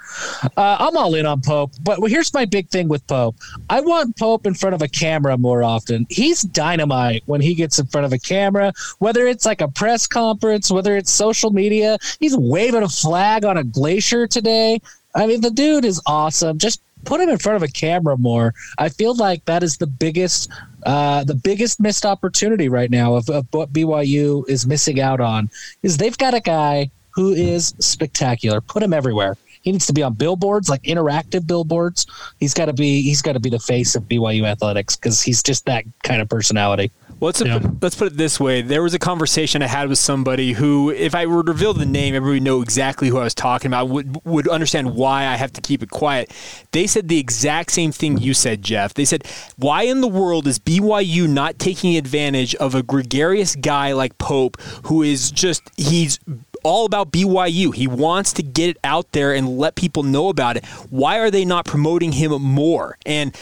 Uh, 0.57 0.78
I'm 0.80 0.97
all 0.97 1.13
in 1.13 1.28
on 1.28 1.39
Pope, 1.41 1.71
but 1.84 1.99
here's 2.07 2.34
my 2.34 2.45
big 2.45 2.69
thing 2.69 2.88
with 2.88 3.05
Pope. 3.05 3.36
I 3.69 3.82
want 3.82 4.17
Pope 4.17 4.47
in 4.47 4.55
front 4.55 4.73
of 4.73 4.82
a 4.82 4.88
camera 4.88 5.38
more 5.38 5.61
often. 5.63 6.07
He's 6.09 6.41
dynamite 6.41 7.21
when 7.28 7.41
he 7.41 7.53
gets 7.53 7.78
in 7.78 7.86
front 7.86 8.05
of 8.05 8.13
a 8.13 8.17
camera, 8.19 8.73
whether 8.97 9.28
it's 9.28 9.45
like 9.45 9.61
a 9.61 9.67
press 9.67 10.07
conference, 10.07 10.71
whether 10.71 10.97
it's 10.97 11.11
social 11.11 11.51
media. 11.51 11.99
He's 12.19 12.36
waving 12.36 12.82
a 12.82 12.89
flag 12.89 13.45
on 13.45 13.57
a 13.57 13.63
glacier 13.63 14.25
today. 14.25 14.82
I 15.13 15.28
mean, 15.28 15.41
the 15.41 15.51
dude 15.51 15.86
is 15.86 16.01
awesome. 16.07 16.57
Just 16.57 16.82
put 17.05 17.21
him 17.21 17.30
in 17.30 17.38
front 17.38 17.55
of 17.55 17.63
a 17.63 17.67
camera 17.71 18.17
more. 18.17 18.53
I 18.78 18.89
feel 18.89 19.15
like 19.15 19.45
that 19.45 19.63
is 19.63 19.78
the 19.78 19.88
biggest, 19.88 20.51
uh, 20.88 21.22
the 21.26 21.36
biggest 21.36 21.82
missed 21.82 22.06
opportunity 22.06 22.70
right 22.70 22.90
now 22.90 23.14
of, 23.14 23.30
of 23.30 23.46
what 23.52 23.74
BYU 23.74 24.48
is 24.48 24.66
missing 24.66 25.02
out 25.02 25.20
on 25.20 25.50
is 25.84 25.98
they've 25.98 26.18
got 26.18 26.34
a 26.34 26.40
guy 26.40 26.90
who 27.10 27.34
is 27.34 27.76
spectacular. 27.80 28.62
Put 28.62 28.84
him 28.84 28.94
everywhere. 28.94 29.36
He 29.64 29.74
needs 29.74 29.86
to 29.88 29.94
be 29.94 30.02
on 30.02 30.14
billboards, 30.14 30.70
like 30.70 30.84
interactive 30.84 31.46
billboards. 31.46 32.08
He's 32.40 32.54
got 32.54 32.68
to 32.68 32.74
be. 32.74 33.02
He's 33.02 33.22
got 33.22 33.34
to 33.34 33.40
be 33.42 33.50
the 33.50 33.60
face 33.60 33.96
of 33.96 34.04
BYU 34.04 34.46
athletics 34.46 34.96
because 34.96 35.22
he's 35.22 35.44
just 35.44 35.66
that 35.66 35.84
kind 36.04 36.22
of 36.22 36.30
personality. 36.30 36.90
Well, 37.20 37.30
let's, 37.30 37.41
Yeah. 37.41 37.59
put, 37.59 37.82
let's 37.82 37.95
put 37.95 38.07
it 38.07 38.18
this 38.18 38.39
way. 38.39 38.61
There 38.61 38.84
was 38.84 38.93
a 38.93 38.99
conversation 38.99 39.63
I 39.63 39.68
had 39.68 39.89
with 39.89 39.97
somebody 39.97 40.53
who, 40.53 40.91
if 40.91 41.15
I 41.15 41.26
were 41.26 41.43
to 41.43 41.51
reveal 41.51 41.74
the 41.74 41.86
name, 41.86 42.13
everybody 42.13 42.36
would 42.39 42.43
know 42.43 42.61
exactly 42.61 43.09
who 43.09 43.18
I 43.18 43.24
was 43.24 43.34
talking 43.34 43.70
about, 43.70 43.89
would, 43.89 44.24
would 44.24 44.47
understand 44.47 44.93
why 44.95 45.26
I 45.26 45.36
have 45.36 45.51
to 45.53 45.61
keep 45.61 45.82
it 45.82 45.89
quiet. 45.89 46.32
They 46.74 46.86
said 46.86 47.07
the 47.07 47.18
exact 47.20 47.72
same 47.72 47.91
thing 47.91 48.18
you 48.20 48.34
said, 48.36 48.61
Jeff. 48.61 48.93
They 48.93 49.05
said, 49.05 49.24
why 49.57 49.84
in 49.84 50.01
the 50.01 50.07
world 50.07 50.45
is 50.45 50.59
BYU 50.59 51.28
not 51.28 51.57
taking 51.57 51.97
advantage 51.97 52.53
of 52.55 52.76
a 52.76 52.84
gregarious 52.84 53.55
guy 53.55 53.93
like 53.93 54.18
Pope 54.20 54.61
who 54.84 55.01
is 55.01 55.32
just, 55.32 55.63
he's 55.76 56.20
all 56.63 56.86
about 56.86 57.11
BYU. 57.11 57.74
He 57.74 57.88
wants 57.88 58.34
to 58.34 58.43
get 58.43 58.70
it 58.70 58.78
out 58.84 59.11
there 59.13 59.34
and 59.34 59.57
let 59.57 59.76
people 59.76 60.03
know 60.03 60.30
about 60.30 60.57
it. 60.57 60.65
Why 60.91 61.18
are 61.20 61.32
they 61.32 61.45
not 61.45 61.65
promoting 61.65 62.11
him 62.11 62.39
more? 62.41 62.97
And 63.05 63.36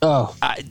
Oh, 0.00 0.36
I 0.40 0.62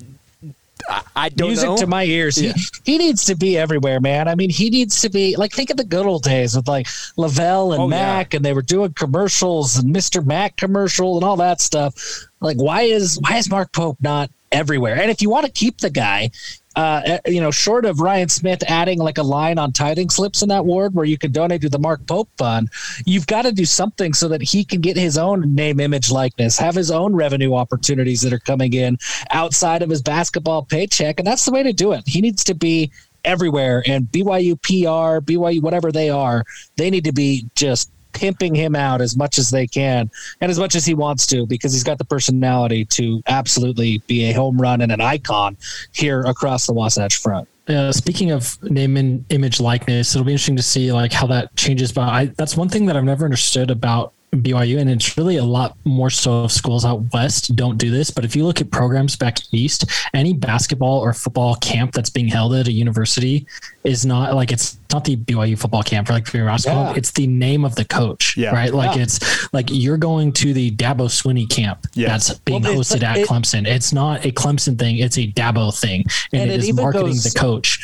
don't 1.29 1.47
music 1.49 1.69
know. 1.69 1.77
to 1.77 1.88
my 1.88 2.03
ears. 2.03 2.41
Yeah. 2.41 2.53
He, 2.83 2.93
he 2.93 2.97
needs 2.97 3.25
to 3.25 3.35
be 3.35 3.57
everywhere, 3.57 3.99
man. 3.99 4.27
I 4.27 4.35
mean, 4.35 4.49
he 4.49 4.69
needs 4.69 5.01
to 5.01 5.09
be 5.09 5.35
like 5.35 5.51
think 5.51 5.69
of 5.69 5.77
the 5.77 5.83
good 5.83 6.05
old 6.05 6.23
days 6.23 6.55
with 6.55 6.67
like 6.67 6.88
LaVell 7.17 7.73
and 7.73 7.81
Oh, 7.81 7.89
yeah. 7.89 8.17
Mac, 8.17 8.33
and 8.33 8.43
they 8.43 8.53
were 8.53 8.61
doing 8.61 8.93
commercials 8.93 9.77
and 9.77 9.93
Mr. 9.95 10.25
Mac 10.25 10.55
commercial 10.57 11.15
and 11.15 11.23
all 11.23 11.38
that 11.38 11.61
stuff. 11.61 11.93
Like, 12.39 12.57
why 12.57 12.83
is 12.83 13.19
why 13.21 13.38
is 13.38 13.49
Mark 13.49 13.73
Pope 13.73 13.97
not 14.01 14.29
everywhere? 14.51 14.95
And 14.99 15.11
if 15.11 15.21
you 15.21 15.29
want 15.29 15.45
to 15.45 15.51
keep 15.51 15.77
the 15.79 15.89
guy. 15.89 16.31
Uh, 16.78 17.17
you 17.25 17.41
know, 17.41 17.49
short 17.49 17.86
of 17.86 17.99
Ryan 17.99 18.30
Smith 18.30 18.63
adding 18.67 18.99
like 18.99 19.17
a 19.17 19.23
line 19.23 19.57
on 19.57 19.73
tithing 19.73 20.11
slips 20.11 20.43
in 20.43 20.49
that 20.49 20.63
ward 20.63 20.93
where 20.93 21.05
you 21.05 21.17
could 21.17 21.34
donate 21.34 21.61
to 21.61 21.69
the 21.69 21.80
Mark 21.80 22.05
Pope 22.05 22.30
Fund, 22.38 22.69
you've 23.03 23.25
got 23.25 23.41
to 23.41 23.51
do 23.51 23.65
something 23.65 24.13
so 24.13 24.28
that 24.28 24.43
he 24.43 24.63
can 24.63 24.80
get 24.80 24.95
his 24.95 25.17
own 25.17 25.55
name, 25.55 25.80
image, 25.80 26.11
likeness, 26.11 26.59
have 26.59 26.75
his 26.75 26.91
own 26.91 27.15
revenue 27.15 27.55
opportunities 27.55 28.21
that 28.21 28.32
are 28.32 28.38
coming 28.38 28.73
in 28.73 28.99
outside 29.32 29.82
of 29.82 29.89
his 29.89 30.03
basketball 30.03 30.63
paycheck. 30.63 31.19
And 31.19 31.25
that's 31.25 31.45
the 31.45 31.51
way 31.51 31.63
to 31.63 31.73
do 31.73 31.93
it. 31.93 32.03
He 32.05 32.21
needs 32.21 32.43
to 32.43 32.53
be 32.53 32.91
everywhere. 33.23 33.82
And 33.88 34.05
BYU 34.11 34.61
PR, 34.61 35.19
BYU, 35.25 35.63
whatever 35.63 35.91
they 35.91 36.11
are, 36.11 36.43
they 36.75 36.91
need 36.91 37.05
to 37.05 37.11
be 37.11 37.49
just 37.55 37.89
pimping 38.13 38.55
him 38.55 38.75
out 38.75 39.01
as 39.01 39.15
much 39.17 39.37
as 39.37 39.49
they 39.49 39.67
can 39.67 40.09
and 40.41 40.51
as 40.51 40.59
much 40.59 40.75
as 40.75 40.85
he 40.85 40.93
wants 40.93 41.25
to 41.27 41.45
because 41.45 41.73
he's 41.73 41.83
got 41.83 41.97
the 41.97 42.05
personality 42.05 42.85
to 42.85 43.21
absolutely 43.27 43.99
be 44.07 44.29
a 44.29 44.33
home 44.33 44.59
run 44.59 44.81
and 44.81 44.91
an 44.91 45.01
icon 45.01 45.57
here 45.91 46.21
across 46.21 46.65
the 46.67 46.73
Wasatch 46.73 47.17
front. 47.17 47.47
Uh, 47.67 47.91
speaking 47.91 48.31
of 48.31 48.57
name 48.63 48.95
and 48.95 49.25
image 49.29 49.59
likeness, 49.59 50.15
it'll 50.15 50.25
be 50.25 50.31
interesting 50.31 50.55
to 50.55 50.63
see 50.63 50.91
like 50.93 51.11
how 51.11 51.27
that 51.27 51.53
changes. 51.57 51.91
But 51.91 52.07
I, 52.07 52.25
that's 52.37 52.55
one 52.55 52.69
thing 52.69 52.85
that 52.85 52.95
I've 52.95 53.03
never 53.03 53.25
understood 53.25 53.69
about 53.69 54.13
BYU, 54.34 54.78
and 54.80 54.89
it's 54.89 55.17
really 55.17 55.38
a 55.38 55.43
lot 55.43 55.78
more 55.86 56.09
so 56.09 56.43
of 56.43 56.51
schools 56.51 56.84
out 56.84 57.01
west 57.13 57.55
don't 57.55 57.78
do 57.78 57.89
this. 57.89 58.11
But 58.11 58.25
if 58.25 58.36
you 58.36 58.45
look 58.45 58.59
at 58.59 58.69
programs 58.71 59.15
back 59.15 59.38
east, 59.53 59.86
any 60.13 60.34
basketball 60.34 60.99
or 60.99 61.13
football 61.13 61.55
camp 61.55 61.93
that's 61.93 62.09
being 62.09 62.28
held 62.28 62.53
at 62.53 62.67
a 62.67 62.71
university 62.71 63.47
is 63.86 64.05
not 64.05 64.36
like 64.36 64.51
it's 64.51 64.78
not 64.91 65.05
the 65.05 65.15
BYU 65.15 65.57
football 65.57 65.82
camp 65.82 66.09
or 66.09 66.13
like 66.13 66.25
BYU 66.25 66.45
basketball. 66.45 66.91
Yeah. 66.91 66.97
It's 66.97 67.11
the 67.11 67.25
name 67.28 67.63
of 67.63 67.75
the 67.75 67.86
coach, 67.86 68.36
Yeah. 68.36 68.51
right? 68.51 68.73
Like 68.73 68.97
Yeah. 68.97 69.03
it's 69.03 69.53
like 69.53 69.69
you're 69.71 69.97
going 69.97 70.34
to 70.34 70.53
the 70.53 70.71
Dabo 70.71 71.07
Swinney 71.07 71.49
camp 71.49 71.88
Yeah. 71.93 72.09
that's 72.09 72.34
being 72.39 72.63
Well, 72.63 72.75
hosted 72.75 73.03
at 73.03 73.17
it- 73.19 73.28
Clemson. 73.30 73.65
It's 73.65 73.93
not 73.93 74.25
a 74.25 74.32
Clemson 74.32 74.78
thing; 74.78 74.97
it's 74.97 75.17
a 75.17 75.28
Dabo 75.32 75.73
thing, 75.78 76.03
and, 76.34 76.43
And 76.43 76.51
it 76.51 76.55
it 76.63 76.69
is 76.69 76.73
marketing 76.75 77.07
goes- 77.13 77.23
the 77.23 77.39
coach. 77.39 77.80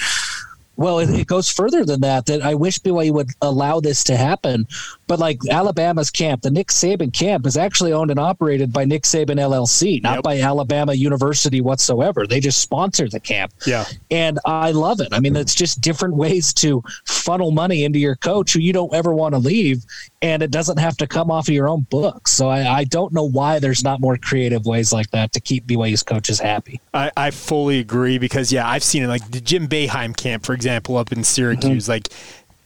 Well, 0.76 1.00
it, 1.00 1.10
it 1.12 1.28
goes 1.28 1.50
further 1.50 1.86
than 1.86 2.02
that. 2.02 2.26
That 2.26 2.42
I 2.42 2.56
wish 2.56 2.80
BYU 2.80 3.12
would 3.12 3.30
allow 3.42 3.80
this 3.80 4.04
to 4.06 4.18
happen. 4.18 4.68
But 5.08 5.20
like 5.20 5.40
Alabama's 5.50 6.10
camp, 6.10 6.42
the 6.42 6.50
Nick 6.50 6.70
Saban 6.70 7.14
camp 7.14 7.46
is 7.46 7.58
actually 7.58 7.94
owned 7.94 8.10
and 8.10 8.20
operated 8.20 8.74
by 8.74 8.86
Nick 8.86 9.04
Saban 9.04 9.38
LLC, 9.40 10.02
not 10.02 10.16
Yep. 10.16 10.24
by 10.24 10.40
Alabama 10.40 10.94
University 10.94 11.62
whatsoever. 11.62 12.26
They 12.26 12.40
just 12.40 12.62
sponsor 12.62 13.08
the 13.08 13.20
camp. 13.20 13.54
Yeah. 13.68 13.86
And 14.10 14.40
I 14.46 14.72
love 14.72 15.00
it. 15.00 15.10
I 15.12 15.20
mean, 15.20 15.36
it's 15.36 15.54
just 15.56 15.82
different 15.82 16.16
ways 16.16 16.54
to 16.56 16.84
funnel 17.06 17.52
money 17.52 17.84
into 17.84 18.00
your 18.00 18.16
coach 18.16 18.54
who 18.54 18.60
you 18.60 18.74
don't 18.74 18.94
ever 18.94 19.14
want 19.14 19.34
to 19.36 19.40
leave. 19.40 19.84
And 20.22 20.42
it 20.42 20.52
doesn't 20.52 20.78
have 20.80 20.98
to 20.98 21.08
come 21.08 21.30
off 21.30 21.48
of 21.50 21.54
your 21.54 21.68
own 21.70 21.82
books. 21.90 22.32
So 22.32 22.48
I, 22.50 22.80
I 22.80 22.84
don't 22.86 23.14
know 23.14 23.30
why 23.30 23.60
there's 23.60 23.84
not 23.84 24.00
more 24.00 24.18
creative 24.18 24.66
ways 24.66 24.92
like 24.94 25.12
that 25.12 25.34
to 25.34 25.40
keep 25.42 25.68
BYU's 25.68 26.02
coaches 26.02 26.40
happy. 26.40 26.80
I, 26.94 27.12
I 27.18 27.32
fully 27.32 27.80
agree 27.80 28.18
because 28.18 28.52
yeah, 28.52 28.68
I've 28.68 28.84
seen 28.84 29.04
it 29.04 29.08
like 29.08 29.30
the 29.30 29.42
Jim 29.42 29.68
Boeheim 29.68 30.16
camp, 30.16 30.46
for 30.46 30.54
example, 30.54 30.63
up 30.68 31.12
in 31.12 31.24
Syracuse. 31.24 31.90
Like 31.90 32.10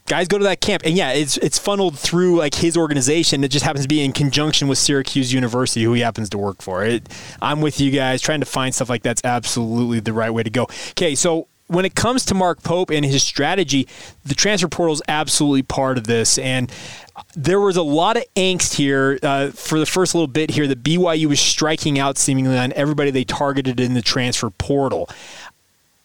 guys 0.08 0.26
go 0.26 0.38
to 0.38 0.44
that 0.44 0.60
camp 0.60 0.82
and 0.84 0.96
yeah, 0.96 1.12
it's 1.12 1.36
it's 1.38 1.58
funneled 1.58 1.98
through 1.98 2.36
like 2.36 2.54
his 2.54 2.76
organization. 2.76 3.44
It 3.44 3.48
just 3.48 3.64
happens 3.64 3.84
to 3.84 3.88
be 3.88 4.02
in 4.02 4.12
conjunction 4.12 4.66
with 4.68 4.78
Syracuse 4.78 5.32
University, 5.32 5.84
who 5.84 5.92
he 5.92 6.00
happens 6.00 6.30
to 6.30 6.38
work 6.38 6.62
for. 6.62 6.84
It, 6.84 7.08
I'm 7.40 7.60
with 7.60 7.80
you 7.80 7.90
guys. 7.90 8.20
Trying 8.20 8.40
to 8.40 8.46
find 8.46 8.74
stuff 8.74 8.88
like 8.88 9.02
that's 9.02 9.24
absolutely 9.24 10.00
the 10.00 10.12
right 10.12 10.30
way 10.30 10.42
to 10.42 10.50
go. 10.50 10.64
Okay, 10.90 11.14
so 11.14 11.46
when 11.68 11.84
it 11.84 11.94
comes 11.94 12.24
to 12.26 12.34
Mark 12.34 12.62
Pope 12.62 12.90
and 12.90 13.04
his 13.04 13.22
strategy, 13.22 13.86
the 14.24 14.34
transfer 14.34 14.68
portal 14.68 14.94
is 14.94 15.02
absolutely 15.06 15.62
part 15.62 15.98
of 15.98 16.06
this. 16.06 16.38
And 16.38 16.72
there 17.36 17.60
was 17.60 17.76
a 17.76 17.82
lot 17.82 18.16
of 18.16 18.24
angst 18.36 18.74
here 18.74 19.18
uh, 19.22 19.50
for 19.50 19.78
the 19.78 19.86
first 19.86 20.14
little 20.14 20.28
bit 20.28 20.50
here 20.50 20.66
that 20.66 20.82
BYU 20.82 21.26
was 21.26 21.40
striking 21.40 21.98
out 21.98 22.16
seemingly 22.16 22.56
on 22.56 22.72
everybody 22.72 23.10
they 23.10 23.24
targeted 23.24 23.80
in 23.80 23.94
the 23.94 24.02
transfer 24.02 24.48
portal. 24.50 25.10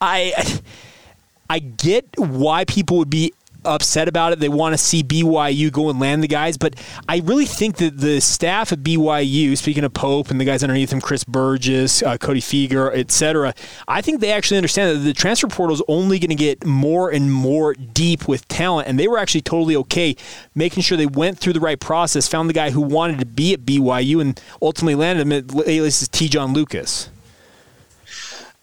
I 0.02 0.34
I 1.50 1.60
get 1.60 2.08
why 2.18 2.66
people 2.66 2.98
would 2.98 3.10
be 3.10 3.34
upset 3.66 4.08
about 4.08 4.34
it. 4.34 4.40
They 4.40 4.50
want 4.50 4.74
to 4.74 4.78
see 4.78 5.04
BYU 5.04 5.72
go 5.72 5.90
and 5.90 6.00
land 6.00 6.24
the 6.24 6.28
guys, 6.28 6.58
but 6.58 6.76
I 7.08 7.20
really 7.20 7.46
think 7.46 7.78
that 7.78 7.98
the 7.98 8.20
staff 8.20 8.72
at 8.72 8.80
BYU, 8.80 9.58
speaking 9.58 9.84
of 9.84 9.94
Pope 9.94 10.32
and 10.32 10.40
the 10.40 10.46
guys 10.46 10.64
underneath 10.64 10.92
him, 10.92 11.02
Chris 11.02 11.24
Burgess, 11.24 12.04
uh, 12.04 12.18
Cody 12.18 12.42
Fueger, 12.42 12.94
etc., 12.96 13.54
I 13.88 14.02
think 14.02 14.20
they 14.20 14.32
actually 14.32 14.58
understand 14.58 14.98
that 14.98 15.04
the 15.04 15.14
transfer 15.14 15.48
portal 15.48 15.74
is 15.74 15.82
only 15.88 16.20
going 16.20 16.30
to 16.30 16.36
get 16.36 16.66
more 16.66 17.10
and 17.10 17.32
more 17.32 17.74
deep 17.74 18.28
with 18.28 18.48
talent, 18.48 18.88
and 18.88 19.00
they 19.00 19.08
were 19.08 19.18
actually 19.18 19.42
totally 19.42 19.76
okay 19.78 20.16
making 20.56 20.84
sure 20.84 20.98
they 20.98 21.06
went 21.06 21.40
through 21.40 21.54
the 21.54 21.60
right 21.60 21.80
process, 21.80 22.28
found 22.28 22.50
the 22.50 22.54
guy 22.54 22.72
who 22.72 22.82
wanted 22.82 23.20
to 23.20 23.26
be 23.26 23.54
at 23.54 23.62
BYU, 23.62 24.22
and 24.22 24.40
ultimately 24.62 24.96
landed 24.96 25.28
him 25.28 25.32
at 25.32 25.68
alias 25.68 26.08
Te'Jon 26.08 26.54
Lucas. 26.54 27.10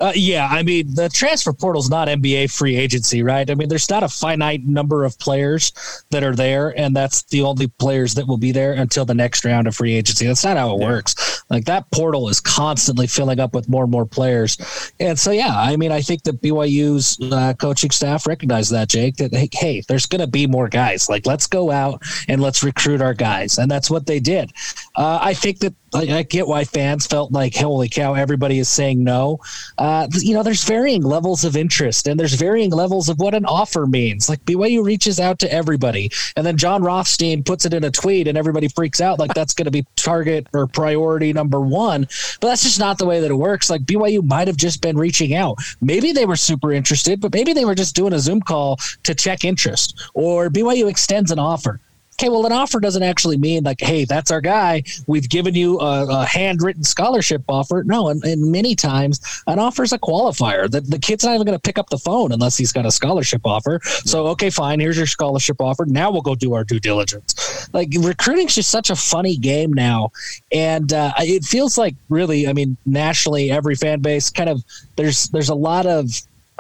Uh, 0.01 0.13
yeah, 0.15 0.49
I 0.51 0.63
mean 0.63 0.95
the 0.95 1.11
transfer 1.11 1.53
portal 1.53 1.83
is 1.83 1.91
not 1.91 2.09
NBA 2.09 2.51
free 2.57 2.75
agency, 2.75 3.23
right? 3.23 3.49
I 3.51 3.55
mean, 3.55 3.69
there's 3.69 3.91
not 3.91 4.03
a 4.03 4.09
finite 4.09 4.65
number 4.65 5.05
of 5.05 5.19
players 5.19 5.73
that 6.11 6.25
are 6.25 6.35
there, 6.35 6.79
and 6.79 6.97
that's 6.97 7.23
the 7.25 7.43
only 7.43 7.67
players 7.67 8.15
that 8.15 8.27
will 8.27 8.39
be 8.39 8.51
there 8.51 8.73
until 8.73 9.05
the 9.05 9.15
next 9.15 9.45
round 9.45 9.67
of 9.67 9.77
free 9.77 9.93
agency. 9.95 10.27
That's 10.27 10.43
not 10.43 10.57
how 10.57 10.75
it 10.75 10.81
works. 10.81 11.45
Like 11.51 11.67
that 11.67 11.91
portal 11.91 12.31
is 12.31 12.41
constantly 12.41 13.07
filling 13.07 13.41
up 13.41 13.55
with 13.55 13.69
more 13.69 13.83
and 13.83 13.93
more 13.93 14.07
players, 14.07 14.57
and 15.01 15.19
so 15.19 15.33
yeah, 15.33 15.55
I 15.55 15.77
mean, 15.77 15.93
I 15.93 16.01
think 16.01 16.23
that 16.23 16.41
BYU's 16.41 17.19
uh, 17.31 17.53
coaching 17.55 17.91
staff 17.91 18.27
recognized 18.27 18.73
that, 18.73 18.89
Jake. 18.89 19.17
That 19.17 19.35
hey, 19.35 19.51
hey 19.53 19.83
there's 19.87 20.07
going 20.07 20.23
to 20.23 20.27
be 20.27 20.47
more 20.47 20.69
guys. 20.69 21.11
Like 21.11 21.27
let's 21.27 21.47
go 21.47 21.71
out 21.71 22.03
and 22.27 22.41
let's 22.41 22.65
recruit 22.65 23.03
our 23.03 23.15
guys, 23.15 23.59
and 23.59 23.71
that's 23.71 23.91
what 23.91 24.07
they 24.07 24.19
did. 24.19 24.51
Uh, 24.97 25.19
I 25.23 25.35
think 25.35 25.61
that 25.61 25.75
I, 25.95 26.19
I, 26.19 26.23
get 26.25 26.49
why 26.49 26.65
fans 26.65 27.07
felt 27.07 27.31
like, 27.31 27.55
holy 27.55 27.89
cow, 27.89 28.15
everybody 28.15 28.59
is 28.59 28.69
saying 28.69 29.03
no. 29.03 29.39
Uh, 29.79 30.09
you 30.19 30.35
know, 30.35 30.43
there's 30.43 30.65
varying 30.65 31.03
levels 31.03 31.45
of 31.45 31.57
interest 31.57 32.09
and 32.09 32.19
there's 32.19 32.35
varying 32.35 32.71
levels 32.71 33.09
of 33.09 33.19
what 33.21 33.35
an 33.35 33.45
offer 33.45 33.87
means. 33.87 34.29
Like 34.29 34.45
BYU 34.45 34.85
reaches 34.85 35.21
out 35.21 35.39
to 35.41 35.53
everybody, 35.53 36.11
and 36.37 36.45
then 36.45 36.57
Jon 36.57 36.83
Rothstein 36.83 37.45
puts 37.45 37.65
it 37.65 37.75
in 37.75 37.85
a 37.85 37.91
tweet, 37.91 38.27
and 38.27 38.37
everybody 38.37 38.69
freaks 38.69 39.01
out 39.01 39.19
like 39.19 39.33
that's 39.33 39.55
going 39.55 39.67
to 39.67 39.71
be 39.71 39.87
target 39.95 40.49
or 40.53 40.67
priority 40.67 41.33
number 41.33 41.61
one. 41.61 42.03
But 42.41 42.49
that's 42.49 42.65
just 42.65 42.81
not 42.81 42.99
the 42.99 43.07
way 43.07 43.21
that 43.21 43.31
it 43.31 43.35
works. 43.35 43.71
Like 43.71 43.83
BYU 43.83 44.25
might 44.25 44.49
have 44.49 44.57
just 44.57 44.83
been 44.83 44.99
reaching 44.99 45.35
out. 45.35 45.59
Maybe 45.81 46.13
they 46.13 46.27
were 46.27 46.37
super 46.37 46.73
interested, 46.73 47.21
but 47.21 47.33
maybe 47.33 47.53
they 47.53 47.65
were 47.65 47.77
just 47.77 47.95
doing 47.95 48.13
a 48.13 48.19
Zoom 48.19 48.41
call 48.41 48.79
to 49.05 49.15
check 49.15 49.45
interest, 49.45 50.11
or 50.15 50.51
BYU 50.51 50.91
extends 50.91 51.31
an 51.31 51.39
offer 51.39 51.81
okay, 52.21 52.29
well, 52.29 52.45
an 52.45 52.53
offer 52.53 52.81
doesn't 52.81 53.03
actually 53.03 53.39
mean 53.39 53.63
like, 53.63 53.81
hey, 53.81 54.05
that's 54.05 54.31
our 54.31 54.43
guy. 54.43 54.83
We've 55.07 55.29
given 55.29 55.55
you 55.55 55.81
a, 55.81 56.07
a 56.23 56.25
handwritten 56.27 56.85
scholarship 56.85 57.43
offer. 57.49 57.83
No, 57.85 58.09
and, 58.09 58.23
and, 58.25 58.51
many 58.51 58.75
times 58.75 59.43
an 59.47 59.59
offer 59.59 59.85
is 59.85 59.93
a 59.93 59.99
qualifier. 59.99 60.71
The, 60.71 60.81
the 60.81 60.99
kid's 60.99 61.25
not 61.25 61.35
even 61.35 61.47
going 61.47 61.57
to 61.57 61.63
pick 61.63 61.79
up 61.79 61.89
the 61.89 61.99
phone 61.99 62.33
unless 62.33 62.57
he's 62.57 62.73
got 62.73 62.85
a 62.85 62.91
scholarship 62.91 63.43
offer. 63.45 63.81
So, 63.85 64.27
okay, 64.29 64.51
fine, 64.51 64.81
here's 64.81 64.97
your 64.97 65.07
scholarship 65.07 65.61
offer. 65.61 65.87
Now 65.87 66.11
we'll 66.11 66.21
go 66.21 66.35
do 66.35 66.53
our 66.53 66.65
due 66.65 66.81
diligence. 66.81 67.69
Like 67.73 67.89
recruiting's 67.99 68.55
just 68.55 68.71
such 68.71 68.91
a 68.91 68.97
funny 68.97 69.37
game 69.37 69.73
now, 69.73 70.11
and 70.53 70.93
uh, 70.93 71.13
it 71.19 71.45
feels 71.45 71.79
like 71.79 71.95
really, 72.09 72.49
I 72.49 72.53
mean, 72.53 72.77
nationally, 72.85 73.51
every 73.51 73.77
fan 73.77 74.01
base 74.01 74.29
kind 74.31 74.51
of 74.51 74.65
there's 74.97 75.29
there's 75.29 75.49
a 75.49 75.55
lot 75.55 75.87
of 75.87 76.11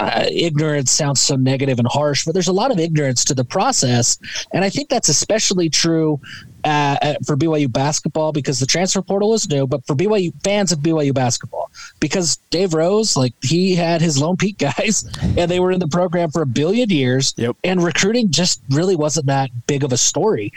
uh, 0.01 0.25
ignorance 0.31 0.91
sounds 0.91 1.21
so 1.21 1.37
negative 1.37 1.79
and 1.79 1.87
harsh, 1.87 2.25
but 2.25 2.33
there's 2.33 2.49
a 2.49 2.53
lot 2.53 2.71
of 2.71 2.79
ignorance 2.79 3.23
to 3.23 3.35
the 3.35 3.45
process. 3.45 4.19
And 4.55 4.65
I 4.65 4.71
think 4.71 4.89
that's 4.89 5.11
especially 5.11 5.69
true 5.69 6.19
uh, 6.65 7.15
for 7.27 7.37
BYU 7.37 7.71
basketball 7.71 8.33
because 8.33 8.59
the 8.59 8.67
transfer 8.67 9.03
portal 9.03 9.35
is 9.35 9.47
new, 9.49 9.67
but 9.67 9.87
for 9.87 9.95
BYU 9.95 10.33
fans 10.43 10.73
of 10.73 10.79
BYU 10.79 11.13
basketball, 11.13 11.71
because 12.01 12.37
Dave 12.49 12.73
Rose, 12.73 13.15
like 13.15 13.35
he 13.43 13.75
had 13.75 14.01
his 14.01 14.19
Lone 14.19 14.39
Peak 14.39 14.57
guys 14.79 15.05
and 15.37 15.51
they 15.51 15.61
were 15.61 15.71
in 15.71 15.81
the 15.81 15.89
program 15.89 16.31
for 16.31 16.41
a 16.41 16.47
billion 16.47 16.89
years. 16.89 17.35
Yep. 17.37 17.57
And 17.63 17.85
recruiting 17.85 18.31
just 18.31 18.63
really 18.71 18.97
wasn't 18.97 19.27
that 19.27 19.51
big 19.67 19.85
of 19.85 19.93
a 19.93 19.99
story 19.99 20.51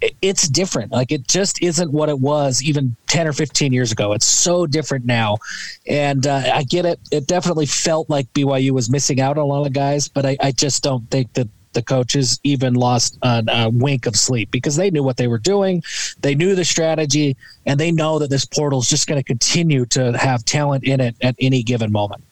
it's 0.00 0.48
different. 0.48 0.92
Like 0.92 1.12
it 1.12 1.26
just 1.26 1.62
isn't 1.62 1.92
what 1.92 2.08
it 2.08 2.18
was 2.18 2.62
even 2.62 2.96
10 3.06 3.28
or 3.28 3.32
15 3.32 3.72
years 3.72 3.92
ago. 3.92 4.12
It's 4.12 4.26
so 4.26 4.66
different 4.66 5.04
now. 5.04 5.38
And 5.86 6.26
uh, 6.26 6.50
I 6.52 6.64
get 6.64 6.84
it. 6.84 7.00
It 7.10 7.26
definitely 7.26 7.66
felt 7.66 8.10
like 8.10 8.32
BYU 8.34 8.72
was 8.72 8.90
missing 8.90 9.20
out 9.20 9.38
on 9.38 9.44
a 9.44 9.46
lot 9.46 9.66
of 9.66 9.72
guys, 9.72 10.08
but 10.08 10.26
I, 10.26 10.36
I 10.40 10.52
just 10.52 10.82
don't 10.82 11.08
think 11.10 11.32
that 11.34 11.48
the 11.74 11.82
coaches 11.82 12.40
even 12.44 12.74
lost 12.74 13.18
a, 13.22 13.42
a, 13.48 13.68
wink 13.68 14.06
of 14.06 14.16
sleep 14.16 14.50
because 14.50 14.76
they 14.76 14.90
knew 14.90 15.02
what 15.02 15.16
they 15.16 15.26
were 15.26 15.38
doing. 15.38 15.82
They 16.20 16.34
knew 16.34 16.54
the 16.54 16.64
strategy, 16.64 17.36
and 17.66 17.78
they 17.78 17.90
know 17.90 18.20
that 18.20 18.30
this 18.30 18.44
portal 18.44 18.78
is 18.78 18.88
just 18.88 19.08
going 19.08 19.20
to 19.20 19.24
continue 19.24 19.84
to 19.86 20.16
have 20.16 20.44
talent 20.44 20.84
in 20.84 21.00
it 21.00 21.16
at 21.20 21.34
any 21.40 21.62
given 21.64 21.92
moment. 21.92 22.22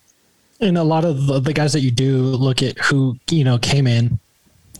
And 0.59 0.77
a 0.77 0.83
lot 0.83 1.03
of 1.03 1.43
the 1.43 1.53
guys 1.53 1.73
that 1.73 1.81
you 1.81 1.91
do 1.91 2.17
look 2.17 2.63
at 2.63 2.77
who, 2.77 3.17
you 3.29 3.43
know, 3.43 3.57
came 3.57 3.85
in 3.85 4.17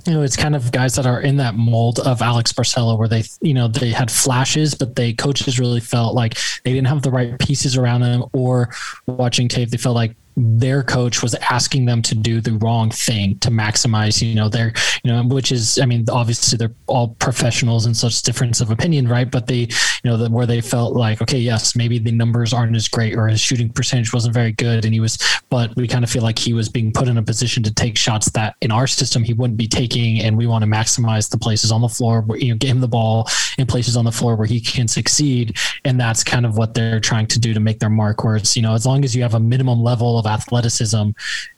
you 0.06 0.14
know, 0.14 0.22
it's 0.22 0.36
kind 0.36 0.56
of 0.56 0.72
guys 0.72 0.96
that 0.96 1.06
are 1.06 1.22
in 1.22 1.38
that 1.38 1.56
mold 1.56 2.00
of 2.00 2.22
Alex 2.22 2.52
Barcelo, 2.52 2.98
where 2.98 3.08
they, 3.08 3.24
you 3.42 3.54
know, 3.54 3.68
they 3.68 3.92
had 3.92 4.12
flashes, 4.12 4.74
but 4.74 4.96
they 4.96 5.14
coaches 5.14 5.60
really 5.60 5.80
felt 5.80 6.14
like 6.14 6.38
they 6.64 6.74
didn't 6.74 6.88
have 6.88 7.02
the 7.02 7.12
right 7.12 7.38
pieces 7.40 7.78
around 7.78 8.02
them, 8.02 8.26
or 8.34 8.70
watching 9.06 9.48
tape, 9.48 9.70
they 9.70 9.78
felt 9.78 9.96
like 9.96 10.16
their 10.36 10.84
coach 10.84 11.22
was 11.22 11.36
asking 11.36 11.86
them 11.86 12.02
to 12.02 12.16
do 12.16 12.42
the 12.42 12.54
wrong 12.54 12.90
thing 12.90 13.38
to 13.40 13.50
maximize, 13.50 14.22
you 14.22 14.36
know, 14.36 14.50
their, 14.50 14.74
you 15.04 15.12
know, 15.12 15.24
which 15.24 15.52
is, 15.52 15.80
I 15.80 15.86
mean, 15.86 16.06
obviously 16.10 16.58
they're 16.58 16.74
all 16.88 17.10
professionals 17.20 17.86
and 17.86 17.96
such 17.96 18.22
difference 18.24 18.60
of 18.62 18.72
opinion, 18.72 19.08
right? 19.08 19.30
But 19.30 19.48
they, 19.48 19.56
you 19.56 19.70
know, 20.04 20.18
the, 20.18 20.30
where 20.30 20.46
they 20.46 20.62
felt 20.62 20.96
like, 20.96 21.22
okay, 21.22 21.38
yes, 21.38 21.76
maybe 21.76 22.00
the 22.00 22.12
numbers 22.12 22.54
aren't 22.54 22.76
as 22.76 22.88
great 22.88 23.16
or 23.16 23.28
his 23.28 23.40
shooting 23.40 23.70
percentage 23.70 24.14
wasn't 24.14 24.34
very 24.34 24.52
good. 24.52 24.86
And 24.86 24.94
he 24.94 25.00
was, 25.00 25.18
but 25.50 25.76
we 25.76 25.88
kind 25.88 26.04
of 26.04 26.10
feel 26.10 26.24
like 26.24 26.40
he 26.40 26.54
was 26.54 26.70
being 26.70 26.92
put 26.92 27.08
in 27.08 27.18
a 27.18 27.24
position 27.24 27.62
to 27.64 27.74
take 27.74 27.98
shots 27.98 28.32
that 28.32 28.56
in 28.62 28.72
our 28.72 28.88
system 28.88 29.24
he 29.24 29.34
wouldn't 29.34 29.58
be 29.58 29.68
taking. 29.68 30.22
And 30.22 30.38
we 30.38 30.48
want 30.48 30.64
to 30.64 30.70
maximize 30.70 31.30
the 31.30 31.38
places 31.38 31.72
on 31.72 31.82
the 31.82 31.90
floor 31.90 32.22
where, 32.22 32.40
you 32.40 32.50
know, 32.50 32.58
get 32.58 32.70
him 32.70 32.82
the 32.82 32.88
ball 32.88 33.28
in 33.58 33.68
places 33.68 33.96
on 33.96 34.06
the 34.06 34.12
floor 34.12 34.36
where 34.36 34.48
he 34.48 34.60
can 34.60 34.88
succeed. 34.88 35.58
And 35.86 36.00
that's 36.00 36.24
kind 36.24 36.46
of 36.46 36.58
what 36.58 36.74
they're 36.74 37.00
trying 37.00 37.28
to 37.28 37.40
do 37.40 37.54
to 37.54 37.60
make 37.60 37.80
their 37.80 37.90
mark, 37.90 38.24
where 38.24 38.36
it's, 38.36 38.56
you 38.56 38.62
know, 38.62 38.74
as 38.74 38.86
long 38.86 39.04
as 39.04 39.16
you 39.16 39.22
have 39.22 39.36
a 39.36 39.40
minimum 39.40 39.82
level 39.82 40.18
of 40.18 40.23
athleticism, 40.26 41.12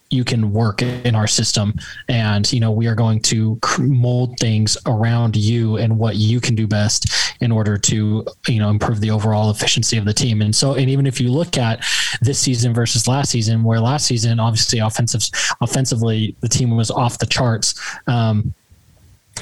you 0.09 0.23
can 0.23 0.51
work 0.51 0.81
in 0.81 1.15
our 1.15 1.27
system. 1.27 1.73
And 2.07 2.51
you 2.51 2.59
know 2.59 2.71
we 2.71 2.87
are 2.87 2.95
going 2.95 3.21
to 3.21 3.59
mold 3.79 4.37
things 4.39 4.77
around 4.85 5.35
you 5.35 5.77
and 5.77 5.97
what 5.97 6.15
you 6.15 6.39
can 6.39 6.55
do 6.55 6.67
best 6.67 7.35
in 7.41 7.51
order 7.51 7.77
to 7.77 8.25
you 8.47 8.59
know 8.59 8.69
improve 8.69 9.01
the 9.01 9.11
overall 9.11 9.49
efficiency 9.49 9.97
of 9.97 10.05
the 10.05 10.13
team. 10.13 10.41
And 10.41 10.55
so 10.55 10.75
and 10.75 10.89
even 10.89 11.05
if 11.05 11.19
you 11.19 11.31
look 11.31 11.57
at 11.57 11.83
this 12.21 12.39
season 12.39 12.73
versus 12.73 13.07
last 13.07 13.31
season 13.31 13.63
where 13.63 13.79
last 13.79 14.05
season 14.05 14.39
obviously 14.39 14.79
offensive 14.79 15.23
offensively 15.61 16.35
the 16.41 16.49
team 16.49 16.75
was 16.75 16.91
off 16.91 17.19
the 17.19 17.25
charts 17.25 17.79
um, 18.07 18.53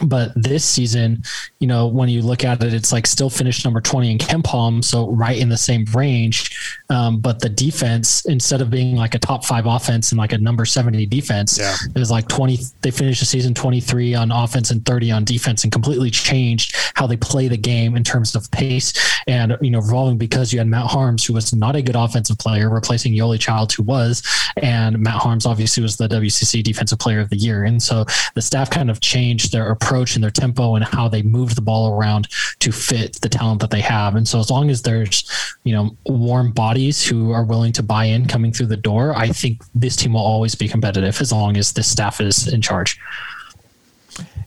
but 0.01 0.31
this 0.35 0.65
season, 0.65 1.23
you 1.59 1.67
know, 1.67 1.87
when 1.87 2.09
you 2.09 2.21
look 2.21 2.43
at 2.43 2.63
it, 2.63 2.73
it's 2.73 2.91
like 2.91 3.07
still 3.07 3.29
finished 3.29 3.63
number 3.63 3.79
20 3.79 4.11
in 4.11 4.17
KenPom, 4.17 4.83
so 4.83 5.09
right 5.11 5.37
in 5.37 5.49
the 5.49 5.57
same 5.57 5.85
range. 5.93 6.81
Um, 6.89 7.19
but 7.19 7.39
the 7.39 7.49
defense, 7.49 8.25
instead 8.25 8.61
of 8.61 8.69
being 8.69 8.95
like 8.95 9.15
a 9.15 9.19
top 9.19 9.45
five 9.45 9.65
offense 9.65 10.11
and 10.11 10.19
like 10.19 10.33
a 10.33 10.37
number 10.37 10.65
70 10.65 11.05
defense, 11.05 11.57
yeah. 11.57 11.75
is 11.95 12.11
like 12.11 12.27
20. 12.27 12.59
They 12.81 12.91
finished 12.91 13.19
the 13.19 13.25
season 13.25 13.53
23 13.53 14.15
on 14.15 14.31
offense 14.31 14.71
and 14.71 14.85
30 14.85 15.11
on 15.11 15.23
defense 15.23 15.63
and 15.63 15.71
completely 15.71 16.09
changed 16.09 16.75
how 16.95 17.07
they 17.07 17.17
play 17.17 17.47
the 17.47 17.57
game 17.57 17.95
in 17.95 18.03
terms 18.03 18.35
of 18.35 18.49
pace 18.51 18.93
and, 19.27 19.57
you 19.61 19.71
know, 19.71 19.79
revolving 19.79 20.17
because 20.17 20.51
you 20.51 20.59
had 20.59 20.67
Matt 20.67 20.89
Haarms, 20.89 21.25
who 21.25 21.33
was 21.33 21.53
not 21.53 21.75
a 21.75 21.81
good 21.81 21.95
offensive 21.95 22.37
player, 22.37 22.69
replacing 22.69 23.13
Yoeli 23.13 23.39
Childs, 23.39 23.73
who 23.75 23.83
was. 23.83 24.23
And 24.57 24.99
Matt 24.99 25.21
Haarms 25.21 25.45
obviously 25.45 25.81
was 25.81 25.97
the 25.97 26.07
WCC 26.07 26.63
Defensive 26.63 26.99
Player 26.99 27.19
of 27.19 27.29
the 27.29 27.37
Year. 27.37 27.63
And 27.63 27.81
so 27.81 28.05
the 28.35 28.41
staff 28.41 28.69
kind 28.69 28.89
of 28.89 28.99
changed 28.99 29.51
their 29.51 29.69
approach 29.69 29.82
and 29.91 30.23
their 30.23 30.31
tempo 30.31 30.75
and 30.75 30.83
how 30.83 31.07
they 31.07 31.21
moved 31.21 31.55
the 31.55 31.61
ball 31.61 31.93
around 31.93 32.27
to 32.59 32.71
fit 32.71 33.19
the 33.21 33.29
talent 33.29 33.61
that 33.61 33.69
they 33.69 33.81
have. 33.81 34.15
And 34.15 34.27
so 34.27 34.39
as 34.39 34.49
long 34.49 34.69
as 34.69 34.81
there's, 34.81 35.29
you 35.63 35.73
know, 35.73 35.95
warm 36.05 36.51
bodies 36.51 37.05
who 37.05 37.31
are 37.31 37.43
willing 37.43 37.73
to 37.73 37.83
buy 37.83 38.05
in 38.05 38.25
coming 38.27 38.51
through 38.51 38.67
the 38.67 38.77
door, 38.77 39.15
I 39.15 39.27
think 39.27 39.61
this 39.75 39.95
team 39.95 40.13
will 40.13 40.21
always 40.21 40.55
be 40.55 40.67
competitive 40.67 41.19
as 41.21 41.31
long 41.31 41.57
as 41.57 41.73
this 41.73 41.87
staff 41.87 42.19
is 42.21 42.47
in 42.47 42.61
charge. 42.61 42.99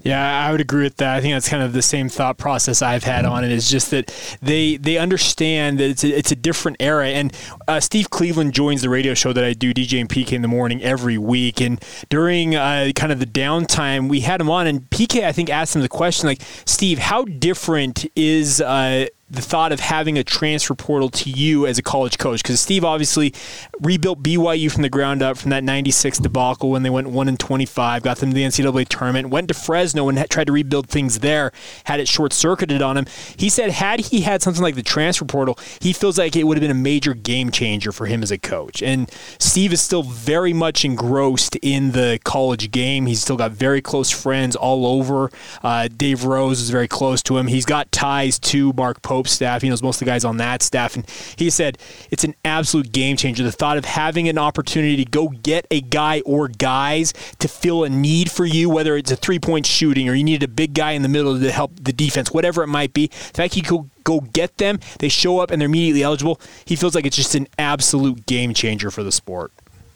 Yeah, 0.07 0.47
I 0.47 0.53
would 0.53 0.61
agree 0.61 0.85
with 0.85 0.99
that. 0.99 1.17
I 1.17 1.21
think 1.21 1.35
that's 1.35 1.49
kind 1.49 1.65
of 1.65 1.73
the 1.73 1.83
same 1.83 2.09
thought 2.09 2.39
process 2.39 2.81
I've 2.81 3.03
had 3.03 3.25
on 3.25 3.43
it. 3.43 3.51
Is 3.51 3.69
just 3.69 3.91
that 3.91 4.15
they 4.41 4.77
they 4.77 4.99
understand 4.99 5.81
that 5.81 5.91
it's 5.91 6.05
a, 6.05 6.17
it's 6.17 6.31
a 6.31 6.37
different 6.37 6.77
era. 6.79 7.09
And 7.09 7.37
uh, 7.67 7.81
Steve 7.81 8.09
Cleveland 8.11 8.55
joins 8.55 8.83
the 8.83 8.89
radio 8.89 9.15
show 9.15 9.33
that 9.33 9.43
I 9.43 9.53
do, 9.53 9.75
DJ 9.75 10.01
and 10.01 10.09
PK 10.09 10.35
in 10.35 10.43
the 10.43 10.49
morning 10.49 10.81
every 10.81 11.19
week. 11.19 11.61
And 11.61 11.85
during 12.09 12.55
uh, 12.55 12.93
kind 12.95 13.11
of 13.11 13.19
the 13.19 13.27
downtime, 13.27 14.09
we 14.09 14.21
had 14.21 14.41
him 14.41 14.49
on, 14.49 14.69
and 14.69 14.89
PK 14.91 15.25
I 15.25 15.33
think 15.33 15.51
asked 15.51 15.75
him 15.75 15.83
the 15.83 15.89
question 15.89 16.29
like, 16.29 16.41
Steve, 16.65 16.99
how 17.01 17.25
different 17.25 18.07
is 18.15 18.61
uh, 18.61 19.07
the 19.29 19.43
thought 19.43 19.73
of 19.73 19.81
having 19.81 20.17
a 20.17 20.23
transfer 20.23 20.75
portal 20.75 21.09
to 21.11 21.31
you 21.31 21.67
as 21.67 21.79
a 21.79 21.83
college 21.83 22.17
coach? 22.19 22.43
Because 22.43 22.61
Steve 22.61 22.85
obviously 22.85 23.35
rebuilt 23.81 24.23
BYU 24.23 24.71
from 24.71 24.83
the 24.83 24.89
ground 24.89 25.23
up 25.23 25.37
from 25.37 25.51
that 25.51 25.65
96 25.65 26.19
debacle 26.19 26.71
when 26.71 26.85
they 26.85 26.91
went 26.91 27.09
1 27.09 27.29
and 27.29 27.39
25, 27.39 28.03
got 28.03 28.19
them 28.19 28.31
to 28.31 28.35
the 28.35 28.45
NCAA 28.45 28.87
tournament, 28.89 29.31
went 29.31 29.49
to 29.49 29.55
Fresno 29.55 30.09
and 30.09 30.31
tried 30.31 30.47
to 30.47 30.53
rebuild 30.53 30.89
things 30.89 31.19
there, 31.19 31.51
had 31.85 31.99
it 31.99 32.07
short 32.07 32.33
circuited 32.33 32.83
on 32.83 32.97
him. 32.97 33.07
He 33.37 33.49
said, 33.49 33.71
had 33.71 34.01
he 34.01 34.21
had 34.21 34.43
something 34.43 34.63
like 34.63 34.77
the 34.77 34.83
transfer 34.83 35.25
portal, 35.25 35.59
he 35.81 35.93
feels 35.93 36.19
like 36.19 36.37
it 36.37 36.45
would 36.45 36.57
have 36.57 36.63
been 36.63 36.71
a 36.71 36.75
major 36.75 37.15
game 37.15 37.51
changer 37.51 37.91
for 37.91 38.07
him 38.07 38.23
as 38.23 38.31
a 38.31 38.39
coach. 38.39 38.83
And 38.83 39.11
Steve 39.39 39.73
is 39.73 39.81
still 39.81 40.05
very 40.05 40.53
much 40.53 40.85
engrossed 40.85 41.57
in 41.57 41.93
the 41.93 42.21
college 42.23 42.71
game. 42.71 43.07
He's 43.07 43.23
still 43.23 43.37
got 43.37 43.51
very 43.51 43.83
close 43.83 44.11
friends 44.11 44.55
all 44.55 44.87
over. 44.87 45.31
Uh, 45.65 45.89
Dave 45.89 46.25
Rose 46.25 46.61
is 46.61 46.71
very 46.71 46.89
close 46.89 47.23
to 47.25 47.39
him. 47.39 47.49
He's 47.49 47.67
got 47.67 47.91
ties 47.91 48.39
to 48.39 48.73
Mark 48.75 49.03
Pope 49.03 49.16
Pope 49.17 49.29
staff. 49.29 49.63
He 49.63 49.71
knows 49.71 49.83
most 49.83 49.97
of 49.97 50.01
the 50.01 50.11
guys 50.11 50.27
on 50.27 50.37
that 50.37 50.63
staff. 50.63 50.95
And 50.95 51.09
he 51.37 51.49
said 51.49 51.79
it's 52.11 52.23
an 52.23 52.35
absolute 52.45 52.93
game 52.93 53.17
changer. 53.17 53.43
The 53.43 53.51
thought 53.51 53.79
of 53.79 53.87
having 53.87 54.29
an 54.29 54.37
opportunity 54.37 55.03
to 55.03 55.11
go 55.11 55.29
get 55.29 55.67
a 55.71 55.81
guy 55.81 56.21
or 56.27 56.49
guys 56.49 57.15
to 57.39 57.49
fill 57.49 57.85
a 57.85 57.89
need 57.89 58.31
for 58.31 58.45
you, 58.45 58.69
whether 58.69 58.95
it's 58.95 59.11
a 59.11 59.17
three 59.17 59.39
point 59.39 59.65
shooting 59.65 60.07
or 60.07 60.13
you 60.13 60.23
need 60.23 60.43
a 60.43 60.49
big 60.49 60.75
guy 60.75 60.91
in 60.91 61.01
the 61.01 61.09
middle 61.09 61.41
to 61.41 61.51
help 61.51 61.73
the 61.81 61.95
defense, 61.95 62.31
whatever 62.31 62.63
it 62.63 62.67
might 62.67 62.93
be. 62.93 63.07
The 63.07 63.33
fact 63.33 63.55
he 63.55 63.63
could 63.63 63.89
go 64.05 64.21
get 64.21 64.59
them, 64.59 64.81
they 64.99 65.09
show 65.09 65.39
up 65.39 65.51
and 65.51 65.63
they're 65.63 65.67
immediately 65.67 66.03
eligible. 66.03 66.39
He 66.67 66.77
feels 66.77 66.95
like 66.95 67.07
it's 67.07 67.17
just 67.17 67.35
an 67.35 67.49
absolute 67.59 68.27
game 68.27 68.53
changer 68.53 68.91
for 68.91 69.03
the 69.03 69.13
sport. 69.13 69.51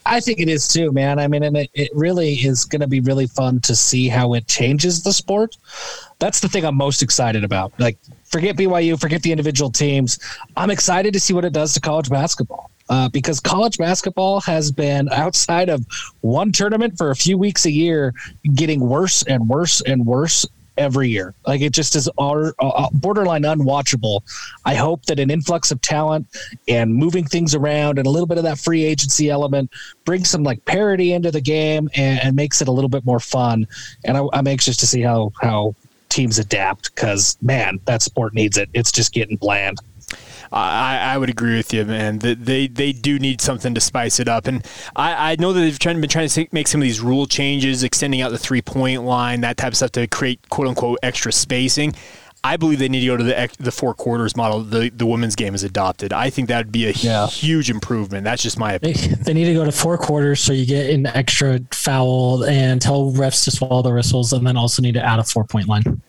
I 0.06 0.20
think 0.20 0.40
it 0.40 0.48
is 0.48 0.66
too, 0.66 0.92
man. 0.92 1.18
I 1.18 1.28
mean, 1.28 1.42
and 1.42 1.56
it, 1.56 1.70
it 1.74 1.90
really 1.94 2.32
is 2.32 2.64
going 2.64 2.80
to 2.80 2.86
be 2.86 3.00
really 3.00 3.26
fun 3.26 3.60
to 3.60 3.76
see 3.76 4.08
how 4.08 4.34
it 4.34 4.46
changes 4.46 5.02
the 5.02 5.12
sport. 5.12 5.56
That's 6.18 6.40
the 6.40 6.48
thing 6.48 6.64
I'm 6.64 6.76
most 6.76 7.02
excited 7.02 7.44
about. 7.44 7.72
Like, 7.78 7.98
forget 8.24 8.56
BYU, 8.56 8.98
forget 9.00 9.22
the 9.22 9.30
individual 9.30 9.70
teams. 9.70 10.18
I'm 10.56 10.70
excited 10.70 11.12
to 11.12 11.20
see 11.20 11.34
what 11.34 11.44
it 11.44 11.52
does 11.52 11.74
to 11.74 11.80
college 11.80 12.08
basketball. 12.08 12.70
Uh, 12.88 13.08
because 13.08 13.38
college 13.38 13.78
basketball 13.78 14.40
has 14.40 14.72
been 14.72 15.08
outside 15.10 15.68
of 15.68 15.86
one 16.22 16.50
tournament 16.50 16.98
for 16.98 17.10
a 17.10 17.14
few 17.14 17.38
weeks 17.38 17.64
a 17.64 17.70
year 17.70 18.12
getting 18.54 18.80
worse 18.80 19.22
and 19.22 19.48
worse 19.48 19.80
and 19.82 20.04
worse 20.04 20.44
every 20.76 21.08
year. 21.08 21.34
Like 21.46 21.60
it 21.60 21.72
just 21.72 21.96
is 21.96 22.08
uh, 22.18 22.52
uh, 22.58 22.88
borderline 22.92 23.42
unwatchable. 23.42 24.22
I 24.64 24.74
hope 24.74 25.04
that 25.06 25.18
an 25.18 25.30
influx 25.30 25.70
of 25.70 25.80
talent 25.80 26.26
and 26.68 26.94
moving 26.94 27.24
things 27.24 27.54
around 27.54 27.98
and 27.98 28.06
a 28.06 28.10
little 28.10 28.26
bit 28.26 28.38
of 28.38 28.44
that 28.44 28.58
free 28.58 28.84
agency 28.84 29.30
element 29.30 29.70
brings 30.04 30.28
some 30.30 30.42
like 30.42 30.64
parity 30.64 31.12
into 31.12 31.30
the 31.30 31.40
game 31.40 31.88
and, 31.94 32.20
and 32.20 32.36
makes 32.36 32.60
it 32.62 32.68
a 32.68 32.72
little 32.72 32.90
bit 32.90 33.04
more 33.04 33.20
fun. 33.20 33.66
And 34.04 34.16
I, 34.16 34.26
I'm 34.32 34.46
anxious 34.46 34.76
to 34.78 34.86
see 34.86 35.02
how 35.02 35.32
how 35.40 35.74
teams 36.08 36.38
adapt 36.38 36.94
because 36.94 37.38
man, 37.40 37.80
that 37.84 38.02
sport 38.02 38.34
needs 38.34 38.58
it. 38.58 38.68
It's 38.74 38.92
just 38.92 39.12
getting 39.12 39.36
bland. 39.36 39.78
I, 40.52 41.12
I 41.12 41.18
would 41.18 41.30
agree 41.30 41.56
with 41.56 41.72
you, 41.72 41.84
man. 41.84 42.18
They 42.18 42.66
they 42.66 42.92
do 42.92 43.18
need 43.18 43.40
something 43.40 43.74
to 43.74 43.80
spice 43.80 44.18
it 44.18 44.28
up, 44.28 44.46
and 44.46 44.66
I, 44.96 45.32
I 45.32 45.36
know 45.38 45.52
that 45.52 45.60
they've 45.60 45.78
been 45.78 46.08
trying 46.08 46.28
to 46.28 46.48
make 46.52 46.66
some 46.66 46.80
of 46.80 46.84
these 46.84 47.00
rule 47.00 47.26
changes, 47.26 47.84
extending 47.84 48.20
out 48.20 48.32
the 48.32 48.38
three 48.38 48.62
point 48.62 49.04
line, 49.04 49.42
that 49.42 49.56
type 49.56 49.72
of 49.72 49.76
stuff 49.76 49.92
to 49.92 50.06
create 50.08 50.48
quote 50.48 50.66
unquote 50.66 50.98
extra 51.02 51.30
spacing. 51.30 51.94
I 52.42 52.56
believe 52.56 52.78
they 52.78 52.88
need 52.88 53.00
to 53.00 53.06
go 53.06 53.16
to 53.16 53.22
the 53.22 53.50
the 53.58 53.70
four 53.70 53.94
quarters 53.94 54.36
model. 54.36 54.62
The 54.62 54.90
the 54.90 55.06
women's 55.06 55.36
game 55.36 55.54
is 55.54 55.62
adopted. 55.62 56.12
I 56.12 56.30
think 56.30 56.48
that 56.48 56.58
would 56.58 56.72
be 56.72 56.86
a 56.86 56.92
yeah. 56.92 57.26
huge 57.26 57.70
improvement. 57.70 58.24
That's 58.24 58.42
just 58.42 58.58
my 58.58 58.72
opinion. 58.72 59.10
They, 59.18 59.22
they, 59.24 59.34
need 59.34 59.44
to 59.44 59.54
go 59.54 59.64
to 59.64 59.72
four 59.72 59.98
quarters 59.98 60.40
so 60.40 60.52
you 60.52 60.66
get 60.66 60.90
an 60.90 61.06
extra 61.06 61.60
foul 61.72 62.44
and 62.44 62.80
tell 62.80 63.12
refs 63.12 63.44
to 63.44 63.50
swallow 63.50 63.82
the 63.82 63.92
whistles, 63.92 64.32
and 64.32 64.46
then 64.46 64.56
also 64.56 64.80
need 64.82 64.94
to 64.94 65.04
add 65.04 65.18
a 65.18 65.24
four 65.24 65.44
point 65.44 65.68
line. 65.68 66.02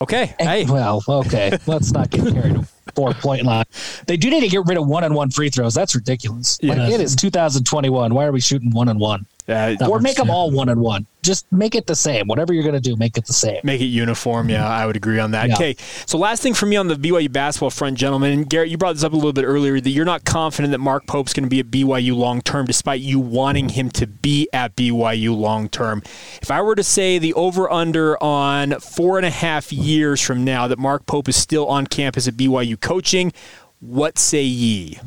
Okay. 0.00 0.34
Eh, 0.38 0.44
hey. 0.44 0.64
Well, 0.64 1.02
okay. 1.08 1.56
Let's 1.66 1.92
not 1.92 2.10
get 2.10 2.32
carried 2.32 2.56
away 2.56 2.66
four 2.94 3.12
point 3.14 3.44
line. 3.44 3.64
They 4.06 4.16
do 4.16 4.30
need 4.30 4.40
to 4.40 4.48
get 4.48 4.66
rid 4.66 4.78
of 4.78 4.86
one 4.86 5.04
on 5.04 5.14
one 5.14 5.30
free 5.30 5.50
throws. 5.50 5.74
That's 5.74 5.94
ridiculous. 5.94 6.58
Yeah, 6.62 6.74
like 6.74 6.92
it 6.92 7.00
is 7.00 7.16
2021. 7.16 8.14
Why 8.14 8.24
are 8.24 8.32
we 8.32 8.40
shooting 8.40 8.70
one 8.70 8.88
on 8.88 8.98
one? 8.98 9.26
Uh, 9.50 9.76
or 9.88 9.98
make 9.98 10.16
them 10.16 10.30
all 10.30 10.50
one 10.50 10.68
on 10.68 10.78
one. 10.80 11.06
Just 11.22 11.50
make 11.52 11.74
it 11.74 11.86
the 11.86 11.96
same. 11.96 12.28
Whatever 12.28 12.52
you're 12.52 12.62
going 12.62 12.74
to 12.74 12.80
do, 12.80 12.94
make 12.96 13.18
it 13.18 13.26
the 13.26 13.32
same. 13.32 13.60
Make 13.64 13.80
it 13.80 13.86
uniform. 13.86 14.48
Yeah, 14.48 14.66
I 14.66 14.86
would 14.86 14.96
agree 14.96 15.18
on 15.18 15.32
that. 15.32 15.48
Yeah. 15.48 15.54
Okay. 15.54 15.76
So, 16.06 16.16
last 16.18 16.42
thing 16.42 16.54
for 16.54 16.66
me 16.66 16.76
on 16.76 16.86
the 16.86 16.94
BYU 16.94 17.30
basketball 17.32 17.70
front, 17.70 17.98
gentlemen. 17.98 18.32
And 18.32 18.48
Garrett, 18.48 18.70
you 18.70 18.78
brought 18.78 18.94
this 18.94 19.02
up 19.02 19.12
a 19.12 19.16
little 19.16 19.32
bit 19.32 19.44
earlier 19.44 19.80
that 19.80 19.90
you're 19.90 20.04
not 20.04 20.24
confident 20.24 20.70
that 20.70 20.78
Mark 20.78 21.06
Pope's 21.06 21.32
going 21.32 21.44
to 21.44 21.50
be 21.50 21.58
at 21.58 21.66
BYU 21.66 22.16
long 22.16 22.40
term, 22.42 22.64
despite 22.66 23.00
you 23.00 23.18
wanting 23.18 23.70
him 23.70 23.90
to 23.90 24.06
be 24.06 24.48
at 24.52 24.76
BYU 24.76 25.36
long 25.36 25.68
term. 25.68 26.02
If 26.40 26.50
I 26.50 26.62
were 26.62 26.76
to 26.76 26.84
say 26.84 27.18
the 27.18 27.34
over 27.34 27.70
under 27.70 28.22
on 28.22 28.78
four 28.78 29.16
and 29.16 29.26
a 29.26 29.30
half 29.30 29.72
years 29.72 30.20
from 30.20 30.44
now 30.44 30.68
that 30.68 30.78
Mark 30.78 31.06
Pope 31.06 31.28
is 31.28 31.36
still 31.36 31.66
on 31.66 31.86
campus 31.86 32.28
at 32.28 32.34
BYU 32.34 32.80
coaching, 32.80 33.32
what 33.80 34.16
say 34.16 34.42
ye? 34.42 34.98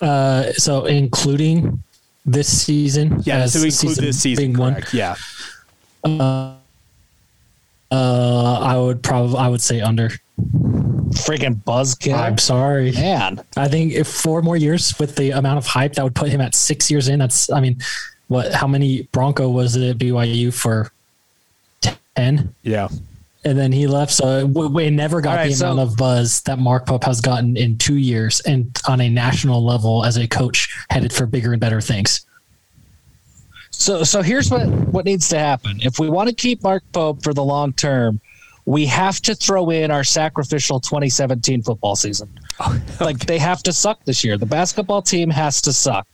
Uh, 0.00 0.52
so, 0.52 0.84
including 0.84 1.82
this 2.26 2.64
season. 2.64 3.22
Yeah, 3.24 3.46
so 3.46 3.60
we 3.60 3.66
include 3.66 3.96
this 3.96 4.20
season. 4.20 4.54
Correct. 4.54 4.92
One. 4.92 4.98
Yeah. 4.98 5.14
Uh, 6.04 6.56
uh, 7.90 8.58
I 8.60 8.76
would 8.76 9.02
probably 9.02 9.38
I 9.38 9.48
would 9.48 9.62
say 9.62 9.80
under. 9.80 10.10
Freaking 11.10 11.54
buzzkill. 11.62 12.18
I'm 12.18 12.36
sorry, 12.36 12.92
man. 12.92 13.40
I 13.56 13.68
think 13.68 13.92
if 13.92 14.06
four 14.06 14.42
more 14.42 14.56
years 14.56 14.98
with 14.98 15.16
the 15.16 15.30
amount 15.30 15.56
of 15.56 15.66
hype 15.66 15.94
that 15.94 16.04
would 16.04 16.14
put 16.14 16.28
him 16.28 16.40
at 16.40 16.54
six 16.54 16.90
years 16.90 17.08
in. 17.08 17.20
That's 17.20 17.50
I 17.50 17.60
mean, 17.60 17.80
what? 18.28 18.52
How 18.52 18.66
many 18.66 19.02
Bronco 19.12 19.48
was 19.48 19.76
it 19.76 19.88
at 19.88 19.98
BYU 19.98 20.52
for? 20.52 20.92
Ten. 22.16 22.54
Yeah 22.62 22.88
and 23.46 23.56
then 23.56 23.70
he 23.70 23.86
left. 23.86 24.12
So 24.12 24.44
we, 24.44 24.66
we 24.66 24.90
never 24.90 25.20
got 25.20 25.36
right, 25.36 25.48
the 25.48 25.54
so, 25.54 25.70
amount 25.70 25.88
of 25.88 25.96
buzz 25.96 26.42
that 26.42 26.58
Mark 26.58 26.84
Pope 26.84 27.04
has 27.04 27.20
gotten 27.20 27.56
in 27.56 27.78
two 27.78 27.96
years 27.96 28.40
and 28.40 28.76
on 28.88 29.00
a 29.00 29.08
national 29.08 29.64
level 29.64 30.04
as 30.04 30.16
a 30.16 30.26
coach 30.26 30.76
headed 30.90 31.12
for 31.12 31.26
bigger 31.26 31.52
and 31.52 31.60
better 31.60 31.80
things. 31.80 32.26
So, 33.70 34.02
so 34.02 34.20
here's 34.20 34.50
what, 34.50 34.66
what 34.66 35.04
needs 35.04 35.28
to 35.28 35.38
happen. 35.38 35.78
If 35.80 36.00
we 36.00 36.10
want 36.10 36.28
to 36.28 36.34
keep 36.34 36.62
Mark 36.62 36.82
Pope 36.92 37.22
for 37.22 37.32
the 37.32 37.44
long 37.44 37.72
term, 37.72 38.20
we 38.64 38.84
have 38.86 39.20
to 39.20 39.34
throw 39.34 39.70
in 39.70 39.92
our 39.92 40.02
sacrificial 40.02 40.80
2017 40.80 41.62
football 41.62 41.94
season. 41.94 42.28
okay. 42.60 42.80
Like 43.04 43.18
they 43.20 43.38
have 43.38 43.62
to 43.62 43.72
suck 43.72 44.04
this 44.04 44.24
year. 44.24 44.36
The 44.36 44.46
basketball 44.46 45.02
team 45.02 45.30
has 45.30 45.60
to 45.62 45.72
suck. 45.72 46.08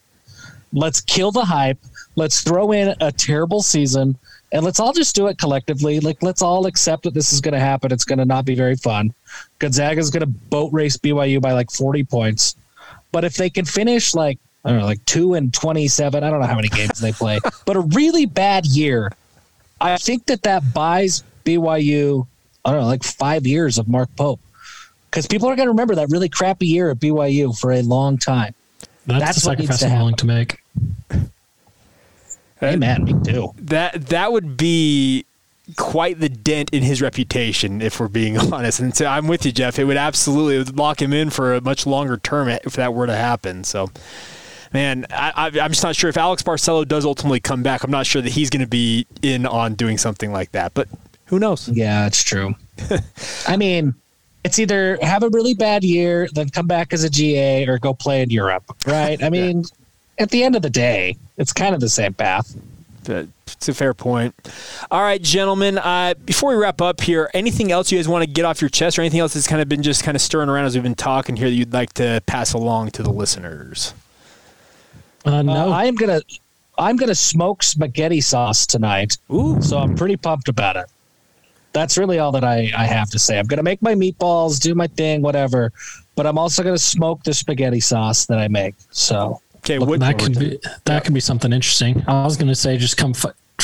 Let's 0.74 1.00
kill 1.00 1.30
the 1.30 1.46
hype. 1.46 1.78
Let's 2.14 2.42
throw 2.42 2.72
in 2.72 2.94
a 3.00 3.10
terrible 3.10 3.62
season 3.62 4.18
and 4.52 4.64
let's 4.64 4.78
all 4.78 4.92
just 4.92 5.16
do 5.16 5.26
it 5.28 5.38
collectively. 5.38 5.98
Like, 5.98 6.22
let's 6.22 6.42
all 6.42 6.66
accept 6.66 7.04
that 7.04 7.14
this 7.14 7.32
is 7.32 7.40
going 7.40 7.54
to 7.54 7.60
happen. 7.60 7.90
It's 7.90 8.04
going 8.04 8.18
to 8.18 8.26
not 8.26 8.44
be 8.44 8.54
very 8.54 8.76
fun. 8.76 9.14
Gonzaga 9.58 9.98
is 9.98 10.10
going 10.10 10.20
to 10.20 10.26
boat 10.26 10.72
race 10.72 10.96
BYU 10.98 11.40
by 11.40 11.52
like 11.52 11.70
40 11.70 12.04
points. 12.04 12.54
But 13.12 13.24
if 13.24 13.36
they 13.36 13.48
can 13.48 13.64
finish 13.64 14.14
like, 14.14 14.38
I 14.64 14.70
don't 14.70 14.80
know, 14.80 14.84
like 14.84 15.04
two 15.06 15.34
and 15.34 15.52
27, 15.52 16.22
I 16.22 16.30
don't 16.30 16.40
know 16.40 16.46
how 16.46 16.54
many 16.54 16.68
games 16.68 17.00
they 17.00 17.12
play, 17.12 17.40
but 17.66 17.76
a 17.76 17.80
really 17.80 18.26
bad 18.26 18.66
year, 18.66 19.12
I 19.80 19.96
think 19.96 20.26
that 20.26 20.42
that 20.42 20.74
buys 20.74 21.24
BYU, 21.44 22.26
I 22.64 22.70
don't 22.70 22.80
know, 22.82 22.86
like 22.86 23.02
five 23.02 23.46
years 23.46 23.78
of 23.78 23.88
Mark 23.88 24.14
Pope. 24.16 24.40
Because 25.10 25.26
people 25.26 25.48
are 25.48 25.56
going 25.56 25.66
to 25.66 25.72
remember 25.72 25.94
that 25.96 26.08
really 26.10 26.28
crappy 26.28 26.66
year 26.66 26.90
at 26.90 26.98
BYU 26.98 27.58
for 27.58 27.72
a 27.72 27.82
long 27.82 28.18
time. 28.18 28.54
That's, 29.06 29.42
That's 29.42 29.58
needs 29.58 29.78
to 29.80 29.86
I'm 29.86 29.98
willing 29.98 30.14
to 30.16 30.26
make. 30.26 30.62
Hey 32.62 32.76
man, 32.76 33.02
me 33.02 33.14
too. 33.24 33.52
That 33.58 34.06
that 34.06 34.30
would 34.30 34.56
be 34.56 35.26
quite 35.76 36.20
the 36.20 36.28
dent 36.28 36.70
in 36.70 36.84
his 36.84 37.02
reputation, 37.02 37.82
if 37.82 37.98
we're 37.98 38.06
being 38.06 38.38
honest. 38.52 38.78
And 38.78 38.94
so 38.96 39.06
I'm 39.06 39.26
with 39.26 39.44
you, 39.44 39.50
Jeff. 39.50 39.80
It 39.80 39.84
would 39.84 39.96
absolutely 39.96 40.58
would 40.58 40.76
lock 40.76 41.02
him 41.02 41.12
in 41.12 41.30
for 41.30 41.54
a 41.54 41.60
much 41.60 41.86
longer 41.86 42.18
term 42.18 42.48
if 42.48 42.74
that 42.74 42.94
were 42.94 43.06
to 43.08 43.16
happen. 43.16 43.64
So, 43.64 43.90
man, 44.72 45.06
I, 45.10 45.48
am 45.48 45.70
just 45.72 45.82
not 45.82 45.96
sure 45.96 46.08
if 46.08 46.16
Alex 46.16 46.44
Barcelo 46.44 46.86
does 46.86 47.04
ultimately 47.04 47.40
come 47.40 47.64
back. 47.64 47.82
I'm 47.82 47.90
not 47.90 48.06
sure 48.06 48.22
that 48.22 48.30
he's 48.30 48.48
going 48.48 48.60
to 48.60 48.68
be 48.68 49.08
in 49.22 49.44
on 49.44 49.74
doing 49.74 49.98
something 49.98 50.30
like 50.30 50.52
that. 50.52 50.72
But 50.72 50.86
who 51.26 51.40
knows? 51.40 51.68
Yeah, 51.68 52.06
it's 52.06 52.22
true. 52.22 52.54
I 53.48 53.56
mean, 53.56 53.92
it's 54.44 54.60
either 54.60 54.98
have 55.02 55.24
a 55.24 55.30
really 55.30 55.54
bad 55.54 55.82
year, 55.82 56.28
then 56.32 56.48
come 56.48 56.68
back 56.68 56.92
as 56.92 57.02
a 57.02 57.10
GA, 57.10 57.66
or 57.66 57.80
go 57.80 57.92
play 57.92 58.22
in 58.22 58.30
Europe, 58.30 58.64
right? 58.86 59.20
I 59.20 59.30
mean. 59.30 59.64
At 60.18 60.30
the 60.30 60.42
end 60.44 60.56
of 60.56 60.62
the 60.62 60.70
day, 60.70 61.16
it's 61.36 61.52
kind 61.52 61.74
of 61.74 61.80
the 61.80 61.88
same 61.88 62.14
path. 62.14 62.56
It's 63.08 63.68
a 63.68 63.74
fair 63.74 63.94
point. 63.94 64.34
All 64.90 65.02
right, 65.02 65.20
gentlemen. 65.20 65.78
Uh, 65.78 66.14
before 66.24 66.50
we 66.50 66.56
wrap 66.56 66.80
up 66.80 67.00
here, 67.00 67.30
anything 67.34 67.72
else 67.72 67.90
you 67.90 67.98
guys 67.98 68.06
want 68.06 68.24
to 68.24 68.30
get 68.30 68.44
off 68.44 68.60
your 68.60 68.70
chest, 68.70 68.98
or 68.98 69.02
anything 69.02 69.20
else 69.20 69.34
that's 69.34 69.48
kind 69.48 69.60
of 69.60 69.68
been 69.68 69.82
just 69.82 70.04
kind 70.04 70.14
of 70.14 70.22
stirring 70.22 70.48
around 70.48 70.66
as 70.66 70.74
we've 70.74 70.82
been 70.82 70.94
talking 70.94 71.36
here 71.36 71.48
that 71.48 71.54
you'd 71.54 71.72
like 71.72 71.92
to 71.94 72.22
pass 72.26 72.52
along 72.52 72.90
to 72.92 73.02
the 73.02 73.10
listeners? 73.10 73.94
Uh, 75.24 75.42
no, 75.42 75.52
uh, 75.52 75.70
I 75.70 75.86
am 75.86 75.94
gonna 75.94 76.20
I'm 76.78 76.96
gonna 76.96 77.14
smoke 77.14 77.62
spaghetti 77.62 78.20
sauce 78.20 78.66
tonight. 78.66 79.18
Ooh, 79.32 79.60
so 79.60 79.78
I'm 79.78 79.96
pretty 79.96 80.16
pumped 80.16 80.48
about 80.48 80.76
it. 80.76 80.86
That's 81.72 81.96
really 81.96 82.18
all 82.18 82.32
that 82.32 82.44
I, 82.44 82.70
I 82.76 82.84
have 82.84 83.10
to 83.10 83.18
say. 83.18 83.38
I'm 83.38 83.46
gonna 83.46 83.62
make 83.62 83.82
my 83.82 83.94
meatballs, 83.94 84.60
do 84.60 84.74
my 84.74 84.86
thing, 84.86 85.22
whatever. 85.22 85.72
But 86.14 86.26
I'm 86.26 86.38
also 86.38 86.62
gonna 86.62 86.78
smoke 86.78 87.24
the 87.24 87.34
spaghetti 87.34 87.80
sauce 87.80 88.26
that 88.26 88.38
I 88.38 88.48
make. 88.48 88.74
So 88.90 89.40
Okay, 89.64 89.78
that 89.78 90.18
could 90.18 90.38
be 90.38 90.58
that 90.84 91.04
could 91.04 91.14
be 91.14 91.20
something 91.20 91.52
interesting. 91.52 92.02
I 92.08 92.24
was 92.24 92.36
going 92.36 92.48
to 92.48 92.54
say 92.54 92.76
just 92.78 92.96
come 92.96 93.14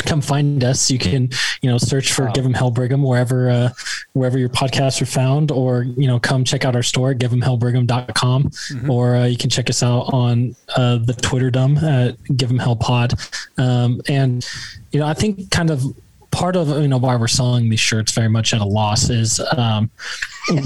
come 0.05 0.21
find 0.21 0.63
us. 0.63 0.91
You 0.91 0.99
can 0.99 1.31
you 1.61 1.71
know 1.71 1.79
search 1.79 2.13
for 2.13 2.27
wow. 2.27 2.33
Give 2.33 2.45
'em 2.45 2.55
Hell 2.55 2.71
Brigham 2.71 3.03
wherever 3.03 3.51
uh, 3.51 3.71
wherever 4.13 4.39
your 4.39 4.49
podcasts 4.49 5.01
are 5.03 5.07
found, 5.07 5.51
or 5.51 5.83
you 5.83 6.07
know 6.07 6.19
come 6.21 6.45
check 6.45 6.65
out 6.65 6.77
our 6.77 6.83
store 6.83 7.11
at 7.11 7.19
givemhellbrigham.com, 7.19 8.45
mm-hmm. 8.45 8.91
or 8.91 9.17
uh, 9.17 9.25
you 9.25 9.37
can 9.37 9.51
check 9.51 9.69
us 9.69 9.83
out 9.83 10.13
on 10.13 10.55
uh, 10.77 10.99
the 10.99 11.15
Twitter 11.15 11.51
dumb 11.51 11.77
at 11.79 12.17
Give 12.37 12.51
'em 12.51 12.59
Hell 12.59 12.77
Pod, 12.77 13.15
um, 13.57 14.01
and 14.09 14.47
you 14.93 15.01
know 15.01 15.07
I 15.07 15.15
think 15.15 15.51
kind 15.51 15.71
of 15.71 15.83
part 16.31 16.57
of 16.57 16.69
you 16.69 16.89
know 16.89 16.99
why 16.99 17.17
we're 17.17 17.29
selling 17.29 17.69
these 17.69 17.81
shirts 17.81 18.13
very 18.13 18.29
much 18.29 18.53
at 18.55 18.61
a 18.61 18.65
loss 18.65 19.11
is 19.11 19.41
um, 19.57 19.91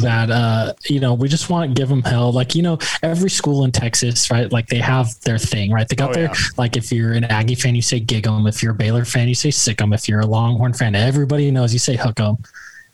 that 0.00 0.30
uh, 0.30 0.72
you 0.84 1.00
know 1.00 1.14
we 1.14 1.28
just 1.28 1.50
want 1.50 1.68
to 1.68 1.80
give 1.80 1.88
them 1.88 2.02
hell. 2.02 2.32
Like 2.32 2.54
you 2.54 2.62
know 2.62 2.78
every 3.02 3.30
school 3.30 3.64
in 3.64 3.72
Texas, 3.72 4.30
right? 4.30 4.50
Like 4.50 4.66
they 4.68 4.78
have 4.78 5.18
their 5.20 5.38
thing, 5.38 5.72
right? 5.72 5.88
They 5.88 5.96
got 5.96 6.10
oh, 6.10 6.14
their 6.14 6.24
yeah. 6.24 6.34
like 6.56 6.76
if 6.76 6.92
you're 6.92 7.12
an 7.12 7.24
Aggie 7.24 7.54
fan, 7.54 7.74
you 7.74 7.82
say 7.82 8.00
gig 8.00 8.26
'em. 8.26 8.46
If 8.46 8.62
you're 8.62 8.72
a 8.72 8.76
Baylor 8.76 9.04
fan, 9.04 9.28
you 9.28 9.34
say 9.34 9.50
sick 9.50 9.80
'em. 9.80 9.92
If 9.92 10.08
you're 10.08 10.20
a 10.20 10.26
Longhorn 10.26 10.72
fan, 10.72 10.94
everybody 10.94 11.50
knows 11.50 11.72
you 11.72 11.78
say 11.78 11.96
hook 11.96 12.20
'em. 12.20 12.38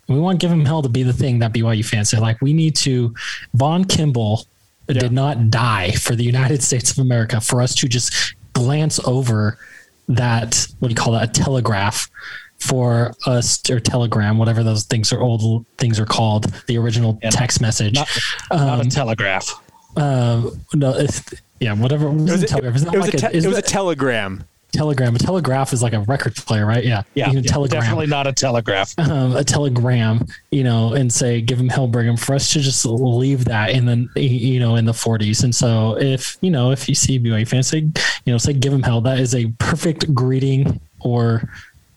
We 0.09 0.19
want 0.19 0.41
to 0.41 0.45
give 0.45 0.51
them 0.51 0.65
hell 0.65 0.83
to 0.83 0.89
be 0.89 1.03
the 1.03 1.13
thing 1.13 1.39
that 1.41 1.53
BYU 1.53 1.85
fans 1.85 2.11
say. 2.11 2.19
Like 2.19 2.41
we 2.41 2.53
need 2.53 2.77
to. 2.77 3.15
Vaughn 3.55 3.85
Kimball 3.85 4.47
yeah. 4.89 5.01
did 5.01 5.13
not 5.13 5.51
die 5.51 5.93
for 5.93 6.15
the 6.15 6.25
United 6.25 6.63
States 6.63 6.91
of 6.91 6.99
America 6.99 7.41
for 7.41 7.61
us 7.61 7.75
to 7.77 7.89
just 7.89 8.35
glance 8.55 8.99
over 9.07 9.59
that 10.09 10.67
what 10.79 10.89
do 10.89 10.93
you 10.93 10.97
call 10.97 11.13
that 11.13 11.29
a 11.29 11.41
telegraph 11.43 12.09
for 12.59 13.13
us 13.27 13.69
or 13.71 13.79
telegram 13.79 14.37
whatever 14.37 14.63
those 14.63 14.85
things 14.85 15.13
are 15.13 15.21
old 15.21 15.65
things 15.79 16.01
are 16.01 16.07
called 16.07 16.45
the 16.67 16.77
original 16.77 17.19
yeah, 17.23 17.31
text 17.31 17.61
message. 17.61 17.95
Not, 17.95 18.09
um, 18.51 18.61
a 18.61 18.73
um, 18.81 18.89
telegraph. 18.89 19.63
uh, 19.97 20.51
no 20.75 21.07
yeah 21.61 21.73
whatever 21.73 22.09
it 22.09 22.15
was, 22.15 22.43
it, 22.43 22.53
it, 22.53 22.65
it, 22.65 22.73
was, 22.73 22.83
a, 23.09 23.13
te- 23.13 23.39
it 23.39 23.47
was 23.47 23.59
a 23.59 23.63
telegram. 23.63 24.45
Telegram 24.71 25.17
a 25.17 25.19
telegraph 25.19 25.73
is 25.73 25.83
like 25.83 25.95
a 25.95 26.01
record 26.01 26.37
player 26.37 26.67
right? 26.67 26.85
Yeah 26.85 27.03
yeah, 27.15 27.31
yeah 27.31 27.41
telegram. 27.41 27.81
definitely 27.81 28.07
not 28.07 28.27
a 28.27 28.33
telegraph. 28.33 28.93
um, 28.99 29.35
a 29.35 29.43
telegram 29.43 30.27
you 30.51 30.63
know 30.63 30.93
and 30.93 31.13
say 31.13 31.41
give 31.41 31.59
him 31.59 31.69
hell 31.69 31.89
brigham 31.89 32.17
for 32.17 32.35
us 32.35 32.53
to 32.53 32.61
just 32.61 32.85
leave 32.85 33.47
that 33.47 33.71
in 33.71 33.87
the 33.87 34.21
you 34.21 34.61
know 34.61 34.77
in 34.77 34.85
the 34.85 34.93
40s 34.93 35.43
and 35.43 35.55
so 35.55 35.97
if 35.99 36.37
you 36.43 36.51
know 36.51 36.71
if 36.71 36.89
you 36.89 36.95
see 36.95 37.19
BYU 37.19 37.49
fans 37.49 37.69
say 37.69 37.79
you 37.79 37.93
know 38.33 38.37
say 38.37 38.53
give 38.53 38.73
him 38.73 38.83
hell 38.83 39.01
that 39.01 39.19
is 39.19 39.35
a 39.35 39.47
perfect 39.59 40.13
greeting 40.15 40.81
or 41.01 41.49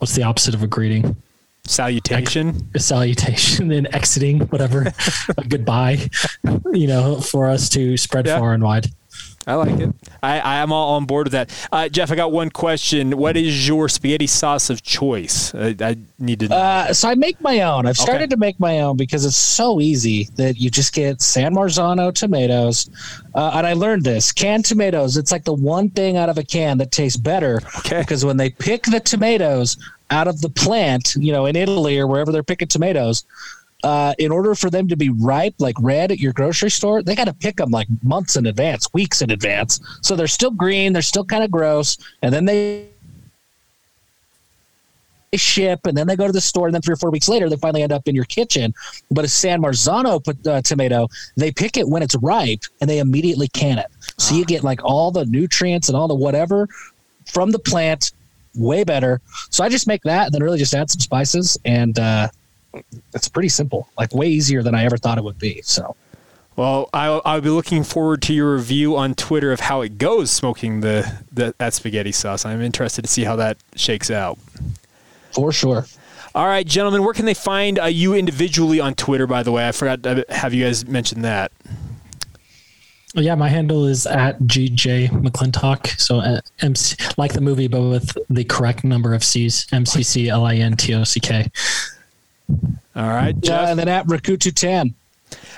what's 0.02 0.16
the 0.16 0.24
opposite 0.24 0.56
of 0.56 0.64
a 0.64 0.68
greeting? 0.68 1.16
Salutation. 1.68 2.68
a 2.74 2.80
salutation 2.80 3.72
and 3.72 3.88
exiting, 3.94 4.40
whatever, 4.48 4.92
a 5.38 5.44
goodbye, 5.48 6.00
you 6.74 6.88
know, 6.88 7.22
for 7.22 7.48
us 7.48 7.70
to 7.70 7.96
spread 7.98 8.26
Yeah. 8.26 8.40
far 8.40 8.54
and 8.56 8.64
wide. 8.64 8.88
I 9.48 9.56
like 9.56 9.80
it. 9.80 9.90
I, 10.22 10.40
I 10.40 10.56
am 10.58 10.72
all 10.72 10.96
on 10.96 11.06
board 11.06 11.26
with 11.26 11.32
that. 11.34 11.68
Uh, 11.72 11.90
Jeff, 11.90 12.12
I 12.12 12.16
got 12.16 12.32
one 12.32 12.52
question. 12.52 13.18
What 13.18 13.36
is 13.36 13.68
your 13.68 13.90
spaghetti 13.90 14.28
sauce 14.28 14.70
of 14.70 14.84
choice? 14.84 15.54
I, 15.56 15.76
I 15.82 15.96
need 16.20 16.42
to 16.42 16.48
know. 16.48 16.56
Uh, 16.56 16.94
so 16.94 17.10
I 17.10 17.16
make 17.16 17.42
my 17.42 17.62
own. 17.62 17.88
I've 17.88 17.98
started 17.98 18.22
Okay. 18.24 18.28
to 18.28 18.38
make 18.38 18.60
my 18.60 18.82
own 18.82 18.98
because 18.98 19.26
it's 19.26 19.36
so 19.36 19.82
easy 19.82 20.26
that 20.36 20.58
you 20.58 20.70
just 20.70 20.94
get 20.94 21.22
San 21.22 21.56
Marzano 21.56 22.14
tomatoes. 22.14 22.90
Uh, 23.34 23.52
and 23.56 23.66
I 23.66 23.74
learned 23.74 24.04
this 24.04 24.32
canned 24.32 24.66
tomatoes, 24.66 25.18
it's 25.18 25.32
like 25.32 25.44
the 25.44 25.54
one 25.54 25.90
thing 25.90 26.18
out 26.18 26.30
of 26.30 26.38
a 26.38 26.44
can 26.44 26.78
that 26.78 26.92
tastes 26.92 27.18
better. 27.18 27.62
Okay. 27.80 28.02
Because 28.02 28.24
when 28.24 28.38
they 28.38 28.52
pick 28.52 28.84
the 28.84 29.00
tomatoes 29.00 29.76
out 30.12 30.28
of 30.28 30.42
the 30.42 30.50
plant, 30.50 31.16
you 31.16 31.32
know, 31.32 31.48
in 31.48 31.56
Italy 31.56 31.98
or 31.98 32.06
wherever 32.06 32.32
they're 32.32 32.44
picking 32.44 32.68
tomatoes, 32.68 33.24
uh, 33.84 34.14
in 34.20 34.32
order 34.32 34.56
for 34.56 34.70
them 34.70 34.88
to 34.88 34.96
be 34.96 35.10
ripe, 35.10 35.56
like 35.60 35.76
red 35.80 36.12
at 36.12 36.20
your 36.20 36.34
grocery 36.34 36.70
store, 36.70 37.02
they 37.04 37.16
got 37.16 37.26
to 37.26 37.34
pick 37.34 37.58
them 37.58 37.72
like 37.72 37.88
months 38.04 38.36
in 38.36 38.46
advance, 38.46 38.92
weeks 38.94 39.22
in 39.22 39.32
advance. 39.32 39.80
So 40.02 40.16
they're 40.16 40.28
still 40.28 40.52
green, 40.52 40.94
they're 40.94 41.02
still 41.02 41.26
kind 41.26 41.44
of 41.44 41.52
gross, 41.52 41.98
and 42.22 42.34
then 42.34 42.46
they 42.46 42.88
ship 45.38 45.80
and 45.86 45.96
then 45.96 46.08
they 46.08 46.16
go 46.16 46.28
to 46.28 46.34
the 46.34 46.42
store 46.42 46.68
and 46.68 46.76
then 46.76 46.82
three 46.82 46.94
or 46.94 46.98
four 46.98 47.10
weeks 47.10 47.30
later 47.30 47.50
they 47.50 47.56
finally 47.56 47.84
end 47.84 47.92
up 47.92 48.08
in 48.08 48.16
your 48.16 48.26
kitchen. 48.26 48.74
But 49.10 49.26
a 49.26 49.28
san 49.28 49.62
marzano 49.62 50.24
put- 50.24 50.46
uh, 50.46 50.62
tomato 50.62 51.08
they 51.38 51.52
pick 51.52 51.78
it 51.78 51.88
when 51.88 52.04
it's 52.04 52.16
ripe 52.16 52.64
and 52.82 52.90
they 52.90 53.00
immediately 53.00 53.48
can 53.48 53.78
it. 53.78 53.88
So 54.18 54.36
you 54.36 54.46
get 54.46 54.64
like 54.64 54.84
all 54.84 55.12
the 55.12 55.26
nutrients 55.26 55.88
and 55.88 55.96
all 55.96 56.08
the 56.08 56.16
whatever 56.16 56.68
from 57.26 57.52
the 57.52 57.60
plant 57.60 58.12
way 58.56 58.84
better. 58.84 59.22
So 59.50 59.64
i 59.64 59.70
just 59.70 59.88
make 59.88 60.04
that 60.04 60.26
and 60.26 60.34
then 60.34 60.44
really 60.44 60.60
just 60.60 60.74
add 60.74 60.90
some 60.90 61.00
spices 61.00 61.58
and 61.64 61.98
uh 61.98 62.28
it's 63.14 63.28
pretty 63.28 63.50
simple 63.50 63.90
like 63.98 64.14
way 64.14 64.28
easier 64.28 64.64
than 64.64 64.74
i 64.76 64.84
ever 64.84 64.98
thought 64.98 65.18
it 65.18 65.24
would 65.24 65.40
be 65.40 65.62
so 65.62 65.96
Well, 66.58 66.90
I'll, 66.94 67.22
I'll 67.24 67.42
be 67.42 67.50
looking 67.50 67.84
forward 67.84 68.22
to 68.24 68.34
your 68.34 68.54
review 68.56 68.98
on 68.98 69.16
Twitter 69.16 69.54
of 69.54 69.62
how 69.62 69.82
it 69.82 69.98
goes 69.98 70.30
smoking 70.32 70.82
the, 70.82 71.10
the 71.32 71.56
that 71.60 71.74
spaghetti 71.74 72.12
sauce. 72.12 72.46
I'm 72.46 72.62
interested 72.62 73.04
to 73.04 73.08
see 73.08 73.24
how 73.24 73.38
that 73.38 73.58
shakes 73.76 74.12
out. 74.12 74.38
for 75.34 75.52
sure 75.54 75.86
All 76.36 76.46
right, 76.46 76.68
gentlemen, 76.68 77.04
where 77.04 77.14
can 77.14 77.26
they 77.26 77.34
find 77.34 77.80
uh, 77.80 77.86
you 77.86 78.14
individually 78.14 78.80
on 78.82 78.96
Twitter? 78.96 79.28
By 79.28 79.44
the 79.44 79.52
way, 79.52 79.66
I 79.68 79.72
forgot 79.72 80.04
to 80.04 80.26
have 80.30 80.54
you 80.54 80.66
guys 80.66 80.86
mention 80.86 81.22
that. 81.22 81.52
Yeah, 83.14 83.36
my 83.36 83.50
handle 83.50 83.86
is 83.86 84.08
at 84.08 84.40
GJ 84.40 85.10
McClintock. 85.10 86.00
So 86.00 86.20
uh, 86.20 86.40
MC, 86.62 86.96
like 87.18 87.34
the 87.34 87.42
movie, 87.42 87.68
but 87.68 87.82
with 87.82 88.18
the 88.30 88.46
correct 88.46 88.84
number 88.86 89.14
of 89.14 89.24
C's. 89.24 89.68
M 89.72 89.86
C 89.86 90.04
C 90.04 90.30
L 90.30 90.46
I 90.46 90.56
N 90.56 90.78
T 90.78 90.94
O 90.94 91.04
C 91.04 91.20
K. 91.20 91.50
All 92.96 93.08
right, 93.10 93.36
yeah 93.36 93.42
Jeff. 93.42 93.70
and 93.70 93.80
then 93.80 93.88
at 93.88 94.06
rakutu 94.08 94.54
10 94.54 94.94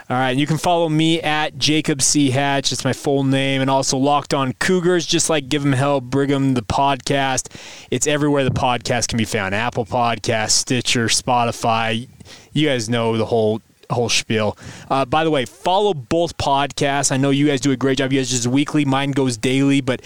All 0.10 0.18
right, 0.18 0.36
you 0.38 0.46
can 0.46 0.58
follow 0.58 0.88
me 0.90 1.20
at 1.22 1.58
Jacob 1.58 2.02
C. 2.02 2.30
Hatch. 2.30 2.72
It's 2.72 2.84
my 2.86 2.94
full 2.94 3.24
name, 3.24 3.62
and 3.62 3.70
also 3.70 3.98
Locked 3.98 4.34
On 4.34 4.54
Cougars, 4.60 5.06
just 5.06 5.30
like 5.30 5.50
Give 5.50 5.66
'em 5.66 5.72
Hell, 5.74 6.02
Brigham, 6.02 6.54
the 6.54 6.62
podcast. 6.62 7.48
It's 7.90 8.06
everywhere 8.06 8.44
the 8.44 8.52
podcast 8.52 9.08
can 9.08 9.18
be 9.18 9.26
found: 9.26 9.56
Apple 9.56 9.86
Podcasts, 9.86 10.52
Stitcher, 10.52 11.06
Spotify. 11.08 12.08
You 12.52 12.68
guys 12.68 12.90
know 12.90 13.18
the 13.18 13.26
whole 13.26 13.62
whole 13.90 14.10
spiel. 14.10 14.58
Uh, 14.92 15.06
by 15.06 15.24
the 15.24 15.32
way, 15.32 15.46
follow 15.46 15.94
both 15.94 16.38
podcasts. 16.38 17.12
I 17.12 17.18
know 17.18 17.30
you 17.32 17.48
guys 17.48 17.62
do 17.62 17.72
a 17.72 17.78
great 17.78 17.98
job. 17.98 18.12
You 18.14 18.20
guys 18.20 18.30
just 18.30 18.46
weekly. 18.48 18.86
Mine 18.86 19.12
goes 19.12 19.38
daily, 19.38 19.82
but 19.82 20.02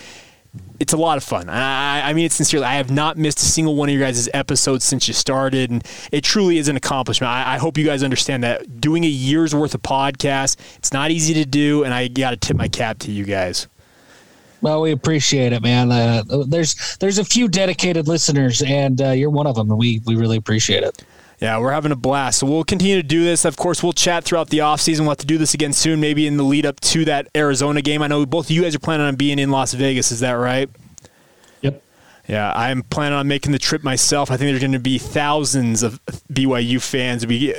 it's 0.79 0.93
a 0.93 0.97
lot 0.97 1.17
of 1.17 1.23
fun. 1.23 1.49
I, 1.49 2.09
I 2.09 2.13
mean 2.13 2.25
it 2.25 2.31
sincerely. 2.31 2.65
I 2.65 2.75
have 2.75 2.91
not 2.91 3.17
missed 3.17 3.39
a 3.39 3.45
single 3.45 3.75
one 3.75 3.89
of 3.89 3.95
your 3.95 4.03
guys' 4.03 4.29
episodes 4.33 4.85
since 4.85 5.07
you 5.07 5.13
started, 5.13 5.71
and 5.71 5.83
it 6.11 6.23
truly 6.23 6.57
is 6.57 6.67
an 6.67 6.75
accomplishment. 6.75 7.31
I, 7.31 7.55
I 7.55 7.57
hope 7.57 7.77
you 7.77 7.85
guys 7.85 8.03
understand 8.03 8.43
that 8.43 8.79
doing 8.79 9.03
a 9.03 9.07
year's 9.07 9.55
worth 9.55 9.73
of 9.73 9.81
podcasts, 9.81 10.57
it's 10.77 10.93
not 10.93 11.11
easy 11.11 11.33
to 11.35 11.45
do, 11.45 11.83
and 11.83 11.93
I 11.93 12.07
got 12.07 12.31
to 12.31 12.37
tip 12.37 12.57
my 12.57 12.67
cap 12.67 12.99
to 12.99 13.11
you 13.11 13.23
guys. 13.25 13.67
Well, 14.61 14.81
we 14.81 14.91
appreciate 14.91 15.53
it, 15.53 15.61
man. 15.61 15.91
Uh, 15.91 16.23
there's 16.47 16.97
there's 16.99 17.19
a 17.19 17.25
few 17.25 17.47
dedicated 17.47 18.07
listeners, 18.07 18.61
and 18.63 19.01
uh, 19.01 19.11
you're 19.11 19.29
one 19.29 19.47
of 19.47 19.55
them, 19.55 19.69
and 19.69 19.79
we 19.79 20.01
we 20.05 20.15
really 20.15 20.37
appreciate 20.37 20.83
it. 20.83 21.03
Yeah, 21.39 21.59
we're 21.59 21.71
having 21.71 21.91
a 21.91 21.95
blast. 21.95 22.39
So 22.39 22.47
we'll 22.47 22.63
continue 22.63 22.95
to 22.95 23.03
do 23.03 23.23
this. 23.23 23.45
Of 23.45 23.57
course, 23.57 23.83
we'll 23.83 23.93
chat 23.93 24.23
throughout 24.23 24.49
the 24.49 24.59
offseason. 24.59 25.01
We'll 25.01 25.09
have 25.09 25.17
to 25.19 25.25
do 25.25 25.37
this 25.37 25.53
again 25.53 25.71
soon, 25.71 25.99
maybe 25.99 26.25
in 26.25 26.37
the 26.37 26.43
lead 26.43 26.65
up 26.65 26.79
to 26.81 27.05
that 27.05 27.27
Arizona 27.35 27.81
game. 27.81 28.01
I 28.01 28.07
know 28.07 28.25
both 28.25 28.47
of 28.47 28.51
you 28.51 28.63
guys 28.63 28.75
are 28.75 28.79
planning 28.79 29.05
on 29.05 29.15
being 29.15 29.37
in 29.37 29.51
Las 29.51 29.73
Vegas. 29.73 30.11
Is 30.11 30.21
that 30.21 30.33
right? 30.33 30.67
Yep. 31.61 31.83
Yeah, 32.27 32.51
I'm 32.55 32.81
planning 32.81 33.17
on 33.19 33.27
making 33.27 33.51
the 33.51 33.59
trip 33.59 33.83
myself. 33.83 34.31
I 34.31 34.37
think 34.37 34.49
there's 34.49 34.61
going 34.61 34.71
to 34.71 34.79
be 34.79 34.97
thousands 34.97 35.83
of 35.83 36.03
BYU 36.33 36.81
fans 36.81 37.23
be 37.25 37.53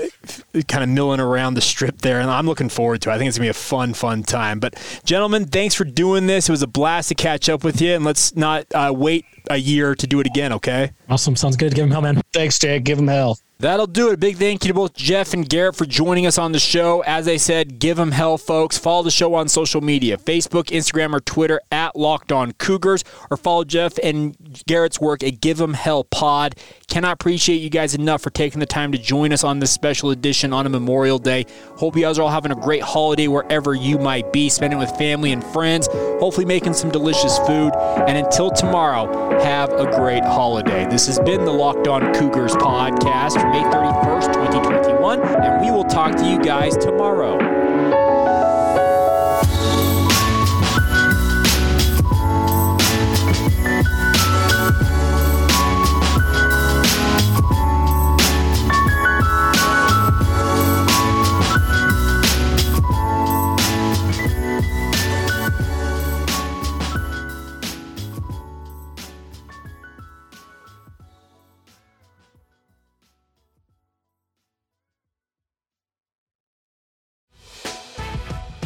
kind 0.63 0.83
of 0.83 0.91
milling 0.91 1.21
around 1.21 1.55
the 1.55 1.61
strip 1.61 1.99
there, 1.99 2.21
and 2.21 2.31
I'm 2.31 2.47
looking 2.47 2.69
forward 2.69 3.03
to 3.03 3.11
it. 3.11 3.15
I 3.15 3.19
think 3.19 3.29
it's 3.29 3.39
going 3.39 3.49
to 3.49 3.55
be 3.55 3.59
a 3.59 3.63
fun, 3.63 3.95
fun 3.95 4.23
time. 4.23 4.61
But, 4.61 4.75
gentlemen, 5.05 5.47
thanks 5.47 5.75
for 5.75 5.85
doing 5.85 6.27
this. 6.27 6.49
It 6.49 6.53
was 6.53 6.63
a 6.63 6.67
blast 6.67 7.09
to 7.11 7.15
catch 7.15 7.49
up 7.49 7.65
with 7.65 7.81
you, 7.81 7.95
and 7.95 8.05
let's 8.05 8.35
not 8.37 8.67
uh, 8.75 8.93
wait 8.95 9.25
a 9.51 9.57
year 9.57 9.95
to 9.95 10.07
do 10.07 10.21
it 10.21 10.27
again, 10.27 10.53
okay? 10.55 10.93
Awesome. 11.09 11.37
Sounds 11.37 11.57
good. 11.57 11.75
Give 11.75 11.85
him 11.85 11.91
hell, 11.91 12.03
man. 12.03 12.21
Thanks, 12.33 12.59
Jake. 12.59 12.85
Give 12.85 12.97
them 12.97 13.09
hell. 13.09 13.39
That'll 13.61 13.89
do 13.89 14.11
it. 14.11 14.15
A 14.15 14.17
big 14.17 14.37
thank 14.37 14.63
you 14.65 14.69
to 14.69 14.75
both 14.75 14.95
Jeff 14.95 15.35
and 15.35 15.49
Garrett 15.49 15.75
for 15.75 15.85
joining 15.85 16.27
us 16.27 16.39
on 16.39 16.53
the 16.53 16.61
show. 16.61 17.01
As 17.01 17.27
I 17.27 17.39
said, 17.39 17.81
give 17.81 17.97
them 17.97 18.13
hell, 18.13 18.39
folks. 18.39 18.79
Follow 18.79 19.03
the 19.03 19.11
show 19.11 19.35
on 19.35 19.49
social 19.49 19.81
media 19.81 20.17
Facebook, 20.17 20.67
Instagram, 20.67 21.13
or 21.13 21.19
Twitter 21.19 21.61
at 21.73 21.97
Locked 21.97 22.31
On 22.31 22.53
Cougars, 22.53 23.03
or 23.33 23.37
follow 23.37 23.65
Jeff 23.65 23.99
and 24.01 24.37
Garrett's 24.69 25.01
work 25.01 25.25
at 25.25 25.41
Give 25.41 25.57
Them 25.57 25.75
Hell 25.75 26.05
Pod. 26.05 26.55
Cannot 26.87 27.15
appreciate 27.15 27.57
you 27.57 27.69
guys 27.69 27.97
enough 27.97 28.23
for 28.23 28.31
taking 28.31 28.61
the 28.61 28.67
time 28.67 28.93
to 28.93 28.99
join 28.99 29.33
us 29.33 29.43
on 29.43 29.59
this 29.59 29.73
special 29.73 30.11
edition 30.11 30.48
on 30.53 30.67
a 30.67 30.69
Memorial 30.69 31.19
Day. 31.19 31.47
Hope 31.77 31.97
you 31.97 32.03
guys 32.03 32.19
are 32.19 32.23
all 32.23 32.31
having 32.31 32.53
a 32.53 32.57
great 32.57 32.83
holiday 32.83 33.29
wherever 33.29 33.75
you 33.75 33.99
might 33.99 34.33
be, 34.33 34.49
spending 34.49 34.79
with 34.79 34.91
family 34.97 35.33
and 35.33 35.43
friends, 35.43 35.89
hopefully 35.93 36.47
making 36.47 36.75
some 36.75 36.91
delicious 36.91 37.39
food. 37.39 37.73
And 37.75 38.17
until 38.17 38.51
tomorrow, 38.51 39.39
have 39.41 39.73
a 39.73 39.87
great 39.97 40.25
holiday. 40.25 40.87
This 40.87 41.07
has 41.07 41.19
been 41.21 41.45
the 41.45 41.53
Locked 41.53 41.89
On 41.89 42.13
Cougars 42.15 42.53
podcast 42.53 43.41
for 43.41 43.49
May 43.49 43.63
31st, 43.63 44.33
2021, 44.33 45.21
and 45.21 45.65
we 45.65 45.71
will 45.71 45.85
talk 45.85 46.17
to 46.17 46.25
you 46.25 46.39
guys 46.41 46.77
tomorrow. 46.77 47.68